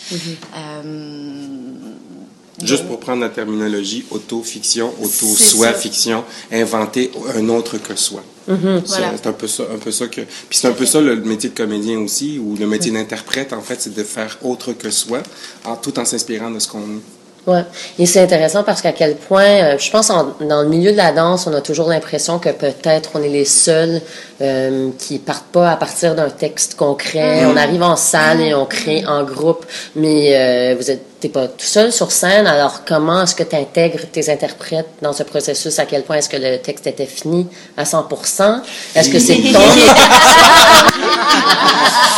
Euh, 0.55 0.81
Juste 2.63 2.85
pour 2.85 2.99
prendre 2.99 3.21
la 3.21 3.29
terminologie, 3.29 4.05
auto-fiction, 4.11 4.93
auto-soi, 5.01 5.73
fiction, 5.73 6.23
inventer 6.51 7.11
un 7.35 7.49
autre 7.49 7.77
que 7.77 7.95
soi. 7.95 8.23
Mhm. 8.47 8.81
C'est 8.85 8.97
Voilà. 8.97 9.13
c'est 9.15 9.27
un 9.27 9.33
peu 9.33 9.47
ça, 9.47 9.63
un 9.73 9.77
peu 9.77 9.91
ça 9.91 10.07
que. 10.07 10.21
Puis 10.21 10.57
c'est 10.59 10.67
un 10.67 10.73
peu 10.73 10.85
ça 10.85 10.99
le 11.01 11.15
métier 11.15 11.49
de 11.49 11.55
comédien 11.55 11.97
aussi, 11.99 12.39
ou 12.39 12.55
le 12.55 12.67
métier 12.67 12.91
d'interprète 12.91 13.53
en 13.53 13.61
fait, 13.61 13.81
c'est 13.81 13.93
de 13.95 14.03
faire 14.03 14.37
autre 14.43 14.73
que 14.73 14.89
soi, 14.91 15.23
en, 15.65 15.75
tout 15.75 15.97
en 15.97 16.05
s'inspirant 16.05 16.51
de 16.51 16.59
ce 16.59 16.67
qu'on 16.67 16.79
est. 16.81 17.20
Ouais. 17.47 17.63
Et 17.97 18.05
c'est 18.05 18.21
intéressant 18.21 18.63
parce 18.63 18.81
qu'à 18.83 18.91
quel 18.91 19.15
point, 19.15 19.43
euh, 19.73 19.77
je 19.79 19.89
pense, 19.89 20.11
en- 20.11 20.35
dans 20.41 20.61
le 20.61 20.69
milieu 20.69 20.91
de 20.91 20.97
la 20.97 21.11
danse, 21.11 21.47
on 21.47 21.53
a 21.55 21.61
toujours 21.61 21.89
l'impression 21.89 22.37
que 22.37 22.49
peut-être 22.49 23.09
on 23.15 23.23
est 23.23 23.29
les 23.29 23.45
seuls 23.45 23.99
euh, 24.41 24.89
qui 24.99 25.17
partent 25.17 25.51
pas 25.51 25.71
à 25.71 25.75
partir 25.75 26.13
d'un 26.13 26.29
texte 26.29 26.75
concret. 26.75 27.43
Mhm. 27.43 27.51
On 27.51 27.57
arrive 27.57 27.81
en 27.81 27.95
salle 27.95 28.41
et 28.41 28.53
on 28.53 28.65
crée 28.65 29.03
en 29.07 29.23
groupe, 29.23 29.65
mais 29.95 30.35
euh, 30.35 30.75
vous 30.79 30.91
êtes 30.91 31.03
t'es 31.21 31.29
pas 31.29 31.47
tout 31.47 31.65
seul 31.65 31.93
sur 31.93 32.11
scène. 32.11 32.47
Alors 32.47 32.81
comment 32.85 33.21
est-ce 33.23 33.35
que 33.35 33.43
tu 33.43 33.55
intègres 33.55 34.05
tes 34.11 34.29
interprètes 34.31 34.89
dans 35.01 35.13
ce 35.13 35.23
processus? 35.23 35.79
À 35.79 35.85
quel 35.85 36.03
point 36.03 36.17
est-ce 36.17 36.27
que 36.29 36.37
le 36.37 36.57
texte 36.57 36.87
était 36.87 37.05
fini 37.05 37.47
à 37.77 37.85
100 37.85 38.07
Est-ce 38.95 39.09
que 39.09 39.19
c'est 39.19 39.35
ton 39.35 39.59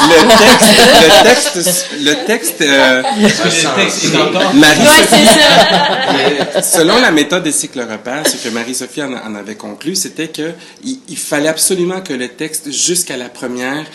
Le 0.06 0.28
texte, 0.38 0.72
le 1.02 1.24
texte, 1.24 1.88
le 2.02 2.26
texte, 2.26 2.62
euh, 2.62 3.02
Marie- 4.54 4.80
Ouais, 4.82 5.08
c'est 5.10 5.26
ça. 6.54 6.62
Selon 6.62 7.00
la 7.00 7.12
méthode 7.12 7.44
des 7.44 7.52
cycles 7.54 7.80
repas, 7.82 8.24
ce 8.26 8.36
que 8.38 8.50
Marie-Sophie 8.54 9.02
en, 9.04 9.14
en 9.14 9.36
avait 9.36 9.56
conclu, 9.56 9.96
c'était 9.96 10.28
que 10.28 10.52
il, 10.84 11.00
il 11.08 11.18
fallait 11.18 11.48
absolument 11.48 12.02
que 12.02 12.14
le 12.14 12.28
texte, 12.30 12.70
jusqu'à 12.72 13.16
la 13.18 13.30
première, 13.30 13.86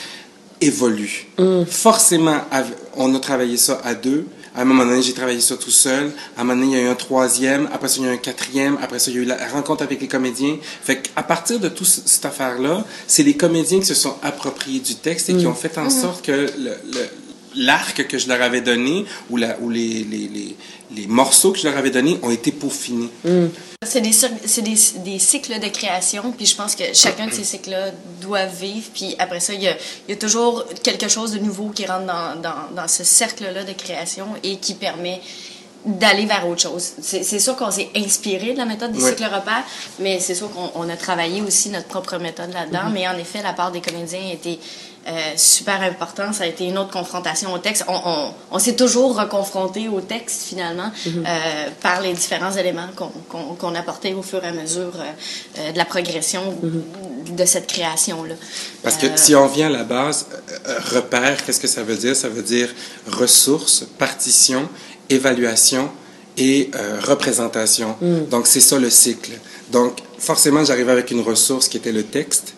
évolue. 0.60 1.26
Forcément, 1.70 2.38
av- 2.50 2.72
on 2.96 3.14
a 3.14 3.18
travaillé 3.20 3.56
ça 3.58 3.80
à 3.84 3.94
deux. 3.94 4.26
À 4.56 4.62
un 4.62 4.64
moment 4.64 4.84
donné, 4.84 5.02
j'ai 5.02 5.12
travaillé 5.12 5.40
ça 5.40 5.56
tout 5.56 5.70
seul. 5.70 6.10
À 6.36 6.40
un 6.40 6.44
moment 6.44 6.60
donné, 6.60 6.72
il 6.76 6.78
y 6.78 6.82
a 6.82 6.84
eu 6.86 6.88
un 6.88 6.94
troisième. 6.94 7.68
Après 7.72 7.88
ça, 7.88 7.96
il 7.98 8.04
y 8.04 8.08
a 8.08 8.10
eu 8.12 8.14
un 8.14 8.18
quatrième. 8.18 8.78
Après 8.82 8.98
ça, 8.98 9.10
il 9.10 9.16
y 9.16 9.20
a 9.20 9.22
eu 9.22 9.24
la 9.26 9.48
rencontre 9.48 9.82
avec 9.82 10.00
les 10.00 10.08
comédiens. 10.08 10.56
Fait 10.82 11.02
qu'à 11.02 11.22
partir 11.22 11.60
de 11.60 11.68
toute 11.68 11.86
cette 11.86 12.24
affaire-là, 12.24 12.84
c'est 13.06 13.22
les 13.22 13.36
comédiens 13.36 13.80
qui 13.80 13.86
se 13.86 13.94
sont 13.94 14.16
appropriés 14.22 14.80
du 14.80 14.94
texte 14.96 15.28
et 15.30 15.34
qui 15.36 15.44
Mm. 15.44 15.50
ont 15.50 15.54
fait 15.54 15.76
en 15.78 15.84
Mhm. 15.84 15.90
sorte 15.90 16.24
que 16.24 16.32
le- 16.32 16.48
le- 16.58 17.08
l'arc 17.56 18.06
que 18.06 18.18
je 18.18 18.28
leur 18.28 18.40
avais 18.42 18.60
donné 18.60 19.04
ou, 19.30 19.36
la, 19.36 19.58
ou 19.60 19.70
les, 19.70 20.04
les, 20.04 20.28
les, 20.28 20.56
les 20.94 21.06
morceaux 21.06 21.52
que 21.52 21.58
je 21.58 21.68
leur 21.68 21.76
avais 21.76 21.90
donnés 21.90 22.18
ont 22.22 22.30
été 22.30 22.52
peaufinés. 22.52 23.08
C'est 23.86 24.00
des, 24.00 24.10
cyc- 24.10 24.32
c'est 24.44 24.62
des, 24.62 24.76
des 25.04 25.18
cycles 25.18 25.60
de 25.60 25.68
création, 25.68 26.32
puis 26.32 26.46
je 26.46 26.56
pense 26.56 26.74
que 26.74 26.84
chacun 26.92 27.26
de 27.28 27.32
ces 27.32 27.44
cycles-là 27.44 27.92
doit 28.20 28.46
vivre, 28.46 28.86
puis 28.92 29.14
après 29.18 29.40
ça, 29.40 29.54
il 29.54 29.62
y 29.62 29.68
a, 29.68 29.76
il 30.08 30.10
y 30.10 30.14
a 30.14 30.16
toujours 30.16 30.64
quelque 30.82 31.08
chose 31.08 31.32
de 31.32 31.38
nouveau 31.38 31.68
qui 31.70 31.86
rentre 31.86 32.04
dans, 32.06 32.40
dans, 32.40 32.74
dans 32.74 32.88
ce 32.88 33.04
cercle-là 33.04 33.64
de 33.64 33.72
création 33.72 34.26
et 34.42 34.56
qui 34.56 34.74
permet 34.74 35.20
d'aller 35.86 36.26
vers 36.26 36.46
autre 36.48 36.60
chose. 36.62 36.82
C'est 37.00 37.38
sûr 37.38 37.54
qu'on 37.56 37.70
s'est 37.70 37.88
inspiré 37.94 38.52
de 38.52 38.58
la 38.58 38.64
méthode 38.66 38.90
des 38.92 39.00
cycles 39.00 39.24
repères, 39.24 39.62
mais 40.00 40.18
c'est 40.18 40.34
sûr 40.34 40.50
qu'on 40.52 40.72
on 40.74 40.88
a 40.90 40.96
travaillé 40.96 41.40
aussi 41.40 41.70
notre 41.70 41.86
propre 41.86 42.18
méthode 42.18 42.52
là-dedans, 42.52 42.86
Mhm. 42.86 42.92
mais 42.92 43.08
en 43.08 43.16
effet, 43.16 43.42
la 43.42 43.52
part 43.52 43.70
des 43.70 43.80
comédiens 43.80 44.28
était 44.32 44.58
euh, 45.08 45.32
super 45.36 45.80
important. 45.82 46.32
Ça 46.32 46.44
a 46.44 46.46
été 46.46 46.64
une 46.66 46.76
autre 46.78 46.90
confrontation 46.90 47.52
au 47.52 47.58
texte. 47.58 47.84
On, 47.88 48.00
on, 48.04 48.30
on 48.52 48.58
s'est 48.58 48.76
toujours 48.76 49.18
reconfronté 49.18 49.88
au 49.88 50.00
texte, 50.00 50.42
finalement, 50.42 50.90
Mhm. 51.06 51.24
euh, 51.26 51.68
par 51.80 52.00
les 52.00 52.12
différents 52.12 52.52
éléments 52.52 52.88
qu'on 52.94 53.08
qu'on 53.30 53.54
qu'on 53.54 53.74
apportait 53.74 54.12
au 54.12 54.22
fur 54.22 54.44
et 54.44 54.48
à 54.48 54.52
mesure 54.52 54.92
euh, 54.98 55.72
de 55.72 55.78
la 55.78 55.84
progression 55.84 56.42
Mhm. 56.62 57.36
de 57.36 57.44
cette 57.44 57.66
création-là. 57.66 58.34
Parce 58.82 58.96
que 58.96 59.06
Euh, 59.06 59.16
si 59.16 59.34
on 59.34 59.46
vient 59.46 59.66
à 59.68 59.70
la 59.70 59.84
base, 59.84 60.26
repère, 60.94 61.44
qu'est-ce 61.44 61.60
que 61.60 61.68
ça 61.68 61.82
veut 61.82 61.96
dire? 61.96 62.14
Ça 62.14 62.28
veut 62.28 62.42
dire 62.42 62.68
ressources, 63.10 63.84
partition, 63.98 64.68
évaluation 65.10 65.90
et 66.36 66.70
euh, 66.74 67.00
représentation. 67.02 67.96
Donc, 68.30 68.46
c'est 68.46 68.60
ça 68.60 68.78
le 68.78 68.90
cycle. 68.90 69.32
Donc, 69.72 69.98
forcément, 70.18 70.64
j'arrivais 70.64 70.92
avec 70.92 71.10
une 71.10 71.20
ressource 71.20 71.66
qui 71.68 71.76
était 71.78 71.92
le 71.92 72.04
texte. 72.04 72.54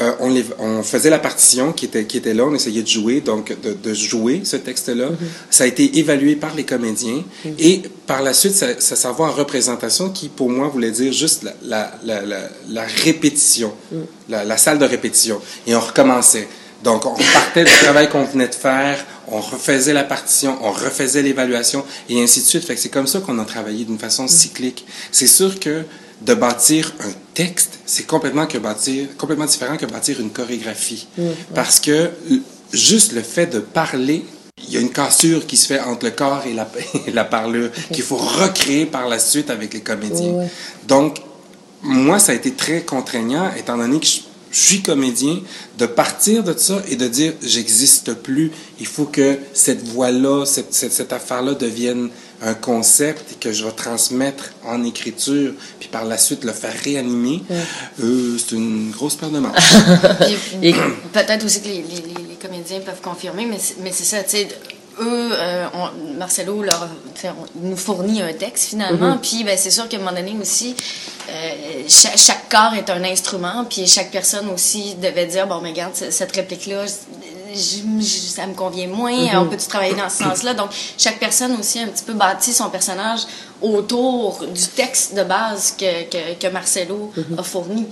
Euh, 0.00 0.12
on, 0.20 0.30
les- 0.30 0.44
on 0.58 0.82
faisait 0.82 1.10
la 1.10 1.18
partition 1.18 1.72
qui 1.72 1.86
était, 1.86 2.04
qui 2.04 2.18
était 2.18 2.34
là, 2.34 2.44
on 2.44 2.54
essayait 2.54 2.82
de 2.82 2.88
jouer, 2.88 3.20
donc 3.20 3.54
de, 3.62 3.72
de 3.72 3.94
jouer 3.94 4.42
ce 4.44 4.56
texte-là. 4.56 5.08
Ça 5.50 5.64
a 5.64 5.66
été 5.66 5.98
évalué 5.98 6.36
par 6.36 6.54
les 6.54 6.64
comédiens. 6.64 7.24
Et 7.58 7.82
par 8.06 8.22
la 8.22 8.32
suite, 8.32 8.54
ça, 8.54 8.66
ça 8.78 8.94
s'en 8.96 9.12
va 9.12 9.24
en 9.24 9.32
représentation 9.32 10.10
qui, 10.10 10.28
pour 10.28 10.50
moi, 10.50 10.68
voulait 10.68 10.92
dire 10.92 11.12
juste 11.12 11.42
la, 11.42 11.52
la, 11.64 11.92
la, 12.04 12.22
la, 12.22 12.38
la 12.68 12.82
répétition, 13.04 13.72
la, 14.28 14.44
la 14.44 14.56
salle 14.56 14.78
de 14.78 14.84
répétition. 14.84 15.40
Et 15.66 15.74
on 15.74 15.80
recommençait. 15.80 16.46
Donc, 16.84 17.04
on 17.06 17.16
partait 17.32 17.64
du 17.64 17.72
travail 17.72 18.08
qu'on 18.08 18.22
venait 18.22 18.46
de 18.46 18.54
faire, 18.54 19.04
on 19.26 19.40
refaisait 19.40 19.92
la 19.92 20.04
partition, 20.04 20.56
on 20.62 20.70
refaisait 20.70 21.22
l'évaluation, 21.22 21.84
et 22.08 22.22
ainsi 22.22 22.40
de 22.42 22.46
suite. 22.46 22.64
Fait 22.64 22.76
que 22.76 22.80
c'est 22.80 22.88
comme 22.88 23.08
ça 23.08 23.18
qu'on 23.18 23.36
a 23.40 23.44
travaillé 23.44 23.84
d'une 23.84 23.98
façon 23.98 24.28
cyclique. 24.28 24.86
C'est 25.10 25.26
sûr 25.26 25.58
que 25.58 25.82
de 26.22 26.34
bâtir 26.34 26.92
un 27.00 27.12
texte, 27.34 27.78
c'est 27.86 28.06
complètement, 28.06 28.46
que 28.46 28.58
bâtir, 28.58 29.06
complètement 29.16 29.46
différent 29.46 29.76
que 29.76 29.86
bâtir 29.86 30.20
une 30.20 30.30
chorégraphie. 30.30 31.06
Parce 31.54 31.78
que 31.80 32.10
l- 32.30 32.42
juste 32.72 33.12
le 33.12 33.22
fait 33.22 33.46
de 33.46 33.60
parler, 33.60 34.24
il 34.66 34.74
y 34.74 34.76
a 34.76 34.80
une 34.80 34.90
cassure 34.90 35.46
qui 35.46 35.56
se 35.56 35.66
fait 35.68 35.80
entre 35.80 36.06
le 36.06 36.10
corps 36.10 36.42
et 36.46 36.52
la, 36.54 36.68
et 37.06 37.12
la 37.12 37.24
parlure, 37.24 37.70
qu'il 37.92 38.02
faut 38.02 38.16
recréer 38.16 38.86
par 38.86 39.08
la 39.08 39.18
suite 39.18 39.50
avec 39.50 39.72
les 39.74 39.80
comédiens. 39.80 40.32
Donc, 40.88 41.18
moi, 41.82 42.18
ça 42.18 42.32
a 42.32 42.34
été 42.34 42.52
très 42.52 42.82
contraignant, 42.82 43.52
étant 43.56 43.78
donné 43.78 44.00
que 44.00 44.06
je, 44.06 44.18
je 44.50 44.58
suis 44.58 44.82
comédien, 44.82 45.40
de 45.78 45.86
partir 45.86 46.42
de 46.42 46.58
ça 46.58 46.82
et 46.90 46.96
de 46.96 47.06
dire 47.06 47.34
j'existe 47.40 48.14
plus. 48.14 48.50
Il 48.80 48.86
faut 48.86 49.04
que 49.04 49.38
cette 49.54 49.86
voix-là, 49.86 50.44
cette, 50.44 50.74
cette, 50.74 50.92
cette 50.92 51.12
affaire-là 51.12 51.54
devienne 51.54 52.08
un 52.42 52.54
concept 52.54 53.32
et 53.32 53.34
que 53.34 53.52
je 53.52 53.64
vais 53.64 53.72
transmettre 53.72 54.52
en 54.64 54.84
écriture, 54.84 55.52
puis 55.80 55.88
par 55.88 56.04
la 56.04 56.16
suite 56.18 56.44
le 56.44 56.52
faire 56.52 56.72
réanimer. 56.84 57.42
Euh, 58.02 58.36
c'est 58.38 58.54
une 58.54 58.90
grosse 58.90 59.16
paire 59.16 59.30
de 59.30 59.38
manches. 59.40 59.74
Puis, 60.60 60.74
Peut-être 61.12 61.44
aussi 61.44 61.60
que 61.60 61.66
les, 61.68 61.82
les- 61.82 61.82
les- 61.82 62.28
les 62.28 62.34
comédiens 62.40 62.80
peuvent 62.80 63.00
confirmer, 63.02 63.46
mais 63.46 63.58
c'est, 63.58 63.76
mais 63.80 63.90
c'est 63.92 64.04
ça, 64.04 64.22
tu 64.22 64.30
sais, 64.36 64.48
eux, 65.00 65.30
euh, 65.32 65.66
on- 65.74 66.16
Marcelo 66.18 66.62
leur, 66.62 66.88
on- 67.24 67.68
nous 67.68 67.76
fournit 67.76 68.20
un 68.22 68.32
texte 68.32 68.66
finalement, 68.70 69.12
Mhm. 69.14 69.20
puis 69.20 69.44
ben, 69.44 69.56
c'est 69.58 69.70
sûr 69.70 69.88
qu'à 69.88 69.96
un 69.96 70.00
moment 70.00 70.12
donné 70.12 70.34
aussi, 70.40 70.74
euh, 71.30 71.32
cha- 71.88 72.16
chaque, 72.16 72.48
corps 72.48 72.74
est 72.74 72.88
un 72.90 73.02
instrument, 73.04 73.64
puis 73.68 73.86
chaque 73.86 74.10
personne 74.10 74.48
aussi 74.50 74.94
devait 74.96 75.26
dire, 75.26 75.46
bon, 75.46 75.60
mais 75.60 75.70
regarde, 75.70 75.94
cette 75.94 76.34
réplique-là, 76.34 76.84
ça 77.54 78.46
me 78.46 78.54
convient 78.54 78.86
moins, 78.88 79.12
Mhm. 79.12 79.38
on 79.38 79.46
peut-tu 79.46 79.66
travailler 79.66 79.94
dans 79.94 80.08
ce 80.08 80.22
sens-là? 80.24 80.54
Donc, 80.54 80.70
chaque 80.96 81.18
personne 81.18 81.56
aussi 81.58 81.78
a 81.78 81.82
un 81.82 81.88
petit 81.88 82.04
peu 82.04 82.12
bâti 82.14 82.52
son 82.52 82.70
personnage 82.70 83.20
autour 83.60 84.44
du 84.54 84.66
texte 84.68 85.14
de 85.14 85.22
base 85.24 85.74
que, 85.78 86.04
que, 86.04 86.38
que 86.40 86.46
Marcelo 86.52 87.12
a 87.36 87.42
fourni. 87.42 87.86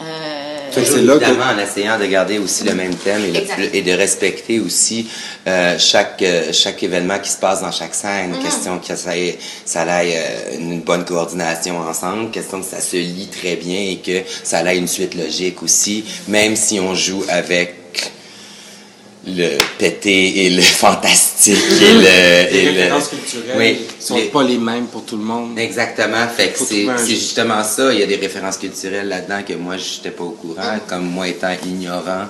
Euh, 0.00 0.72
Toujours, 0.72 0.96
évidemment, 1.16 1.44
en 1.54 1.58
essayant 1.58 1.98
de 1.98 2.06
garder 2.06 2.38
aussi 2.38 2.64
le 2.64 2.74
même 2.74 2.94
thème 2.94 3.22
et, 3.24 3.32
le 3.32 3.82
de 3.82 3.90
respecter 3.92 4.58
aussi 4.58 5.06
euh, 5.46 5.76
chaque, 5.78 6.22
euh, 6.22 6.52
chaque 6.54 6.82
événement 6.82 7.18
qui 7.18 7.28
se 7.28 7.36
passe 7.36 7.60
dans 7.60 7.72
chaque 7.72 7.94
scène. 7.94 8.30
Mhm. 8.30 8.42
Question 8.42 8.78
que 8.78 8.96
ça 8.96 9.16
ait, 9.16 9.38
ça 9.66 9.82
ait 10.02 10.14
euh, 10.16 10.58
une 10.58 10.80
bonne 10.80 11.04
coordination 11.04 11.78
ensemble. 11.80 12.30
Question 12.30 12.60
que 12.60 12.66
ça 12.66 12.80
se 12.80 12.96
lie 12.96 13.26
très 13.28 13.56
bien 13.56 13.78
et 13.90 13.96
que 13.96 14.22
ça 14.42 14.62
ait 14.72 14.78
une 14.78 14.88
suite 14.88 15.14
logique 15.14 15.62
aussi, 15.62 16.04
même 16.28 16.56
si 16.56 16.80
on 16.80 16.94
joue 16.94 17.22
avec 17.28 17.79
le 19.26 19.58
pété 19.78 20.46
et 20.46 20.50
le 20.50 20.62
fantastique 20.82 21.56
et 21.56 21.92
le... 21.92 22.00
Les 22.00 22.58
et 22.58 22.62
le- 22.64 22.70
références 22.80 23.08
culturelles 23.08 23.56
Oui, 23.58 23.80
sont 24.00 24.16
les- 24.16 24.24
pas 24.28 24.42
les 24.42 24.58
mêmes 24.58 24.86
pour 24.86 25.04
tout 25.04 25.16
le 25.16 25.22
monde. 25.24 25.58
Exactement. 25.58 26.26
Fait 26.34 26.48
que 26.48 26.58
c'est 26.58 26.88
un 26.88 27.04
justement 27.04 27.62
ça. 27.62 27.92
Il 27.92 28.00
y 28.00 28.02
a 28.02 28.06
des 28.06 28.16
références 28.16 28.56
culturelles 28.56 29.08
là-dedans 29.08 29.42
que 29.46 29.54
moi, 29.54 29.76
je 29.76 29.96
n'étais 29.98 30.10
pas 30.10 30.24
au 30.24 30.30
courant, 30.30 30.78
comme 30.88 31.04
moi 31.04 31.28
étant 31.28 31.54
ignorant 31.66 32.26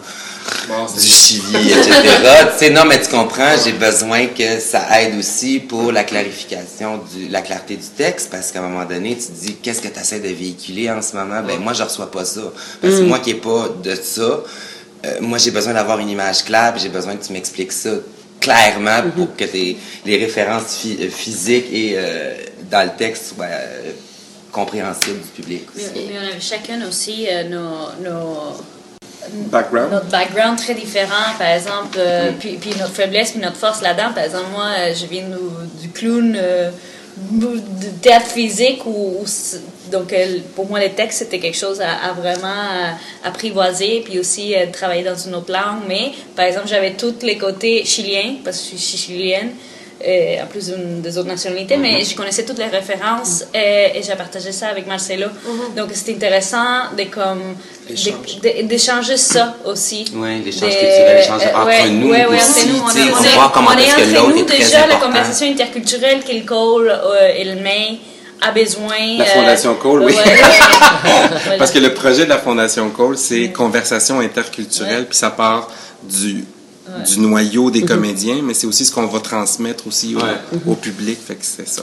du 0.96 1.06
Chili, 1.06 1.70
etc. 1.70 1.92
tu 2.58 2.64
sais, 2.64 2.70
non, 2.70 2.84
mais 2.86 3.00
tu 3.00 3.08
comprends, 3.08 3.52
j'ai 3.62 3.72
besoin 3.72 4.26
que 4.26 4.58
ça 4.58 5.00
aide 5.00 5.16
aussi 5.18 5.60
pour 5.60 5.92
la 5.92 6.02
clarification, 6.02 7.00
du, 7.14 7.28
la 7.28 7.42
clarté 7.42 7.76
du 7.76 7.86
texte, 7.96 8.30
parce 8.30 8.50
qu'à 8.50 8.60
un 8.60 8.68
moment 8.68 8.84
donné, 8.84 9.16
tu 9.16 9.26
te 9.26 9.46
dis, 9.46 9.54
qu'est-ce 9.62 9.80
que 9.80 9.88
tu 9.88 10.00
essaies 10.00 10.18
de 10.20 10.28
véhiculer 10.28 10.90
en 10.90 11.02
ce 11.02 11.14
moment? 11.14 11.40
Ben, 11.46 11.58
moi, 11.60 11.72
je 11.72 11.82
reçois 11.82 12.10
pas 12.10 12.24
ça. 12.24 12.40
Parce 12.80 12.94
que 12.94 13.00
Mm. 13.02 13.06
moi 13.06 13.18
qui 13.20 13.34
n'ai 13.34 13.40
pas 13.40 13.68
de 13.82 13.94
ça, 13.94 14.42
euh, 15.04 15.18
moi, 15.20 15.38
j'ai 15.38 15.50
besoin 15.50 15.72
d'avoir 15.74 15.98
une 15.98 16.08
image 16.10 16.44
claire, 16.44 16.72
puis 16.72 16.82
j'ai 16.82 16.88
besoin 16.88 17.16
que 17.16 17.24
tu 17.24 17.32
m'expliques 17.32 17.72
ça 17.72 17.90
clairement 18.40 19.02
pour 19.14 19.36
que 19.36 19.44
tes- 19.44 19.76
les 20.06 20.16
références 20.18 20.84
euh, 20.86 21.08
physiques 21.10 21.66
et 21.72 21.94
euh, 21.96 22.34
dans 22.70 22.84
le 22.84 22.96
texte 22.96 23.34
soient 23.34 23.44
euh, 23.46 23.92
compréhensibles 24.52 25.20
du 25.20 25.28
public 25.42 25.66
Mais, 25.74 25.82
aussi. 25.82 25.92
mais 26.08 26.18
on 26.22 26.30
avait 26.30 26.40
chacun 26.40 26.86
aussi 26.88 27.26
euh, 27.30 27.44
nos, 27.44 28.02
nos, 28.02 28.56
Background. 29.50 29.92
notre 29.92 30.06
background 30.06 30.58
très 30.58 30.74
différent, 30.74 31.34
par 31.38 31.48
exemple, 31.48 31.98
Mm. 31.98 32.00
euh, 32.00 32.30
puis, 32.40 32.56
puis 32.60 32.70
notre 32.78 32.92
faiblesse, 32.94 33.32
puis 33.32 33.40
notre 33.40 33.56
force 33.56 33.82
là-dedans. 33.82 34.12
Par 34.14 34.24
exemple, 34.24 34.46
moi, 34.52 34.70
je 34.94 35.06
viens 35.06 35.24
du, 35.28 35.82
du 35.86 35.88
clown, 35.92 36.34
euh, 36.36 36.70
du 37.16 37.90
théâtre 38.00 38.26
physique, 38.26 38.80
c'est- 39.26 39.60
donc 39.90 40.14
pour 40.54 40.66
moi, 40.68 40.78
les 40.78 40.90
textes, 40.90 41.18
c'était 41.18 41.38
quelque 41.40 41.56
chose 41.58 41.80
à, 41.80 41.92
à 42.10 42.12
vraiment 42.12 42.46
euh, 42.48 42.90
apprivoiser, 43.24 44.02
puis 44.04 44.18
aussi 44.18 44.54
euh, 44.54 44.66
travailler 44.72 45.02
dans 45.02 45.16
une 45.16 45.34
autre 45.34 45.52
langue. 45.52 45.82
Mais, 45.88 46.12
par 46.36 46.44
exemple, 46.44 46.68
j'avais 46.68 46.92
tous 46.92 47.16
les 47.22 47.36
côtés 47.36 47.84
chiliens, 47.84 48.36
parce 48.44 48.60
que 48.62 48.76
je 48.76 48.82
suis 48.82 48.98
chilienne, 48.98 49.50
en 50.42 50.46
plus 50.46 50.72
des 51.02 51.18
autres 51.18 51.28
nationalités, 51.28 51.76
mais 51.76 52.02
je 52.04 52.14
connaissais 52.16 52.44
toutes 52.44 52.58
les 52.58 52.66
références 52.66 53.44
et, 53.54 53.98
et 53.98 54.02
j'ai 54.02 54.14
partagé 54.14 54.50
ça 54.52 54.68
avec 54.68 54.86
Marcelo. 54.86 55.26
Donc 55.76 55.88
c'était 55.92 56.14
intéressant 56.14 56.92
de 56.96 57.04
comme 57.04 57.54
de- 57.88 57.94
de- 57.94 58.66
d'échanger 58.66 59.16
ça 59.16 59.56
aussi. 59.66 60.04
Oui, 60.14 60.40
l'échange 60.44 60.70
culturel, 60.70 61.16
l'échange 61.18 61.42
euh, 61.42 61.56
entre 61.56 61.66
ouais, 61.66 61.88
nous 61.90 62.08
ouais, 62.10 62.26
ouais, 62.26 62.36
entre 62.36 62.66
nous, 62.68 62.82
on 62.82 62.88
est- 62.96 63.10
on 63.12 63.20
on 63.20 63.24
est- 63.24 63.28
voit 63.34 63.50
comment 63.52 63.70
on 63.74 63.78
est 63.78 63.82
est-ce 63.84 63.96
que 63.96 64.18
entre 64.18 64.30
nous 64.30 64.36
est 64.38 64.42
déjà, 64.58 64.86
la 64.86 64.96
conversation 64.96 65.46
interculturelle 65.50 66.20
qu'il 66.24 66.44
Cole 66.46 66.88
euh, 66.90 67.28
et 67.36 67.44
le 67.44 67.56
May 67.60 67.98
a 68.40 68.52
besoin. 68.52 68.96
La 69.18 69.24
euh, 69.24 69.26
Fondation 69.26 69.74
Cole, 69.74 70.00
oui. 70.04 70.14
ouais, 70.14 70.22
ouais. 71.50 71.58
Parce 71.58 71.70
que 71.72 71.78
le 71.78 71.92
projet 71.92 72.24
de 72.24 72.30
la 72.30 72.38
Fondation 72.38 72.88
Cole, 72.90 73.18
c'est 73.18 73.50
conversation 73.50 74.20
interculturelle, 74.20 75.04
puis 75.06 75.18
ça 75.18 75.30
part 75.30 75.68
du, 76.02 76.44
Ouais. 76.96 77.04
du 77.04 77.20
noyau 77.20 77.70
des 77.70 77.82
Mhm. 77.82 77.88
comédiens, 77.88 78.40
mais 78.42 78.54
c'est 78.54 78.66
aussi 78.66 78.84
ce 78.84 78.92
qu'on 78.92 79.06
va 79.06 79.20
transmettre 79.20 79.86
aussi 79.86 80.16
au, 80.16 80.70
au 80.70 80.74
public, 80.74 81.18
fait 81.24 81.34
que 81.36 81.44
c'est 81.44 81.68
ça. 81.68 81.82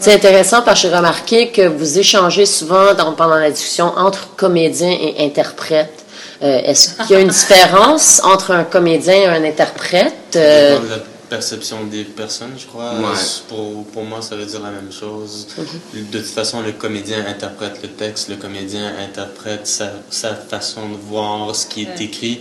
C'est 0.00 0.12
intéressant 0.14 0.62
parce 0.62 0.82
que 0.82 0.88
j'ai 0.88 0.94
remarqué 0.96 1.50
que 1.50 1.68
vous 1.68 1.98
échangez 1.98 2.46
souvent 2.46 2.92
dans- 2.94 3.12
pendant 3.12 3.36
la 3.36 3.50
discussion 3.50 3.92
entre 3.96 4.34
comédiens 4.36 4.90
et 5.00 5.24
interprètes. 5.24 6.04
Euh, 6.42 6.60
Est-ce 6.64 6.94
qu'il 6.94 7.10
y 7.10 7.14
a 7.16 7.20
une 7.20 7.28
différence 7.28 8.20
entre 8.24 8.52
un 8.52 8.64
comédien 8.64 9.14
et 9.14 9.26
un 9.26 9.44
interprète? 9.44 10.14
Ça 10.32 10.38
Euh, 10.40 10.74
dépend 10.74 10.84
de 10.86 10.90
la 10.90 11.02
perception 11.28 11.84
des 11.84 12.04
personnes, 12.04 12.52
je 12.56 12.66
crois. 12.66 12.92
Ouais. 12.94 13.18
Pour, 13.48 13.84
pour 13.92 14.04
moi, 14.04 14.22
ça 14.22 14.34
veut 14.36 14.46
dire 14.46 14.60
la 14.62 14.70
même 14.70 14.90
chose. 14.92 15.46
Mhm. 15.58 16.10
De 16.12 16.18
toute 16.18 16.26
façon, 16.28 16.62
le 16.62 16.72
comédien 16.72 17.24
interprète 17.28 17.80
le 17.82 17.88
texte, 17.90 18.28
le 18.28 18.36
comédien 18.36 18.92
interprète 19.04 19.66
sa, 19.66 19.90
sa 20.10 20.34
façon 20.34 20.88
de 20.88 20.96
voir 21.08 21.54
ce 21.54 21.66
qui 21.66 21.82
est 21.82 21.86
Ouais. 21.98 22.04
écrit, 22.04 22.40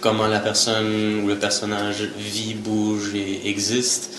comment 0.00 0.26
la 0.26 0.40
personne 0.40 1.22
ou 1.24 1.28
le 1.28 1.36
personnage 1.38 2.02
vit, 2.18 2.54
bouge 2.54 3.14
et 3.14 3.48
existe. 3.48 4.10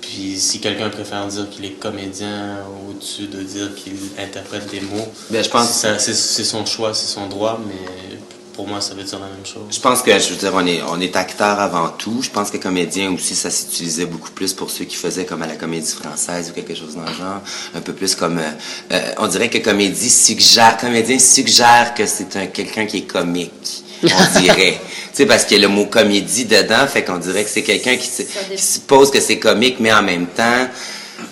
Puis 0.00 0.38
si 0.38 0.60
quelqu'un 0.60 0.90
préfère 0.90 1.26
dire 1.28 1.48
qu'il 1.50 1.64
est 1.64 1.78
comédien 1.78 2.58
au-dessus 2.88 3.26
de 3.28 3.42
dire 3.42 3.74
qu'il 3.74 3.94
interprète 4.18 4.68
des 4.70 4.80
mots, 4.80 5.08
Ben, 5.30 5.42
je 5.44 5.48
pense- 5.48 5.86
c'est 5.98 6.44
son 6.44 6.66
choix, 6.66 6.92
c'est 6.94 7.06
son 7.12 7.26
droit, 7.28 7.60
mais 7.66 8.18
pour 8.54 8.66
moi, 8.66 8.80
ça 8.80 8.94
veut 8.94 9.04
dire 9.04 9.18
la 9.20 9.26
même 9.26 9.46
chose. 9.46 9.62
Je 9.70 9.78
pense 9.80 10.02
que, 10.02 10.10
je 10.18 10.30
veux 10.30 10.36
dire, 10.36 10.50
on 10.54 10.66
est, 10.66 10.82
on 10.82 11.00
est 11.00 11.14
acteur 11.16 11.60
avant 11.60 11.88
tout. 11.90 12.20
Je 12.22 12.28
pense 12.30 12.50
que 12.50 12.56
comédien 12.58 13.12
aussi, 13.14 13.34
ça 13.36 13.50
s'utilisait 13.50 14.04
beaucoup 14.04 14.32
plus 14.32 14.52
pour 14.52 14.68
ceux 14.70 14.84
qui 14.84 14.96
faisaient 14.96 15.24
comme 15.24 15.42
à 15.42 15.46
la 15.46 15.56
comédie 15.56 15.92
française 15.92 16.50
ou 16.50 16.52
quelque 16.54 16.74
chose 16.74 16.96
dans 16.96 17.02
le 17.02 17.14
genre. 17.14 17.40
Un 17.74 17.80
peu 17.80 17.92
plus 17.94 18.14
comme, 18.16 18.38
euh, 18.38 18.50
euh, 18.92 19.12
on 19.18 19.28
dirait 19.28 19.48
que 19.48 19.58
comédie 19.58 20.10
suggère, 20.10 20.76
comédien 20.76 21.18
suggère 21.20 21.94
que 21.94 22.04
c'est 22.04 22.36
un, 22.36 22.46
quelqu'un 22.48 22.84
qui 22.86 22.98
est 22.98 23.02
comique. 23.06 23.84
On 24.36 24.40
dirait. 24.40 24.78
tu 24.80 24.88
sais, 25.12 25.26
parce 25.26 25.44
qu'il 25.44 25.58
y 25.60 25.64
a 25.64 25.68
le 25.68 25.72
mot 25.74 25.86
comédie 25.86 26.44
dedans, 26.46 26.86
fait 26.86 27.04
qu'on 27.04 27.18
dirait 27.18 27.44
que 27.44 27.50
c'est 27.50 27.62
quelqu'un 27.62 27.96
qui, 27.96 28.06
se- 28.06 28.22
qui 28.22 28.62
suppose 28.62 29.10
que 29.10 29.20
c'est 29.20 29.38
comique, 29.38 29.76
mais 29.80 29.92
en 29.92 30.02
même 30.02 30.26
temps, 30.26 30.68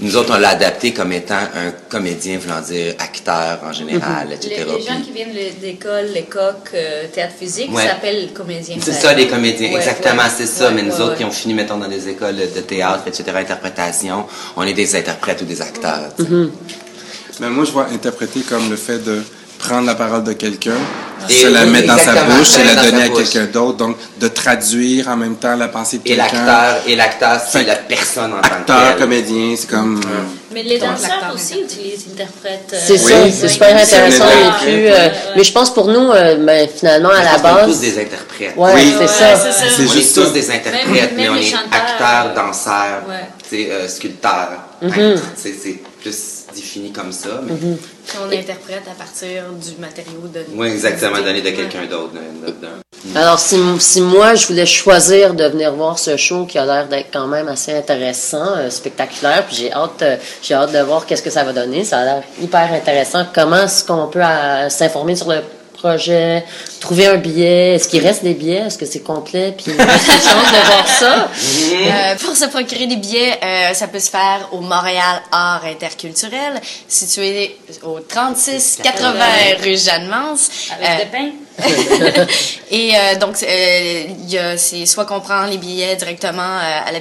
nous 0.00 0.16
autres, 0.18 0.34
on 0.36 0.38
l'a 0.38 0.50
adapté 0.50 0.92
comme 0.92 1.12
étant 1.12 1.34
un 1.38 1.70
comédien, 1.88 2.36
voulant 2.38 2.60
dire 2.60 2.94
acteur 2.98 3.60
en 3.64 3.72
général, 3.72 4.30
etc. 4.34 4.50
Les, 4.58 4.64
les 4.78 4.82
gens 4.82 5.00
qui 5.02 5.12
viennent 5.12 5.32
de- 5.32 5.60
d'école, 5.62 6.08
les 6.12 6.24
coques, 6.24 6.72
euh, 6.74 7.06
théâtre 7.10 7.32
physique, 7.40 7.74
Ouais. 7.74 7.86
s'appellent 7.86 8.30
comédiens. 8.34 8.76
C'est 8.82 8.92
ça, 8.92 9.14
les 9.14 9.28
comédiens, 9.28 9.70
Ouais, 9.70 9.76
exactement, 9.78 10.22
ouais, 10.24 10.28
c'est 10.36 10.46
ça. 10.46 10.68
ouais, 10.68 10.74
mais 10.74 10.82
nous 10.82 10.90
ouais, 10.92 11.00
autres 11.00 11.12
ouais. 11.12 11.16
qui 11.18 11.24
ont 11.24 11.30
fini, 11.30 11.54
mettons, 11.54 11.78
dans 11.78 11.88
des 11.88 12.06
écoles 12.06 12.36
de 12.36 12.60
théâtre, 12.60 13.04
etc., 13.06 13.24
interprétation, 13.36 14.26
on 14.56 14.62
est 14.64 14.74
des 14.74 14.94
interprètes 14.94 15.40
ou 15.40 15.46
des 15.46 15.62
acteurs. 15.62 16.10
sais. 16.18 16.24
Mais 17.40 17.48
moi, 17.48 17.64
je 17.64 17.70
vois 17.70 17.86
interpréter 17.90 18.40
comme 18.40 18.68
le 18.68 18.76
fait 18.76 18.98
de 18.98 19.22
prendre 19.58 19.86
la 19.86 19.94
parole 19.94 20.22
de 20.24 20.34
quelqu'un, 20.34 20.76
se 21.28 21.46
la 21.48 21.64
oui, 21.64 21.70
mettre 21.70 21.88
dans 21.88 21.98
sa 21.98 22.14
bouche 22.24 22.58
et 22.58 22.64
la 22.64 22.82
donner 22.82 23.02
à 23.04 23.08
quelqu'un 23.08 23.46
d'autre. 23.46 23.76
Donc, 23.78 23.96
de 24.20 24.28
traduire 24.28 25.08
en 25.08 25.16
même 25.16 25.36
temps 25.36 25.56
la 25.56 25.68
pensée 25.68 25.98
de 25.98 26.02
Et 26.06 26.16
quelqu'un. 26.16 26.44
l'acteur, 26.44 26.82
et 26.86 26.96
l'acteur, 26.96 27.40
c'est 27.46 27.58
Fait 27.60 27.64
la 27.64 27.76
personne 27.76 28.32
en 28.32 28.40
tant 28.40 28.48
que 28.48 28.54
Acteur, 28.72 28.96
comédien, 28.98 29.54
c'est 29.56 29.68
comme... 29.68 30.00
Mais 30.52 30.62
les 30.62 30.78
danseurs 30.78 31.30
aussi 31.34 31.60
utilisent, 31.60 32.06
interprètent. 32.12 32.70
euh, 32.72 32.78
C'est 32.86 32.96
ça, 32.96 33.14
oui, 33.22 33.32
c'est 33.34 33.42
oui. 33.44 33.50
super 33.50 33.76
intéressant 33.76 34.24
euh, 34.66 35.08
mais 35.36 35.44
je 35.44 35.52
pense 35.52 35.72
pour 35.74 35.88
nous, 35.88 36.10
euh, 36.10 36.36
ben, 36.36 36.66
finalement, 36.74 37.10
à 37.10 37.22
la 37.22 37.38
base. 37.38 37.66
tous 37.66 37.80
des 37.80 38.00
interprètes. 38.00 38.54
Ouais, 38.56 38.72
Oui. 38.74 38.94
c'est 38.98 39.06
ça. 39.08 39.36
c'est 39.36 39.52
ça. 39.52 39.64
on 39.78 39.82
juste 39.92 40.16
est 40.16 40.20
tous 40.20 40.26
ça. 40.28 40.32
des 40.32 40.50
interprètes, 40.50 40.86
Même- 40.86 41.08
mais 41.16 41.22
même 41.24 41.32
on 41.32 41.36
les 41.36 41.48
est 41.50 41.54
acteurs, 41.54 42.32
euh, 42.32 42.34
danseurs, 42.34 43.02
euh, 43.52 43.88
sculpteurs. 43.88 44.48
Mhm. 44.80 44.90
peintres. 44.90 45.22
C'est 45.36 45.54
c'est 45.62 45.76
plus 46.00 46.44
défini 46.54 46.92
comme 46.92 47.12
ça. 47.12 47.40
Mais... 47.44 47.54
Puis 47.54 48.18
on 48.20 48.30
interprète 48.30 48.82
à 48.90 48.94
partir 48.94 49.44
du 49.52 49.80
matériau 49.80 50.20
donné. 50.32 50.46
Oui, 50.54 50.68
exactement, 50.68 51.18
donné 51.18 51.42
de 51.42 51.50
quelqu'un 51.50 51.86
d'autre. 51.86 52.14
Alors, 53.14 53.38
si, 53.38 53.56
si 53.78 54.00
moi, 54.00 54.34
je 54.34 54.46
voulais 54.46 54.66
choisir 54.66 55.34
de 55.34 55.44
venir 55.44 55.72
voir 55.72 55.98
ce 55.98 56.16
show 56.16 56.46
qui 56.46 56.58
a 56.58 56.66
l'air 56.66 56.88
d'être 56.88 57.08
quand 57.12 57.26
même 57.26 57.48
assez 57.48 57.72
intéressant, 57.72 58.56
euh, 58.56 58.70
spectaculaire, 58.70 59.46
puis 59.46 59.56
j'ai 59.56 59.72
hâte, 59.72 60.02
euh, 60.02 60.16
j'ai 60.42 60.54
hâte 60.54 60.72
de 60.72 60.80
voir 60.80 61.06
qu'est-ce 61.06 61.22
que 61.22 61.30
ça 61.30 61.44
va 61.44 61.52
donner. 61.52 61.84
Ça 61.84 61.98
a 61.98 62.04
l'air 62.04 62.22
hyper 62.40 62.72
intéressant. 62.72 63.24
Comment 63.34 63.64
est-ce 63.64 63.84
qu'on 63.84 64.08
peut 64.08 64.22
euh, 64.22 64.68
s'informer 64.68 65.16
sur 65.16 65.28
le 65.30 65.42
projet, 65.78 66.44
trouver 66.80 67.06
un 67.06 67.16
billet? 67.16 67.74
Est-ce 67.74 67.88
qu'il 67.88 68.02
reste 68.02 68.22
des 68.24 68.34
billets? 68.34 68.66
Est-ce 68.66 68.78
que 68.78 68.86
c'est 68.86 69.00
complet? 69.00 69.54
Puis, 69.56 69.64
qu'il 69.64 69.74
chance 69.76 70.52
de 70.52 70.66
voir 70.66 70.88
ça? 70.88 71.28
Euh, 71.78 72.16
pour 72.16 72.36
se 72.36 72.46
procurer 72.46 72.86
des 72.86 72.96
billets, 72.96 73.38
euh, 73.42 73.72
ça 73.74 73.88
peut 73.88 73.98
se 73.98 74.10
faire 74.10 74.48
au 74.52 74.60
Montréal 74.60 75.22
Art 75.30 75.64
Interculturel, 75.64 76.60
situé 76.86 77.56
au 77.82 78.00
3680 78.00 79.24
rue 79.62 79.76
Jeanne-Mance. 79.76 80.50
Avec 80.80 80.98
des 80.98 81.16
pains. 81.16 81.47
Et 82.70 82.92
euh, 82.94 83.16
donc, 83.16 83.42
euh, 83.42 84.54
c'est 84.56 84.86
soit 84.86 85.04
qu'on 85.06 85.18
prend 85.20 85.46
les 85.46 85.58
billets 85.58 85.96
directement 85.96 86.42
euh, 86.42 86.80
à, 86.86 86.92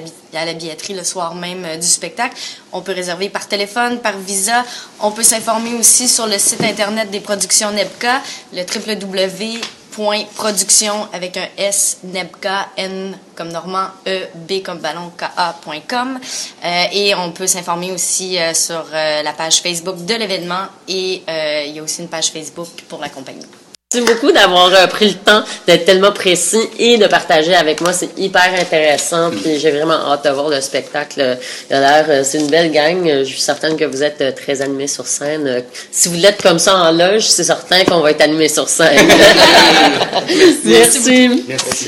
la, 0.45 0.53
billetterie 0.53 0.95
le 0.95 1.03
soir 1.03 1.35
même 1.35 1.77
du 1.79 1.87
spectacle. 1.87 2.35
On 2.71 2.81
peut 2.81 2.93
réserver 2.93 3.29
par 3.29 3.47
téléphone, 3.47 3.99
par 3.99 4.17
visa. 4.17 4.63
On 4.99 5.11
peut 5.11 5.21
s'informer 5.23 5.75
aussi 5.75 6.07
sur 6.07 6.25
le 6.27 6.39
site 6.39 6.63
internet 6.63 7.11
des 7.11 7.19
productions 7.19 7.69
NEBCA, 7.71 8.21
le 8.53 8.63
www.production 8.63 11.07
avec 11.13 11.37
un 11.37 11.47
S, 11.57 11.99
NEBCA, 12.03 12.69
N 12.77 13.15
comme 13.35 13.49
Normand, 13.49 13.89
E, 14.07 14.25
B 14.35 14.63
comme 14.63 14.79
ballon, 14.79 15.11
KA.com. 15.15 16.19
Euh, 16.65 16.83
et 16.91 17.13
on 17.13 17.31
peut 17.31 17.45
s'informer 17.47 17.91
aussi 17.91 18.39
sur 18.53 18.85
la 18.91 19.33
page 19.33 19.61
Facebook 19.61 20.03
de 20.05 20.15
l'événement 20.15 20.65
et 20.87 21.21
il 21.67 21.75
y 21.75 21.79
a 21.79 21.83
aussi 21.83 22.01
une 22.01 22.09
page 22.09 22.31
Facebook 22.31 22.69
pour 22.89 22.99
la 22.99 23.09
compagnie. 23.09 23.45
Merci 23.93 24.05
beaucoup 24.13 24.33
d'avoir 24.33 24.67
euh, 24.73 24.85
pris 24.87 25.07
le 25.07 25.13
temps 25.13 25.41
d'être 25.65 25.85
tellement 25.85 26.11
précis 26.11 26.59
et 26.77 26.97
de 26.97 27.07
partager 27.07 27.55
avec 27.55 27.79
moi. 27.79 27.93
C'est 27.93 28.09
hyper 28.19 28.51
intéressant. 28.59 29.31
Puis 29.31 29.59
j'ai 29.59 29.71
vraiment 29.71 29.93
hâte 30.11 30.25
de 30.25 30.29
voir 30.31 30.49
le 30.49 30.59
spectacle. 30.59 31.37
Il 31.69 31.73
a 31.73 31.79
l'air, 31.79 32.05
euh, 32.09 32.21
c'est 32.25 32.39
une 32.39 32.49
belle 32.49 32.69
gang. 32.73 33.07
Euh, 33.07 33.23
Je 33.23 33.29
suis 33.29 33.39
certaine 33.39 33.77
que 33.77 33.85
vous 33.85 34.03
êtes 34.03 34.19
euh, 34.19 34.33
très 34.33 34.61
animés 34.61 34.87
sur 34.87 35.07
scène. 35.07 35.47
Euh, 35.47 35.61
Si 35.89 36.09
vous 36.09 36.15
l'êtes 36.15 36.41
comme 36.41 36.59
ça 36.59 36.75
en 36.75 36.91
loge, 36.91 37.27
c'est 37.29 37.45
certain 37.45 37.85
qu'on 37.85 38.01
va 38.01 38.11
être 38.11 38.19
animés 38.19 38.49
sur 38.49 38.67
scène. 38.67 39.07
Merci. 40.65 41.45
Merci. 41.47 41.87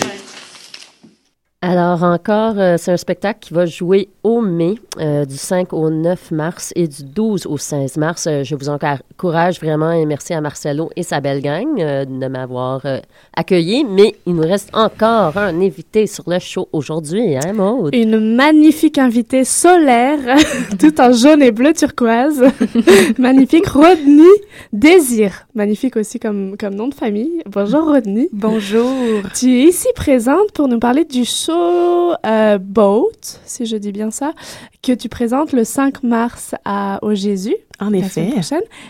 Alors 1.62 2.04
encore, 2.04 2.54
euh, 2.58 2.76
c'est 2.78 2.94
un 2.94 2.98
spectacle 2.98 3.40
qui 3.42 3.54
va 3.54 3.66
jouer 3.66 4.08
au 4.24 4.40
mai, 4.40 4.76
euh, 4.98 5.26
du 5.26 5.36
5 5.36 5.74
au 5.74 5.90
9 5.90 6.32
mars 6.32 6.72
et 6.78 6.88
du 6.88 7.04
12 7.04 7.48
au 7.48 7.58
16 7.58 7.98
mars. 7.98 8.28
Euh, 8.28 8.46
je 8.46 8.56
vous 8.56 8.70
encourage 8.70 9.60
vraiment 9.60 9.92
et 9.92 10.06
merci 10.06 10.34
à 10.34 10.40
Marcelo 10.40 10.90
et 10.96 11.04
sa 11.04 11.20
belle 11.20 11.42
gang 11.42 11.68
euh, 11.80 12.06
de 12.06 12.28
m'avoir 12.28 12.86
euh, 12.86 13.00
accueilli. 13.36 13.84
Mais 13.84 14.16
il 14.26 14.36
nous 14.36 14.44
reste 14.44 14.70
encore 14.72 15.36
un 15.36 15.60
invité 15.60 16.08
sur 16.08 16.24
le 16.30 16.40
show 16.40 16.70
aujourd'hui, 16.72 17.36
hein 17.36 17.52
Maud? 17.52 17.94
Une 17.94 18.36
magnifique 18.38 18.98
invitée 18.98 19.44
solaire, 19.44 20.38
tout 20.80 21.02
en 21.02 21.12
jaune 21.12 21.44
et 21.44 21.52
bleu 21.52 21.74
turquoise. 21.74 22.42
magnifique 23.18 23.68
Rodney 23.68 24.24
Désir. 24.72 25.46
Magnifique 25.56 25.98
aussi 25.98 26.22
comme, 26.22 26.56
comme 26.58 26.76
nom 26.76 26.88
de 26.88 26.94
famille. 26.96 27.42
Bonjour 27.48 27.84
Rodney. 27.84 28.30
Bonjour. 28.32 28.94
Tu 29.38 29.60
es 29.60 29.64
ici 29.64 29.90
présente 29.94 30.54
pour 30.54 30.70
nous 30.70 30.80
parler 30.80 31.04
du 31.04 31.26
show 31.26 31.49
euh, 31.54 32.58
Boat, 32.58 33.40
si 33.46 33.66
je 33.66 33.78
dis 33.78 33.92
bien 33.92 34.12
ça, 34.12 34.34
que 34.82 34.92
tu 34.92 35.10
présentes 35.10 35.54
le 35.54 35.64
5 35.64 36.04
mars 36.04 36.56
à, 36.66 37.00
au 37.02 37.14
Jésus. 37.14 37.56
En 37.80 37.94
effet. 37.94 38.34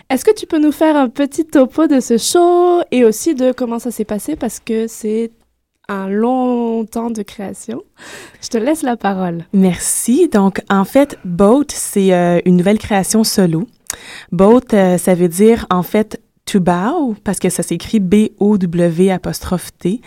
Est-ce 0.08 0.24
que 0.24 0.34
tu 0.34 0.46
peux 0.46 0.58
nous 0.58 0.72
faire 0.72 0.96
un 0.96 1.08
petit 1.08 1.44
topo 1.44 1.86
de 1.86 2.00
ce 2.00 2.18
show 2.18 2.82
et 2.90 3.04
aussi 3.04 3.34
de 3.34 3.52
comment 3.52 3.78
ça 3.78 3.90
s'est 3.90 4.04
passé? 4.04 4.34
Parce 4.34 4.58
que 4.58 4.86
c'est 4.88 5.30
un 5.88 6.08
long 6.08 6.84
temps 6.86 7.10
de 7.10 7.22
création. 7.22 7.82
Je 8.40 8.48
te 8.48 8.58
laisse 8.58 8.82
la 8.82 8.96
parole. 8.96 9.44
Merci. 9.52 10.28
Donc, 10.28 10.62
en 10.70 10.84
fait, 10.84 11.18
Boat, 11.24 11.66
c'est 11.68 12.12
euh, 12.12 12.40
une 12.44 12.56
nouvelle 12.56 12.78
création 12.78 13.24
solo. 13.24 13.66
Boat, 14.32 14.72
euh, 14.72 14.98
ça 14.98 15.14
veut 15.14 15.28
dire, 15.28 15.66
en 15.70 15.82
fait, 15.82 16.20
bow, 16.58 17.14
parce 17.24 17.38
que 17.38 17.48
ça 17.50 17.62
s'écrit 17.62 18.00
B-O-W 18.00 19.10
apostrophe 19.10 19.70
T. 19.78 20.00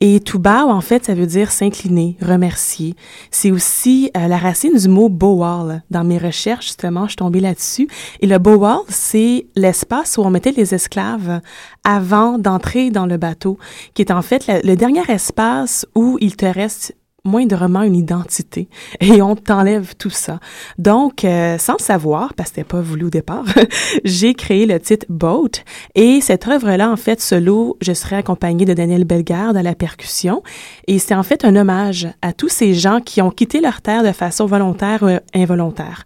Et 0.00 0.20
bow, 0.20 0.48
en 0.48 0.80
fait, 0.80 1.04
ça 1.04 1.14
veut 1.14 1.26
dire 1.26 1.50
s'incliner, 1.50 2.16
remercier. 2.22 2.94
C'est 3.30 3.50
aussi 3.50 4.10
euh, 4.16 4.28
la 4.28 4.38
racine 4.38 4.76
du 4.76 4.88
mot 4.88 5.08
bowal. 5.08 5.82
Dans 5.90 6.04
mes 6.04 6.18
recherches, 6.18 6.66
justement, 6.66 7.04
je 7.04 7.10
suis 7.10 7.16
tombée 7.16 7.40
là-dessus. 7.40 7.88
Et 8.20 8.26
le 8.26 8.38
bowal, 8.38 8.78
c'est 8.88 9.46
l'espace 9.56 10.16
où 10.18 10.22
on 10.22 10.30
mettait 10.30 10.52
les 10.52 10.74
esclaves 10.74 11.40
avant 11.84 12.38
d'entrer 12.38 12.90
dans 12.90 13.06
le 13.06 13.16
bateau, 13.16 13.58
qui 13.94 14.02
est 14.02 14.12
en 14.12 14.22
fait 14.22 14.50
le 14.64 14.74
dernier 14.74 15.02
espace 15.08 15.86
où 15.94 16.18
il 16.20 16.36
te 16.36 16.46
reste 16.46 16.94
moindrement 17.24 17.82
une 17.82 17.96
identité 17.96 18.68
et 19.00 19.22
on 19.22 19.36
t'enlève 19.36 19.94
tout 19.96 20.10
ça. 20.10 20.40
Donc, 20.78 21.24
euh, 21.24 21.58
sans 21.58 21.78
savoir, 21.78 22.34
parce 22.34 22.50
que 22.50 22.56
c'était 22.56 22.68
pas 22.68 22.80
voulu 22.80 23.06
au 23.06 23.10
départ, 23.10 23.44
j'ai 24.04 24.34
créé 24.34 24.66
le 24.66 24.78
titre 24.80 25.06
Boat 25.08 25.50
et 25.94 26.20
cette 26.20 26.46
œuvre-là, 26.46 26.90
en 26.90 26.96
fait, 26.96 27.20
solo, 27.20 27.76
je 27.80 27.92
serai 27.92 28.16
accompagnée 28.16 28.64
de 28.64 28.74
Daniel 28.74 29.04
Bellegarde 29.04 29.56
à 29.56 29.62
la 29.62 29.74
percussion 29.74 30.42
et 30.86 30.98
c'est 30.98 31.14
en 31.14 31.22
fait 31.22 31.44
un 31.44 31.56
hommage 31.56 32.08
à 32.22 32.32
tous 32.32 32.48
ces 32.48 32.74
gens 32.74 33.00
qui 33.00 33.22
ont 33.22 33.30
quitté 33.30 33.60
leur 33.60 33.80
terre 33.80 34.02
de 34.02 34.12
façon 34.12 34.46
volontaire 34.46 35.02
ou 35.02 35.18
involontaire. 35.34 36.04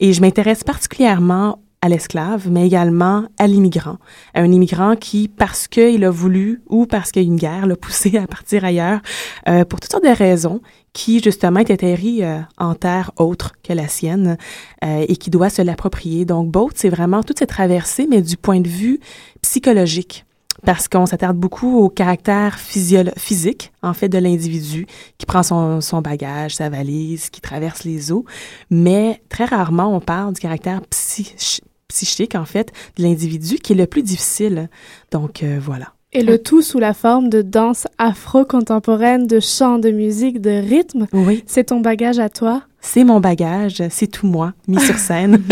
Et 0.00 0.12
je 0.12 0.20
m'intéresse 0.20 0.64
particulièrement 0.64 1.60
à 1.84 1.88
l'esclave, 1.90 2.50
mais 2.50 2.66
également 2.66 3.24
à 3.38 3.46
l'immigrant. 3.46 3.98
Un 4.34 4.50
immigrant 4.50 4.96
qui, 4.96 5.28
parce 5.28 5.68
qu'il 5.68 6.02
a 6.02 6.10
voulu 6.10 6.62
ou 6.70 6.86
parce 6.86 7.12
qu'il 7.12 7.22
y 7.22 7.26
a 7.26 7.28
une 7.28 7.36
guerre, 7.36 7.66
l'a 7.66 7.76
poussé 7.76 8.16
à 8.16 8.26
partir 8.26 8.64
ailleurs, 8.64 9.00
euh, 9.48 9.66
pour 9.66 9.80
toutes 9.80 9.90
sortes 9.90 10.04
de 10.04 10.08
raisons, 10.08 10.62
qui 10.94 11.20
justement 11.22 11.60
est 11.60 11.70
atterri 11.70 12.24
euh, 12.24 12.38
en 12.56 12.74
terre 12.74 13.10
autre 13.18 13.52
que 13.62 13.74
la 13.74 13.86
sienne 13.86 14.38
euh, 14.82 15.04
et 15.06 15.16
qui 15.16 15.28
doit 15.28 15.50
se 15.50 15.60
l'approprier. 15.60 16.24
Donc, 16.24 16.50
Boat, 16.50 16.70
c'est 16.74 16.88
vraiment 16.88 17.22
toute 17.22 17.38
cette 17.38 17.50
traversée, 17.50 18.06
mais 18.08 18.22
du 18.22 18.38
point 18.38 18.60
de 18.60 18.68
vue 18.68 18.98
psychologique 19.42 20.24
parce 20.64 20.88
qu'on 20.88 21.04
s'attarde 21.04 21.36
beaucoup 21.36 21.80
au 21.80 21.90
caractère 21.90 22.58
physique, 22.58 23.72
en 23.82 23.92
fait, 23.92 24.08
de 24.08 24.16
l'individu 24.16 24.86
qui 25.18 25.26
prend 25.26 25.42
son, 25.42 25.82
son 25.82 26.00
bagage, 26.00 26.54
sa 26.54 26.70
valise, 26.70 27.28
qui 27.28 27.42
traverse 27.42 27.84
les 27.84 28.10
eaux, 28.10 28.24
mais 28.70 29.20
très 29.28 29.44
rarement 29.44 29.94
on 29.94 30.00
parle 30.00 30.32
du 30.32 30.40
caractère 30.40 30.80
psy- 30.88 31.34
psychique, 31.94 32.34
en 32.34 32.44
fait, 32.44 32.72
de 32.96 33.04
l'individu 33.04 33.56
qui 33.56 33.72
est 33.72 33.76
le 33.76 33.86
plus 33.86 34.02
difficile. 34.02 34.68
Donc, 35.12 35.42
euh, 35.42 35.58
voilà. 35.60 35.92
Et 36.12 36.22
le 36.22 36.38
tout 36.38 36.62
sous 36.62 36.78
la 36.78 36.94
forme 36.94 37.28
de 37.28 37.42
danse 37.42 37.88
afro-contemporaine, 37.98 39.26
de 39.26 39.40
chant, 39.40 39.78
de 39.78 39.90
musique, 39.90 40.40
de 40.40 40.50
rythme. 40.50 41.06
Oui. 41.12 41.42
C'est 41.46 41.64
ton 41.64 41.80
bagage 41.80 42.20
à 42.20 42.28
toi. 42.28 42.62
C'est 42.86 43.02
mon 43.02 43.18
bagage, 43.18 43.82
c'est 43.88 44.06
tout 44.06 44.26
moi, 44.26 44.52
mis 44.68 44.78
sur 44.78 44.96
scène. 44.98 45.42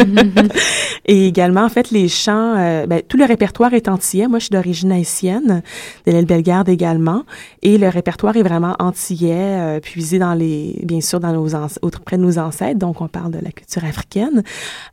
et 1.07 1.27
également, 1.27 1.65
en 1.65 1.71
fait, 1.71 1.91
les 1.91 2.07
chants, 2.07 2.55
euh, 2.59 2.87
ben, 2.87 3.01
tout 3.09 3.17
le 3.17 3.25
répertoire 3.25 3.73
est 3.73 3.89
antillais. 3.89 4.29
Moi, 4.29 4.39
je 4.39 4.45
suis 4.45 4.53
d'origine 4.53 4.93
haïtienne, 4.93 5.63
de 6.07 6.13
l'île 6.13 6.27
Bellegarde 6.27 6.69
également. 6.69 7.25
Et 7.63 7.79
le 7.79 7.89
répertoire 7.89 8.37
est 8.37 8.43
vraiment 8.43 8.77
antillais, 8.79 9.33
euh, 9.35 9.81
puisé 9.81 10.19
dans 10.19 10.35
les, 10.35 10.79
bien 10.85 11.01
sûr, 11.01 11.21
dans 11.21 11.33
nos 11.33 11.49
auprès 11.81 12.19
de 12.19 12.23
nos 12.23 12.39
ancêtres. 12.39 12.79
Donc, 12.79 13.01
on 13.01 13.09
parle 13.09 13.33
de 13.33 13.39
la 13.39 13.51
culture 13.51 13.85
africaine. 13.87 14.43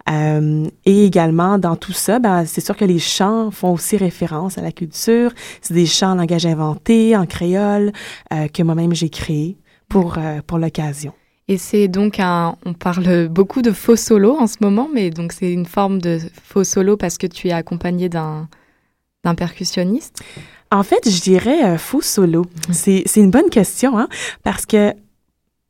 Euh, 0.10 0.66
et 0.86 1.06
également, 1.06 1.58
dans 1.58 1.76
tout 1.76 1.94
ça, 1.94 2.20
ben, 2.20 2.46
c'est 2.46 2.62
sûr 2.62 2.78
que 2.78 2.86
les 2.86 3.00
chants 3.00 3.52
font 3.52 3.74
aussi 3.74 3.98
référence 3.98 4.58
à 4.58 4.62
la 4.62 4.72
culture. 4.72 5.34
C'est 5.62 5.74
des 5.74 5.86
chants 5.86 6.12
en 6.12 6.16
langage 6.16 6.46
inventé, 6.46 7.18
en 7.18 7.26
créole, 7.26 7.92
que 8.32 8.64
moi-même 8.64 8.96
j'ai 8.96 9.10
créé 9.10 9.58
pour, 9.90 10.18
pour 10.48 10.58
l'occasion. 10.58 11.14
Et 11.50 11.58
c'est 11.58 11.88
donc 11.88 12.20
un. 12.20 12.56
On 12.64 12.74
parle 12.74 13.28
beaucoup 13.28 13.64
de 13.64 13.72
faux 13.72 13.96
solo 13.96 14.38
en 14.38 14.46
ce 14.46 14.58
moment, 14.62 14.88
mais 14.94 15.10
donc 15.10 15.34
c'est 15.34 15.52
une 15.52 15.66
forme 15.66 16.00
de 16.00 16.20
faux 16.44 16.64
solo 16.64 16.96
parce 16.96 17.18
que 17.18 17.26
tu 17.26 17.48
es 17.48 17.52
accompagné 17.52 18.08
d'un 18.08 18.48
d'un 19.24 19.34
percussionniste. 19.34 20.22
En 20.72 20.84
fait, 20.84 21.10
je 21.10 21.20
dirais 21.20 21.64
euh, 21.66 21.78
faux 21.80 22.02
solo. 22.02 22.46
C'est 22.72 23.02
c'est 23.08 23.20
une 23.20 23.32
bonne 23.32 23.50
question, 23.50 23.98
hein, 23.98 24.08
parce 24.44 24.68
que 24.68 24.94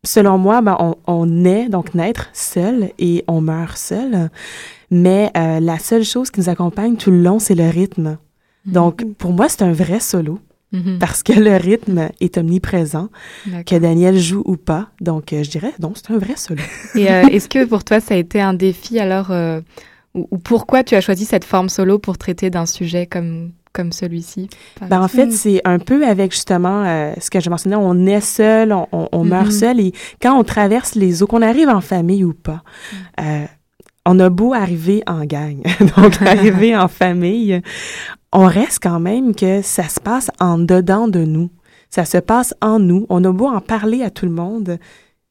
selon 0.05 0.37
moi, 0.37 0.61
ben, 0.61 0.75
on, 0.79 0.95
on 1.07 1.25
naît, 1.25 1.69
donc 1.69 1.95
naître 1.95 2.29
seul 2.33 2.91
et 2.99 3.23
on 3.29 3.39
meurt 3.39 3.77
seul. 3.77 4.29
Mais 4.91 5.31
euh, 5.37 5.61
la 5.61 5.79
seule 5.79 6.03
chose 6.03 6.29
qui 6.29 6.41
nous 6.41 6.49
accompagne 6.49 6.97
tout 6.97 7.11
le 7.11 7.21
long, 7.21 7.39
c'est 7.39 7.55
le 7.55 7.69
rythme. 7.69 8.17
Donc, 8.65 9.05
pour 9.13 9.31
moi, 9.31 9.47
c'est 9.47 9.61
un 9.61 9.71
vrai 9.71 10.01
solo. 10.01 10.39
Mhm. 10.71 10.99
Parce 10.99 11.23
que 11.23 11.33
le 11.33 11.55
rythme 11.57 12.09
est 12.21 12.37
omniprésent, 12.37 13.09
que 13.65 13.75
Daniel 13.77 14.19
joue 14.19 14.43
ou 14.45 14.55
pas. 14.55 14.89
Donc, 15.01 15.33
euh, 15.33 15.41
je 15.43 15.49
dirais, 15.49 15.73
non, 15.81 15.93
c'est 15.95 16.11
un 16.13 16.17
vrai 16.19 16.35
solo. 16.35 16.61
Et 16.95 17.09
euh, 17.11 17.23
est-ce 17.23 17.49
que 17.49 17.65
pour 17.65 17.83
toi, 17.83 17.99
ça 17.99 18.13
a 18.13 18.17
été 18.17 18.39
un 18.39 18.53
défi 18.53 18.99
alors 18.99 19.31
euh, 19.31 19.61
ou, 20.13 20.27
ou 20.29 20.37
pourquoi 20.37 20.83
tu 20.83 20.93
as 20.95 21.01
choisi 21.01 21.25
cette 21.25 21.45
forme 21.45 21.69
solo 21.69 21.97
pour 21.97 22.17
traiter 22.19 22.49
d'un 22.51 22.67
sujet 22.67 23.07
comme, 23.07 23.51
comme 23.73 23.91
celui-ci 23.91 24.47
Ben, 24.89 25.01
en 25.01 25.07
fait, 25.07 25.31
c'est 25.31 25.61
un 25.65 25.79
peu 25.79 26.05
avec 26.05 26.33
justement 26.33 26.83
ce 27.19 27.29
que 27.31 27.39
je 27.39 27.49
mentionnais, 27.49 27.75
on 27.75 28.05
est 28.05 28.21
seul, 28.21 28.71
on, 28.71 28.87
on- 28.91 29.09
on 29.11 29.23
meurt 29.23 29.45
Mhm. 29.47 29.51
seul 29.51 29.79
et 29.79 29.91
quand 30.21 30.37
on 30.39 30.43
traverse 30.43 30.93
les 30.95 31.23
eaux, 31.23 31.27
qu'on 31.27 31.41
arrive 31.41 31.69
en 31.69 31.81
famille 31.81 32.23
ou 32.23 32.33
pas, 32.33 32.61
euh, 33.19 33.45
on 34.05 34.19
a 34.19 34.29
beau 34.29 34.53
arriver 34.53 35.03
en 35.07 35.25
gang, 35.25 35.61
donc 35.97 36.21
arriver 36.21 36.75
en 36.75 36.87
famille, 36.87 37.61
on 38.31 38.45
reste 38.45 38.79
quand 38.81 38.99
même 38.99 39.35
que 39.35 39.61
ça 39.61 39.87
se 39.87 39.99
passe 39.99 40.29
en 40.39 40.57
dedans 40.57 41.07
de 41.07 41.23
nous. 41.23 41.49
Ça 41.89 42.05
se 42.05 42.19
passe 42.19 42.53
en 42.61 42.77
nous. 42.77 43.07
On 43.09 43.23
a 43.23 43.31
beau 43.31 43.47
en 43.47 43.61
parler 43.61 44.03
à 44.03 44.11
tout 44.11 44.25
le 44.25 44.31
monde, 44.31 44.77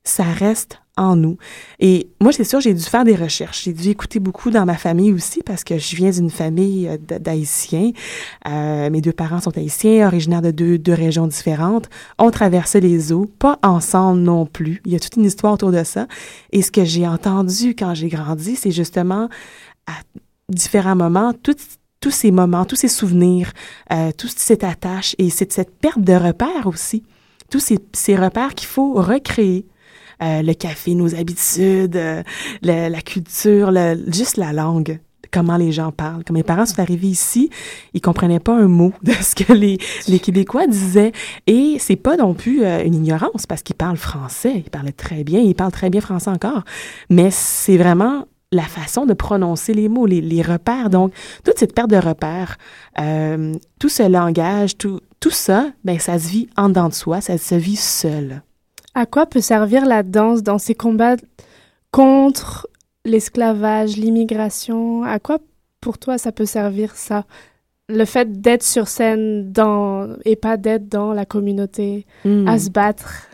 ça 0.03 0.25
reste 0.25 0.81
en 0.99 1.17
nous. 1.17 1.39
Et 1.79 2.11
moi, 2.21 2.33
c'est 2.33 2.45
sûr, 2.45 2.61
j'ai 2.61 2.75
dû 2.75 2.83
faire 2.83 3.05
des 3.05 3.15
recherches. 3.15 3.65
J'ai 3.65 3.73
dû 3.73 3.89
écouter 3.89 4.19
beaucoup 4.19 4.51
dans 4.51 4.67
ma 4.67 4.77
famille 4.77 5.13
aussi 5.13 5.43
parce 5.43 5.65
que 5.65 5.79
je 5.79 5.97
viens 5.97 6.11
d'une 6.11 6.31
famille 6.31 6.89
euh, 6.89 7.19
d'Haïtiens. 7.19 7.93
Euh, 8.47 8.91
mes 8.91 9.01
deux 9.01 9.13
parents 9.13 9.41
sont 9.41 9.57
haïtiens, 9.57 10.07
originaires 10.07 10.43
de 10.43 10.51
deux, 10.51 10.93
régions 10.93 11.27
différentes. 11.27 11.89
On 12.19 12.31
traversait 12.31 12.81
les 12.81 13.13
eaux, 13.13 13.27
pas 13.39 13.59
ensemble 13.63 14.21
non 14.21 14.45
plus. 14.45 14.83
Il 14.85 14.93
y 14.93 14.97
a 14.97 15.01
toute 15.01 15.17
une 15.17 15.25
histoire 15.25 15.55
autour 15.55 15.71
de 15.71 15.85
ça. 15.85 16.07
Et 16.53 16.63
ce 16.63 16.73
que 16.73 16.85
j'ai 16.85 17.07
entendu 17.07 17.75
quand 17.75 17.95
j'ai 17.95 18.09
grandi, 18.09 18.57
c'est 18.57 18.73
justement 18.73 19.29
à 19.87 19.93
différents 20.49 20.97
moments, 20.97 21.33
tous 21.33 22.11
ces 22.11 22.31
moments, 22.31 22.65
tous 22.65 22.77
ces 22.77 22.89
souvenirs, 22.89 23.53
euh, 23.93 24.11
toute 24.17 24.39
cette 24.39 24.65
attache 24.65 25.15
et 25.19 25.31
c'est 25.31 25.53
cette 25.53 25.79
perte 25.79 26.01
de 26.01 26.15
repères 26.15 26.67
aussi. 26.67 27.05
Tous 27.51 27.61
ces 27.93 28.17
repères 28.17 28.55
qu'il 28.55 28.69
faut 28.69 28.95
recréer. 28.95 29.67
Euh, 30.23 30.43
le 30.43 30.53
café, 30.55 30.95
nos 30.95 31.15
habitudes, 31.15 31.95
euh, 31.97 32.23
le- 32.63 32.89
la 32.89 33.01
culture, 33.01 33.71
le- 33.71 34.03
juste 34.13 34.37
la 34.37 34.53
langue, 34.53 34.99
comment 35.31 35.57
les 35.57 35.71
gens 35.71 35.93
parlent. 35.93 36.25
Quand 36.27 36.35
mes 36.35 36.43
parents 36.43 36.67
sont 36.67 36.81
arrivés 36.81 37.07
ici, 37.07 37.51
ils 37.95 38.01
comprenaient 38.01 38.41
pas 38.41 38.55
un 38.57 38.67
mot 38.67 38.93
de 39.05 39.13
ce 39.13 39.37
que 39.37 39.53
les, 39.53 39.79
les 40.09 40.19
Québécois 40.19 40.67
disaient. 40.67 41.13
Et 41.47 41.77
c'est 41.79 41.95
pas 41.97 42.17
non 42.17 42.35
plus 42.35 42.65
euh, 42.65 42.83
une 42.85 42.95
ignorance 42.95 43.47
parce 43.47 43.63
qu'ils 43.63 43.77
parlent 43.77 43.97
français. 43.97 44.55
Ils 44.67 44.71
parlaient 44.71 44.91
très 44.91 45.23
bien. 45.23 45.39
Ils 45.39 45.55
parlent 45.55 45.71
très 45.71 45.91
bien 45.91 46.01
français 46.01 46.31
encore. 46.31 46.65
Mais 47.11 47.29
c'est 47.31 47.77
vraiment 47.77 48.27
la 48.51 48.63
façon 48.63 49.05
de 49.07 49.13
prononcer 49.13 49.75
les 49.75 49.89
mots, 49.89 50.07
les, 50.07 50.21
les 50.23 50.43
repères. 50.43 50.91
Donc, 50.91 51.13
toute 51.45 51.59
cette 51.59 51.75
perte 51.75 51.91
de 51.91 51.97
repères, 51.97 52.57
euh, 52.99 53.55
tout 53.79 53.91
ce 53.91 54.03
langage, 54.09 54.79
tout, 54.79 55.01
tout 55.21 55.31
ça, 55.31 55.71
ben, 55.85 55.99
ça 56.01 56.19
se 56.19 56.29
vit 56.29 56.49
en 56.57 56.71
dedans 56.71 56.89
de 56.89 56.95
soi, 56.95 57.21
ça 57.21 57.37
se 57.39 57.55
vit 57.55 57.77
seul. 57.77 58.43
À 58.99 59.07
quoi 59.07 59.27
peut 59.27 59.41
servir 59.41 59.87
la 59.87 60.03
danse 60.03 60.43
dans 60.43 60.59
ces 60.59 60.75
combats 60.75 61.15
contre 61.93 62.67
l'esclavage, 63.05 63.97
l'immigration? 63.97 65.05
À 65.05 65.21
quoi, 65.21 65.39
pour 65.81 65.99
toi, 65.99 66.19
ça 66.19 66.33
peut 66.33 66.47
servir 66.47 66.97
ça? 66.97 67.25
Le 67.89 68.05
fait 68.05 68.41
d'être 68.41 68.65
sur 68.65 68.89
scène 68.89 69.53
dans, 69.53 70.17
et 70.25 70.35
pas 70.35 70.57
d'être 70.57 70.89
dans 70.89 71.13
la 71.13 71.25
communauté, 71.25 72.07
Hmm. 72.25 72.49
à 72.49 72.59
se 72.59 72.71
battre. 72.71 73.29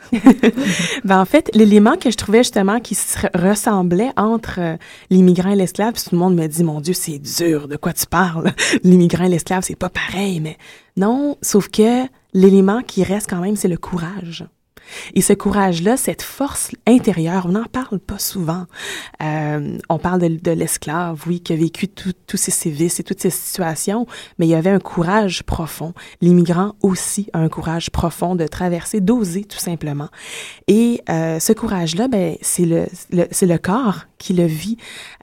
ben, 1.05 1.19
en 1.19 1.25
fait, 1.25 1.51
l'élément 1.55 1.97
que 1.97 2.11
je 2.11 2.17
trouvais 2.19 2.41
justement 2.41 2.79
qui 2.79 2.95
se 2.95 3.27
ressemblait 3.35 4.13
entre 4.19 4.57
euh, 4.59 4.77
l'immigrant 5.09 5.49
et 5.49 5.57
l'esclave, 5.57 5.95
tout 5.95 6.11
le 6.13 6.19
monde 6.19 6.35
me 6.35 6.47
dit, 6.47 6.63
mon 6.63 6.83
Dieu, 6.83 6.93
c'est 6.93 7.19
dur, 7.19 7.69
de 7.69 7.77
quoi 7.77 7.95
tu 7.95 8.05
parles? 8.05 8.53
L'immigrant 8.85 9.25
et 9.25 9.31
l'esclave, 9.31 9.65
c'est 9.65 9.77
pas 9.77 9.89
pareil, 9.89 10.41
mais 10.41 10.59
non, 10.99 11.39
sauf 11.41 11.69
que 11.71 12.05
l'élément 12.35 12.83
qui 12.83 13.03
reste 13.03 13.31
quand 13.31 13.41
même, 13.41 13.57
c'est 13.57 13.69
le 13.69 13.79
courage. 13.79 14.45
Et 15.15 15.21
ce 15.21 15.33
courage-là, 15.33 15.97
cette 15.97 16.23
force 16.23 16.71
intérieure, 16.87 17.47
on 17.47 17.53
n'en 17.53 17.65
parle 17.65 17.99
pas 17.99 18.19
souvent. 18.19 18.65
Euh, 19.23 19.79
on 19.89 19.99
parle 19.99 20.21
de, 20.21 20.51
l'esclave, 20.51 21.23
oui, 21.27 21.41
qui 21.41 21.53
a 21.53 21.57
vécu 21.57 21.89
tous 21.89 22.37
ces 22.37 22.51
sévices 22.51 23.01
et 23.01 23.05
toutes 23.05 23.21
ces 23.21 23.31
situations, 23.31 24.07
mais 24.39 24.47
il 24.47 24.51
y 24.51 24.55
avait 24.55 24.71
un 24.71 24.79
courage 24.79 25.43
profond. 25.43 25.95
L'immigrant 26.21 26.75
aussi 26.83 27.29
a 27.33 27.39
un 27.39 27.49
courage 27.49 27.91
profond 27.91 28.35
de 28.35 28.47
traverser, 28.47 29.01
d'oser 29.01 29.45
tout 29.45 29.59
simplement. 29.59 30.09
Et 30.69 31.03
euh, 31.09 31.39
ce 31.39 31.53
courage-là, 31.53 32.09
ben, 32.09 32.37
c'est 32.41 32.65
le, 32.65 32.87
le- 33.11 33.55
corps 33.59 34.07
qui 34.19 34.33
le 34.33 34.47
vit. 34.47 34.77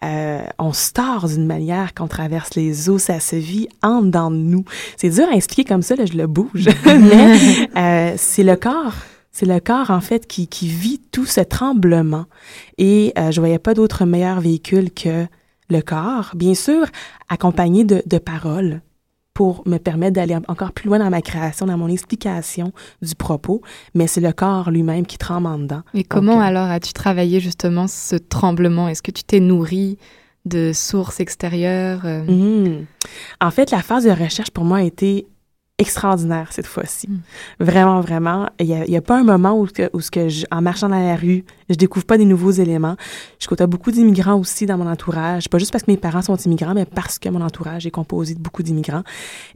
Euh, 0.03 0.41
on 0.57 0.71
se 0.73 0.91
d'une 1.35 1.45
manière 1.45 1.93
quand 1.93 2.05
on 2.05 2.07
traverse 2.07 2.55
les 2.55 2.89
eaux, 2.89 2.97
ça 2.97 3.19
se 3.19 3.35
vit 3.35 3.67
en 3.81 4.01
dedans 4.01 4.31
de 4.31 4.37
nous. 4.37 4.63
C'est 4.97 5.09
dur 5.09 5.27
à 5.31 5.35
expliquer 5.35 5.65
comme 5.65 5.81
ça, 5.81 5.95
là, 5.95 6.05
je 6.05 6.13
le 6.13 6.27
bouge, 6.27 6.69
mais 6.85 8.15
c'est 8.17 8.43
le 8.43 8.55
corps. 8.55 8.95
C'est 9.31 9.45
le 9.45 9.59
corps, 9.59 9.91
en 9.91 10.01
fait, 10.01 10.27
qui, 10.27 10.47
qui 10.47 10.67
vit 10.67 10.99
tout 11.11 11.25
ce 11.25 11.41
tremblement. 11.41 12.25
Et 12.77 13.13
euh, 13.17 13.31
je 13.31 13.39
voyais 13.39 13.59
pas 13.59 13.73
d'autre 13.73 14.05
meilleur 14.05 14.41
véhicule 14.41 14.91
que 14.91 15.25
le 15.69 15.81
corps, 15.81 16.31
bien 16.35 16.53
sûr, 16.53 16.85
accompagné 17.29 17.83
de, 17.85 18.03
de 18.05 18.17
paroles 18.17 18.81
pour 19.33 19.63
me 19.65 19.77
permettre 19.77 20.13
d'aller 20.15 20.35
encore 20.49 20.73
plus 20.73 20.87
loin 20.89 20.99
dans 20.99 21.09
ma 21.09 21.21
création, 21.21 21.65
dans 21.65 21.77
mon 21.77 21.87
explication 21.87 22.73
du 23.01 23.15
propos, 23.15 23.61
mais 23.95 24.05
c'est 24.05 24.19
le 24.19 24.33
corps 24.33 24.69
lui-même 24.69 25.05
qui 25.05 25.17
tremble 25.17 25.47
en 25.47 25.57
dedans. 25.57 25.83
Et 25.93 26.03
comment 26.03 26.41
alors 26.41 26.69
as-tu 26.69 26.91
travaillé 26.91 27.39
justement 27.39 27.87
ce 27.87 28.17
tremblement? 28.17 28.89
Est-ce 28.89 29.01
que 29.01 29.11
tu 29.11 29.23
t'es 29.23 29.39
nourri 29.39 29.97
de 30.43 30.71
sources 30.73 31.19
extérieures 31.21 32.01
euh, 32.05 32.23
Mhm. 32.23 32.85
En 33.39 33.51
fait, 33.51 33.71
la 33.71 33.81
phase 33.81 34.03
de 34.03 34.11
recherche 34.11 34.51
pour 34.51 34.65
moi 34.65 34.79
a 34.79 34.83
été 34.83 35.27
extraordinaire 35.81 36.47
cette 36.51 36.67
fois-ci. 36.67 37.09
Vraiment, 37.59 37.99
vraiment. 37.99 38.47
Il 38.59 38.67
n'y 38.67 38.95
a, 38.95 39.01
pas 39.01 39.19
un 39.19 39.23
moment 39.23 39.59
où, 39.59 39.65
que, 39.65 39.89
où 39.93 39.99
ce 39.99 40.09
que 40.11 40.29
je- 40.29 40.45
en 40.51 40.61
marchant 40.61 40.87
dans 40.87 40.99
la 40.99 41.15
rue, 41.15 41.43
je 41.69 41.75
découvre 41.75 42.05
pas 42.05 42.17
des 42.17 42.25
nouveaux 42.25 42.51
éléments. 42.51 42.95
Je 43.39 43.47
côtoie 43.47 43.67
beaucoup 43.67 43.91
d'immigrants 43.91 44.39
aussi 44.39 44.65
dans 44.65 44.77
mon 44.77 44.87
entourage, 44.89 45.49
pas 45.49 45.57
juste 45.57 45.71
parce 45.71 45.83
que 45.83 45.91
mes 45.91 45.97
parents 45.97 46.21
sont 46.21 46.37
immigrants, 46.37 46.73
mais 46.73 46.85
parce 46.85 47.19
que 47.19 47.27
mon 47.29 47.41
entourage 47.41 47.85
est 47.85 47.91
composé 47.91 48.35
de 48.35 48.39
beaucoup 48.39 48.63
d'immigrants. 48.63 49.03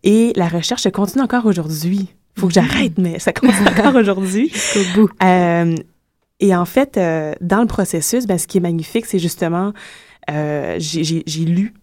Et 0.03 0.34
la 0.36 0.47
recherche 0.49 0.89
continue 0.91 1.23
encore 1.23 1.45
aujourd'hui. 1.45 2.09
Faut 2.38 2.47
que 2.47 2.53
j'arrête, 2.53 2.97
mais 2.97 3.19
ça 3.19 3.32
continue 3.32 3.67
encore 3.80 3.95
aujourd'hui. 3.95 4.49
Jusqu'au 4.49 5.01
bout. 5.01 5.09
Euh, 5.23 5.76
et 6.41 6.55
en 6.55 6.65
fait, 6.65 6.97
euh, 6.97 7.34
dans 7.39 7.61
le 7.61 7.67
processus, 7.67 8.28
ben, 8.28 8.38
ce 8.38 8.45
qui 8.47 8.57
est 8.57 8.61
magnifique, 8.61 9.05
c'est 9.05 9.19
justement, 9.19 9.71
euh, 10.30 10.76
j'ai 10.80 11.45
lu, 11.45 11.73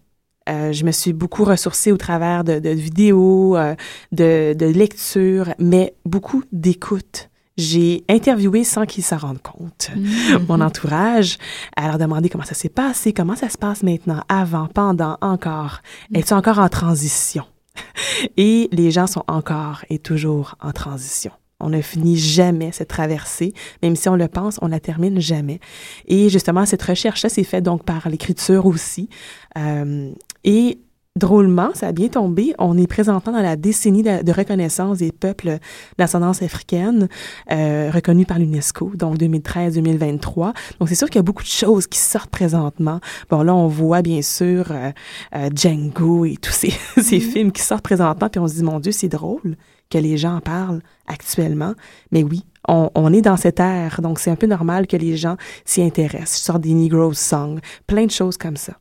euh, 0.48 0.72
je 0.72 0.84
me 0.84 0.90
suis 0.92 1.12
beaucoup 1.12 1.44
ressourcée 1.44 1.92
au 1.92 1.96
travers 1.96 2.44
de, 2.44 2.58
de 2.58 2.70
vidéos, 2.70 3.56
euh, 3.56 3.74
de, 4.12 4.54
de 4.54 4.66
lectures, 4.66 5.54
mais 5.58 5.94
beaucoup 6.04 6.42
d'écoute. 6.52 7.28
J'ai 7.58 8.02
interviewé 8.08 8.64
sans 8.64 8.86
qu'ils 8.86 9.04
s'en 9.04 9.18
rendent 9.18 9.42
compte 9.42 9.90
Mhm. 9.94 10.46
mon 10.48 10.60
entourage, 10.62 11.36
à 11.76 11.86
leur 11.86 11.98
demander 11.98 12.28
comment 12.30 12.44
ça 12.44 12.54
s'est 12.54 12.70
passé, 12.70 13.12
comment 13.12 13.36
ça 13.36 13.50
se 13.50 13.58
passe 13.58 13.82
maintenant, 13.82 14.22
avant, 14.28 14.68
pendant, 14.68 15.18
encore. 15.20 15.80
Es-tu 16.14 16.32
encore 16.32 16.58
en 16.58 16.68
transition? 16.70 17.44
Et 18.36 18.68
les 18.72 18.90
gens 18.90 19.06
sont 19.06 19.24
encore 19.28 19.84
et 19.90 19.98
toujours 19.98 20.56
en 20.60 20.72
transition. 20.72 21.32
On 21.60 21.68
ne 21.68 21.80
finit 21.80 22.16
jamais 22.18 22.72
cette 22.72 22.88
traversée, 22.88 23.54
même 23.82 23.94
si 23.96 24.08
on 24.08 24.16
le 24.16 24.28
pense, 24.28 24.58
on 24.62 24.66
la 24.66 24.80
termine 24.80 25.20
jamais. 25.20 25.60
Et 26.06 26.28
justement, 26.28 26.66
cette 26.66 26.82
recherche-là 26.82 27.28
s'est 27.30 27.44
faite 27.44 27.62
donc 27.64 27.84
par 27.84 28.08
l'écriture 28.08 28.66
aussi. 28.66 29.08
Euh, 29.56 30.10
et 30.44 30.78
drôlement, 31.16 31.70
ça 31.74 31.88
a 31.88 31.92
bien 31.92 32.08
tombé. 32.08 32.54
On 32.58 32.78
est 32.78 32.86
présentement 32.86 33.32
dans 33.32 33.42
la 33.42 33.56
décennie 33.56 34.02
de, 34.02 34.22
de 34.22 34.32
reconnaissance 34.32 34.98
des 34.98 35.12
peuples 35.12 35.58
d'ascendance 35.98 36.42
africaine, 36.42 37.08
euh, 37.50 37.90
reconnus 37.92 38.26
par 38.26 38.38
l'UNESCO, 38.38 38.92
donc 38.94 39.18
2013-2023. 39.18 40.54
Donc 40.78 40.88
c'est 40.88 40.94
sûr 40.94 41.08
qu'il 41.08 41.16
y 41.16 41.20
a 41.20 41.22
beaucoup 41.22 41.42
de 41.42 41.48
choses 41.48 41.86
qui 41.86 41.98
sortent 41.98 42.30
présentement. 42.30 43.00
Bon, 43.30 43.42
là, 43.42 43.54
on 43.54 43.68
voit 43.68 44.02
bien 44.02 44.22
sûr 44.22 44.70
euh, 44.70 44.90
euh, 45.34 45.50
Django 45.54 46.24
et 46.24 46.36
tous 46.36 46.52
ces, 46.52 46.72
ces 47.00 47.20
films 47.20 47.52
qui 47.52 47.62
sortent 47.62 47.84
présentement, 47.84 48.28
puis 48.28 48.40
on 48.40 48.48
se 48.48 48.54
dit, 48.54 48.62
mon 48.62 48.80
Dieu, 48.80 48.92
c'est 48.92 49.08
drôle 49.08 49.56
que 49.90 49.98
les 49.98 50.16
gens 50.16 50.36
en 50.36 50.40
parlent 50.40 50.80
actuellement. 51.06 51.74
Mais 52.10 52.22
oui, 52.22 52.42
on, 52.66 52.88
on 52.94 53.12
est 53.12 53.20
dans 53.20 53.36
cette 53.36 53.60
ère, 53.60 54.00
donc 54.00 54.18
c'est 54.18 54.30
un 54.30 54.36
peu 54.36 54.46
normal 54.46 54.86
que 54.86 54.96
les 54.96 55.18
gens 55.18 55.36
s'y 55.66 55.82
intéressent. 55.82 56.38
Je 56.38 56.44
sors 56.44 56.58
des 56.58 56.72
Negro 56.72 57.12
songs, 57.12 57.58
plein 57.86 58.06
de 58.06 58.10
choses 58.10 58.38
comme 58.38 58.56
ça. 58.56 58.72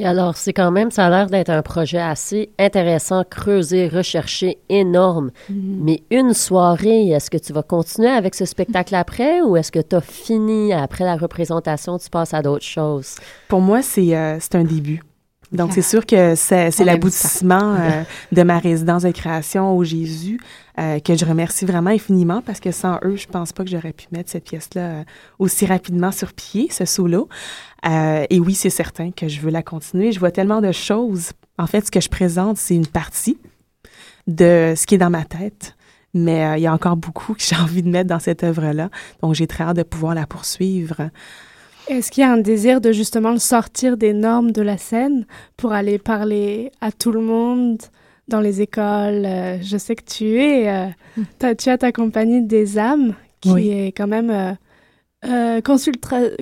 Et 0.00 0.06
alors, 0.06 0.34
c'est 0.34 0.54
quand 0.54 0.70
même, 0.70 0.90
ça 0.90 1.08
a 1.08 1.10
l'air 1.10 1.26
d'être 1.26 1.50
un 1.50 1.60
projet 1.60 1.98
assez 1.98 2.48
intéressant, 2.58 3.22
creusé, 3.22 3.86
recherché, 3.86 4.56
énorme. 4.70 5.30
Mais 5.50 6.02
une 6.10 6.32
soirée, 6.32 7.08
est-ce 7.08 7.28
que 7.28 7.36
tu 7.36 7.52
vas 7.52 7.62
continuer 7.62 8.08
avec 8.08 8.34
ce 8.34 8.46
spectacle 8.46 8.94
après 8.94 9.42
ou 9.42 9.58
est-ce 9.58 9.70
que 9.70 9.78
tu 9.78 9.94
as 9.94 10.00
fini 10.00 10.72
après 10.72 11.04
la 11.04 11.16
représentation, 11.16 11.98
tu 11.98 12.08
passes 12.08 12.32
à 12.32 12.40
d'autres 12.40 12.64
choses? 12.64 13.16
Pour 13.48 13.60
moi, 13.60 13.82
c'est 13.82 14.16
euh, 14.16 14.38
c'est 14.40 14.54
un 14.54 14.64
début. 14.64 15.02
Donc, 15.52 15.72
c'est 15.74 15.82
sûr 15.82 16.06
que 16.06 16.34
c'est 16.34 16.82
l'aboutissement 16.82 17.74
euh, 17.74 18.02
de 18.32 18.42
ma 18.42 18.58
résidence 18.58 19.02
de 19.02 19.10
création 19.10 19.76
au 19.76 19.84
Jésus, 19.84 20.40
euh, 20.80 20.98
que 20.98 21.14
je 21.16 21.24
remercie 21.24 21.66
vraiment 21.66 21.90
infiniment 21.90 22.40
parce 22.40 22.60
que 22.60 22.70
sans 22.70 22.98
eux, 23.04 23.16
je 23.16 23.26
pense 23.26 23.52
pas 23.52 23.64
que 23.64 23.70
j'aurais 23.70 23.92
pu 23.92 24.06
mettre 24.12 24.30
cette 24.30 24.44
pièce-là 24.44 24.80
euh, 24.80 25.04
aussi 25.38 25.66
rapidement 25.66 26.10
sur 26.10 26.32
pied, 26.32 26.68
ce 26.70 26.84
solo. 26.84 27.28
Euh, 27.86 28.24
et 28.30 28.40
oui, 28.40 28.54
c'est 28.54 28.70
certain 28.70 29.10
que 29.10 29.28
je 29.28 29.40
veux 29.40 29.50
la 29.50 29.62
continuer. 29.62 30.12
Je 30.12 30.18
vois 30.18 30.30
tellement 30.30 30.60
de 30.60 30.72
choses. 30.72 31.32
En 31.58 31.66
fait, 31.66 31.86
ce 31.86 31.90
que 31.90 32.00
je 32.00 32.08
présente, 32.08 32.56
c'est 32.56 32.74
une 32.74 32.86
partie 32.86 33.38
de 34.26 34.74
ce 34.76 34.86
qui 34.86 34.94
est 34.94 34.98
dans 34.98 35.10
ma 35.10 35.24
tête. 35.24 35.76
Mais 36.14 36.44
euh, 36.44 36.56
il 36.56 36.62
y 36.62 36.66
a 36.66 36.72
encore 36.72 36.96
beaucoup 36.96 37.34
que 37.34 37.42
j'ai 37.46 37.56
envie 37.56 37.82
de 37.82 37.90
mettre 37.90 38.08
dans 38.08 38.18
cette 38.18 38.44
œuvre-là. 38.44 38.90
Donc, 39.22 39.34
j'ai 39.34 39.46
très 39.46 39.64
hâte 39.64 39.76
de 39.76 39.82
pouvoir 39.82 40.14
la 40.14 40.26
poursuivre. 40.26 41.10
Est-ce 41.88 42.10
qu'il 42.10 42.22
y 42.22 42.24
a 42.24 42.32
un 42.32 42.38
désir 42.38 42.80
de 42.80 42.92
justement 42.92 43.36
sortir 43.38 43.96
des 43.96 44.12
normes 44.12 44.52
de 44.52 44.62
la 44.62 44.78
scène 44.78 45.26
pour 45.56 45.72
aller 45.72 45.98
parler 45.98 46.70
à 46.80 46.92
tout 46.92 47.10
le 47.10 47.20
monde 47.20 47.78
dans 48.30 48.40
les 48.40 48.62
écoles 48.62 49.26
Euh, 49.26 49.58
Je 49.60 49.76
sais 49.76 49.94
que 49.94 50.04
tu 50.04 50.40
es, 50.40 50.68
euh, 50.70 51.54
tu 51.54 51.68
as 51.68 51.76
ta 51.78 51.92
compagnie 51.92 52.40
des 52.42 52.78
âmes 52.78 53.14
qui 53.42 53.50
Oui. 53.52 53.68
est 53.68 53.92
quand 53.92 54.06
même 54.06 54.56
euh, 55.26 55.60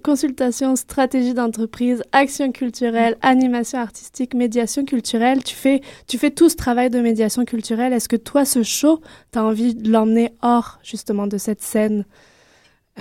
consultation, 0.03 0.77
stratégie 0.77 1.35
d'entreprise, 1.35 2.03
action 2.13 2.53
culturelle, 2.53 3.17
animation 3.23 3.81
artistique, 3.81 4.35
médiation 4.35 4.85
culturelle. 4.85 5.43
Tu 5.43 5.55
fais, 5.57 5.81
tu 6.07 6.17
fais 6.17 6.31
tout 6.31 6.49
ce 6.49 6.55
travail 6.55 6.89
de 6.91 7.01
médiation 7.01 7.45
culturelle. 7.45 7.93
Est-ce 7.93 8.09
que 8.09 8.15
toi, 8.17 8.45
ce 8.45 8.63
show, 8.63 9.01
tu 9.33 9.39
as 9.41 9.45
envie 9.45 9.75
de 9.75 9.91
l'emmener 9.91 10.33
hors 10.43 10.79
justement 10.85 11.27
de 11.27 11.39
cette 11.39 11.61
scène 11.63 12.05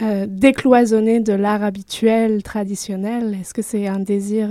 euh, 0.01 0.25
décloisonné 0.27 1.19
de 1.19 1.33
l'art 1.33 1.63
habituel, 1.63 2.41
traditionnel? 2.43 3.35
Est-ce 3.39 3.53
que 3.53 3.61
c'est 3.61 3.87
un 3.87 3.99
désir 3.99 4.49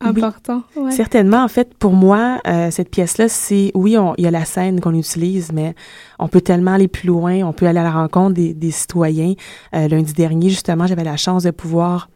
important? 0.00 0.62
Ouais. 0.76 0.90
Certainement, 0.92 1.42
en 1.42 1.48
fait, 1.48 1.74
pour 1.74 1.92
moi, 1.92 2.40
euh, 2.46 2.70
cette 2.70 2.90
pièce-là, 2.90 3.28
c'est, 3.28 3.72
oui, 3.74 3.96
on- 3.98 4.14
il 4.18 4.24
y 4.24 4.26
a 4.26 4.30
la 4.30 4.44
scène 4.44 4.80
qu'on 4.80 4.94
utilise, 4.94 5.52
mais 5.52 5.74
on 6.18 6.28
peut 6.28 6.40
tellement 6.40 6.72
aller 6.72 6.88
plus 6.88 7.06
loin, 7.08 7.42
on 7.46 7.52
peut 7.52 7.66
aller 7.66 7.78
à 7.80 7.84
la 7.84 7.92
rencontre 7.92 8.34
des, 8.34 8.54
des 8.54 8.70
citoyens. 8.70 9.34
Euh, 9.74 9.88
lundi 9.88 10.12
dernier, 10.12 10.50
justement, 10.50 10.86
j'avais 10.86 11.04
la 11.04 11.16
chance 11.16 11.42
de 11.44 11.50
pouvoir 11.50 12.08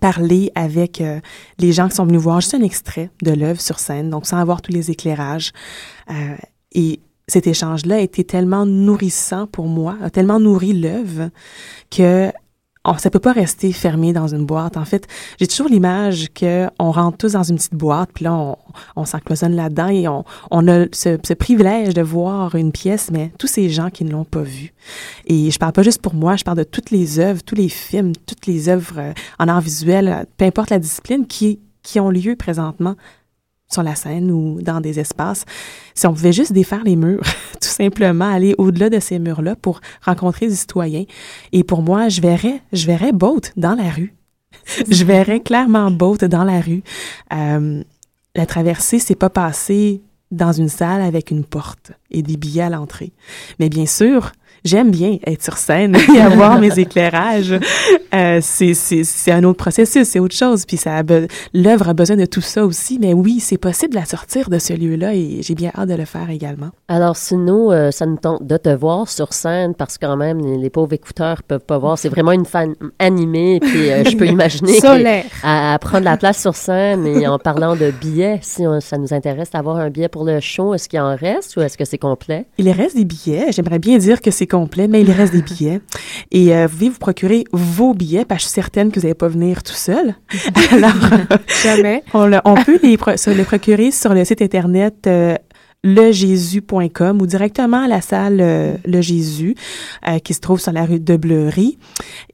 parler 0.00 0.50
avec 0.54 1.00
euh, 1.00 1.20
les 1.58 1.72
gens 1.72 1.88
qui 1.88 1.96
sont 1.96 2.06
venus 2.06 2.20
voir 2.20 2.40
juste 2.40 2.54
un 2.54 2.62
extrait 2.62 3.10
de 3.22 3.32
l'œuvre 3.32 3.60
sur 3.60 3.78
scène, 3.78 4.10
donc 4.10 4.26
sans 4.26 4.38
avoir 4.38 4.62
tous 4.62 4.72
les 4.72 4.90
éclairages. 4.90 5.52
Euh, 6.10 6.34
et 6.72 7.00
cet 7.28 7.46
échange-là 7.46 7.96
a 7.96 8.00
été 8.00 8.24
tellement 8.24 8.64
nourrissant 8.66 9.46
pour 9.46 9.66
moi, 9.66 9.96
a 10.02 10.10
tellement 10.10 10.40
nourri 10.40 10.72
l'œuvre 10.72 11.28
que 11.90 12.32
on, 12.84 12.98
ça 12.98 13.10
peut 13.10 13.18
pas 13.18 13.32
rester 13.32 13.72
fermé 13.72 14.12
dans 14.12 14.28
une 14.28 14.44
boîte. 14.44 14.76
En 14.76 14.84
fait, 14.84 15.06
j'ai 15.38 15.46
toujours 15.46 15.68
l'image 15.68 16.28
que 16.34 16.68
on 16.78 16.90
rentre 16.90 17.18
tous 17.18 17.32
dans 17.32 17.42
une 17.42 17.56
petite 17.56 17.74
boîte, 17.74 18.10
puis 18.14 18.24
là, 18.24 18.34
on, 18.34 18.56
on 18.96 19.04
s'encloisonne 19.04 19.54
là-dedans 19.54 19.88
et 19.88 20.08
on, 20.08 20.24
on 20.50 20.68
a 20.68 20.86
ce, 20.92 21.18
ce 21.22 21.34
privilège 21.34 21.94
de 21.94 22.02
voir 22.02 22.54
une 22.54 22.72
pièce, 22.72 23.10
mais 23.12 23.32
tous 23.38 23.46
ces 23.46 23.70
gens 23.70 23.90
qui 23.90 24.04
ne 24.04 24.10
l'ont 24.10 24.24
pas 24.24 24.42
vue. 24.42 24.72
Et 25.26 25.50
je 25.50 25.58
parle 25.58 25.72
pas 25.72 25.82
juste 25.82 26.02
pour 26.02 26.14
moi, 26.14 26.36
je 26.36 26.44
parle 26.44 26.58
de 26.58 26.64
toutes 26.64 26.90
les 26.90 27.18
œuvres, 27.18 27.42
tous 27.44 27.54
les 27.54 27.68
films, 27.68 28.12
toutes 28.26 28.46
les 28.46 28.68
œuvres 28.68 28.98
euh, 28.98 29.12
en 29.38 29.48
art 29.48 29.60
visuel, 29.60 30.08
euh, 30.08 30.24
peu 30.36 30.44
importe 30.44 30.70
la 30.70 30.78
discipline, 30.78 31.26
qui, 31.26 31.60
qui 31.82 32.00
ont 32.00 32.10
lieu 32.10 32.36
présentement 32.36 32.96
sur 33.72 33.82
la 33.82 33.94
scène 33.94 34.30
ou 34.30 34.60
dans 34.60 34.80
des 34.80 35.00
espaces. 35.00 35.44
Si 35.94 36.06
on 36.06 36.12
pouvait 36.12 36.32
juste 36.32 36.52
défaire 36.52 36.84
les 36.84 36.96
murs, 36.96 37.22
tout 37.60 37.68
simplement 37.68 38.30
aller 38.30 38.54
au-delà 38.58 38.90
de 38.90 39.00
ces 39.00 39.18
murs-là 39.18 39.56
pour 39.56 39.80
rencontrer 40.02 40.48
des 40.48 40.54
citoyens. 40.54 41.04
Et 41.52 41.64
pour 41.64 41.82
moi, 41.82 42.08
je 42.08 42.20
verrais, 42.20 42.62
je 42.72 42.86
verrais 42.86 43.12
Boat 43.12 43.40
dans 43.56 43.74
la 43.74 43.90
rue. 43.90 44.14
je 44.90 45.04
verrais 45.04 45.40
clairement 45.40 45.90
Boat 45.90 46.28
dans 46.28 46.44
la 46.44 46.60
rue. 46.60 46.82
Euh, 47.32 47.82
la 48.34 48.46
traversée, 48.46 48.98
c'est 48.98 49.14
pas 49.14 49.30
passé 49.30 50.02
dans 50.30 50.52
une 50.52 50.68
salle 50.68 51.02
avec 51.02 51.30
une 51.30 51.44
porte 51.44 51.92
et 52.10 52.22
des 52.22 52.36
billets 52.36 52.62
à 52.62 52.70
l'entrée. 52.70 53.12
Mais 53.58 53.68
bien 53.68 53.86
sûr, 53.86 54.32
j'aime 54.64 54.90
bien 54.90 55.18
être 55.26 55.42
sur 55.42 55.56
scène 55.56 55.96
et 56.16 56.20
avoir 56.20 56.58
mes 56.58 56.78
éclairages. 56.78 57.54
Euh, 58.14 58.38
c'est, 58.42 59.30
un 59.32 59.44
autre 59.44 59.58
processus, 59.58 60.08
c'est 60.08 60.18
autre 60.18 60.34
chose. 60.36 60.64
Puis 60.66 60.76
ça 60.76 61.02
l'œuvre 61.54 61.88
a 61.88 61.94
besoin 61.94 62.16
de 62.16 62.26
tout 62.26 62.40
ça 62.40 62.64
aussi. 62.64 62.98
Mais 63.00 63.12
oui, 63.14 63.40
c'est 63.40 63.58
possible 63.58 63.94
de 63.94 63.98
la 63.98 64.04
sortir 64.04 64.50
de 64.50 64.58
ce 64.58 64.72
lieu-là 64.72 65.14
et 65.14 65.38
j'ai 65.42 65.54
bien 65.54 65.70
hâte 65.76 65.88
de 65.88 65.94
le 65.94 66.04
faire 66.04 66.30
également. 66.30 66.68
Alors, 66.88 67.16
sinon, 67.16 67.70
euh, 67.72 67.90
ça 67.90 68.06
nous 68.06 68.16
tente 68.18 68.46
de 68.46 68.56
te 68.56 68.68
voir 68.68 69.08
sur 69.08 69.32
scène 69.32 69.74
parce 69.74 69.98
que 69.98 70.06
quand 70.06 70.16
même, 70.16 70.40
les, 70.40 70.58
les 70.58 70.70
pauvres 70.70 70.92
écouteurs 70.92 71.42
peuvent 71.42 71.60
pas 71.64 71.78
voir. 71.78 71.98
C'est 71.98 72.08
vraiment 72.08 72.32
une 72.32 72.44
fan 72.46 72.74
animée. 72.98 73.60
Puis 73.60 73.90
euh, 73.90 74.04
je 74.04 74.16
peux 74.16 74.26
imaginer 74.32 74.78
à, 75.42 75.74
à 75.74 75.78
prendre 75.78 76.04
la 76.04 76.16
place 76.16 76.40
sur 76.40 76.54
scène 76.54 77.06
et 77.06 77.26
en 77.26 77.38
parlant 77.38 77.76
de 77.76 77.90
billets, 77.90 78.38
si 78.42 78.66
on- 78.66 78.80
ça 78.80 78.98
nous 78.98 79.12
intéresse 79.14 79.50
d'avoir 79.50 79.76
un 79.76 79.90
billet 79.90 80.08
pour 80.08 80.24
le 80.24 80.40
show, 80.40 80.74
est-ce 80.74 80.88
qu'il 80.88 81.00
en 81.00 81.16
reste 81.16 81.56
ou 81.56 81.60
est-ce 81.60 81.76
que 81.78 81.84
c'est 81.84 81.98
complet? 81.98 82.46
Il 82.58 82.70
reste 82.70 82.96
des 82.96 83.04
billets. 83.04 83.46
J'aimerais 83.52 83.78
bien 83.78 83.98
dire 83.98 84.20
que 84.20 84.30
c'est 84.30 84.46
complet, 84.52 84.86
mais 84.88 85.00
il 85.02 85.10
reste 85.20 85.32
des 85.32 85.42
billets. 85.42 85.80
Et 86.30 86.54
euh, 86.54 86.66
vous 86.68 86.76
pouvez 86.76 86.88
vous 86.90 86.98
procurer 86.98 87.44
vos 87.52 87.92
billets, 87.94 88.24
parce 88.24 88.38
que 88.38 88.42
je 88.44 88.48
suis 88.48 88.54
certaine 88.54 88.90
que 88.92 89.00
vous 89.00 89.06
n'allez 89.06 89.14
pas 89.14 89.28
venir 89.28 89.62
tout 89.62 89.72
seul. 89.74 90.14
Alors, 90.72 90.92
Jamais. 91.64 92.02
On, 92.14 92.26
le- 92.26 92.40
on 92.44 92.54
peut 92.54 92.78
les, 92.82 92.96
pro- 92.96 93.16
se 93.16 93.30
les 93.30 93.44
procurer 93.44 93.90
sur 93.90 94.14
le 94.14 94.24
site 94.24 94.42
internet 94.42 94.94
euh, 95.06 95.34
lejesus.com 95.84 97.20
ou 97.20 97.26
directement 97.26 97.84
à 97.84 97.88
la 97.88 98.00
salle 98.00 98.38
euh, 98.40 98.74
Le 98.86 99.00
Jésus 99.00 99.54
euh, 100.08 100.18
qui 100.18 100.34
se 100.34 100.40
trouve 100.40 100.60
sur 100.60 100.72
la 100.72 100.84
rue 100.84 101.00
de 101.00 101.16
Bleury. 101.16 101.78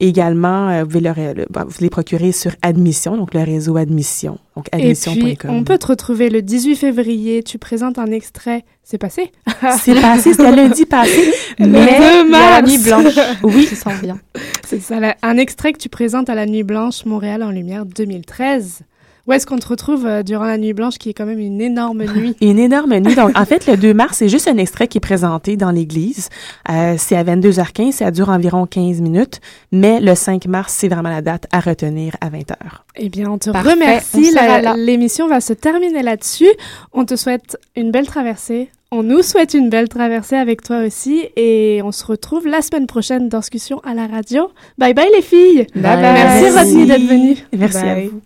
Également, 0.01 0.69
euh, 0.69 0.83
vous, 0.85 0.89
pouvez 1.01 1.01
le 1.01 1.33
le- 1.35 1.47
bon, 1.51 1.65
vous 1.67 1.77
les 1.81 1.91
procurer 1.91 2.33
sur 2.33 2.53
Admission, 2.63 3.17
donc 3.17 3.35
le 3.35 3.41
réseau 3.43 3.77
Admission, 3.77 4.39
donc 4.57 4.67
Et 4.73 4.77
admission.com. 4.77 5.35
puis, 5.39 5.49
on 5.49 5.65
peut 5.65 5.79
te 5.79 5.87
retrouver 5.87 6.29
le 6.31 6.43
18 6.43 6.77
février. 6.77 7.43
Tu 7.43 7.59
présentes 7.59 7.99
un 7.99 8.11
extrait. 8.13 8.65
C'est 8.85 8.99
passé? 8.99 9.33
C'est 9.81 10.01
passé, 10.01 10.33
c'était 10.33 10.55
lundi 10.55 10.87
passé, 10.87 11.33
Le 11.59 11.67
mais 11.67 11.99
2 11.99 12.27
il 12.27 12.31
y 12.31 12.35
a 12.35 12.61
la 12.61 12.63
nuit 12.63 12.79
blanche. 12.79 13.15
Oui. 13.43 13.67
Qui 13.67 13.77
s'en 13.77 13.95
vient. 13.95 14.19
C'est 14.67 14.81
ça, 14.81 14.99
la- 15.01 15.17
un 15.23 15.37
extrait 15.37 15.73
que 15.73 15.79
tu 15.79 15.89
présentes 15.89 16.29
à 16.31 16.35
la 16.35 16.47
Nuit 16.47 16.63
Blanche 16.63 17.05
Montréal 17.07 17.43
en 17.43 17.51
Lumière 17.51 17.85
2013. 17.87 18.81
Où 19.29 19.33
est-ce 19.33 19.47
qu'on 19.47 19.59
te 19.59 19.69
retrouve 19.69 20.07
euh, 20.07 20.23
durant 20.23 20.47
la 20.47 20.57
Nuit 20.57 20.73
Blanche, 20.73 20.97
qui 20.97 21.11
est 21.11 21.13
quand 21.13 21.27
même 21.27 21.39
une 21.39 21.61
énorme 21.61 22.03
nuit? 22.17 22.35
Une 22.41 22.59
énorme 22.59 22.97
nuit. 22.99 23.15
Donc, 23.15 23.39
en 23.39 23.45
fait, 23.45 23.67
le 23.67 23.77
2 23.77 23.93
mars, 23.93 24.17
c'est 24.17 24.29
juste 24.31 24.49
un 24.49 24.57
extrait 24.57 24.89
qui 24.89 24.97
est 24.97 25.03
présenté 25.03 25.59
dans 25.59 25.71
l'église. 25.71 26.31
Euh, 26.71 26.95
c'est 26.97 27.15
à 27.15 27.25
22h15, 27.25 27.93
ça 27.93 28.11
dure 28.11 28.31
environ 28.31 28.65
15 28.65 29.03
minutes. 29.03 29.41
Mais 29.71 30.01
le 30.01 30.15
5 30.15 30.47
mars, 30.47 30.75
c'est 30.75 30.89
vraiment 30.89 31.11
la 31.11 31.21
date 31.21 31.45
à 31.53 31.61
retenir 31.61 32.17
à 32.23 32.31
20h. 32.31 32.55
Eh 32.97 33.11
bien, 33.11 33.31
on 33.31 33.37
te 33.37 33.51
Parfait, 33.51 33.73
remercie. 33.73 34.35
L'émission 34.79 35.29
va 35.29 35.43
se 35.43 35.53
terminer 35.53 36.03
là-dessus. 36.03 36.49
On 36.95 37.05
te 37.05 37.15
souhaite 37.15 37.59
une 37.77 37.91
belle 37.91 38.07
traversée. 38.07 38.71
On 38.91 39.03
nous 39.03 39.21
souhaite 39.21 39.53
une 39.53 39.69
belle 39.69 39.91
traversée 39.91 40.37
avec 40.37 40.63
toi 40.63 40.79
aussi. 40.87 41.27
Et 41.37 41.83
on 41.85 41.93
se 41.93 42.07
retrouve 42.07 42.47
la 42.47 42.63
semaine 42.63 42.87
prochaine 42.87 43.29
dans 43.29 43.41
Discussion 43.41 43.81
à 43.85 43.93
la 43.93 44.07
radio. 44.07 44.51
Bye 44.79 44.95
bye 44.95 45.11
les 45.15 45.21
filles. 45.21 45.67
Bye 45.75 45.83
bye. 45.83 46.01
Merci 46.01 46.45
Merci. 46.45 46.59
Rodney 46.59 46.87
d'être 46.87 47.07
venue. 47.07 47.37
Merci 47.53 47.77
à 47.77 47.95
vous. 48.01 48.23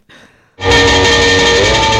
Yeah. 0.59 1.92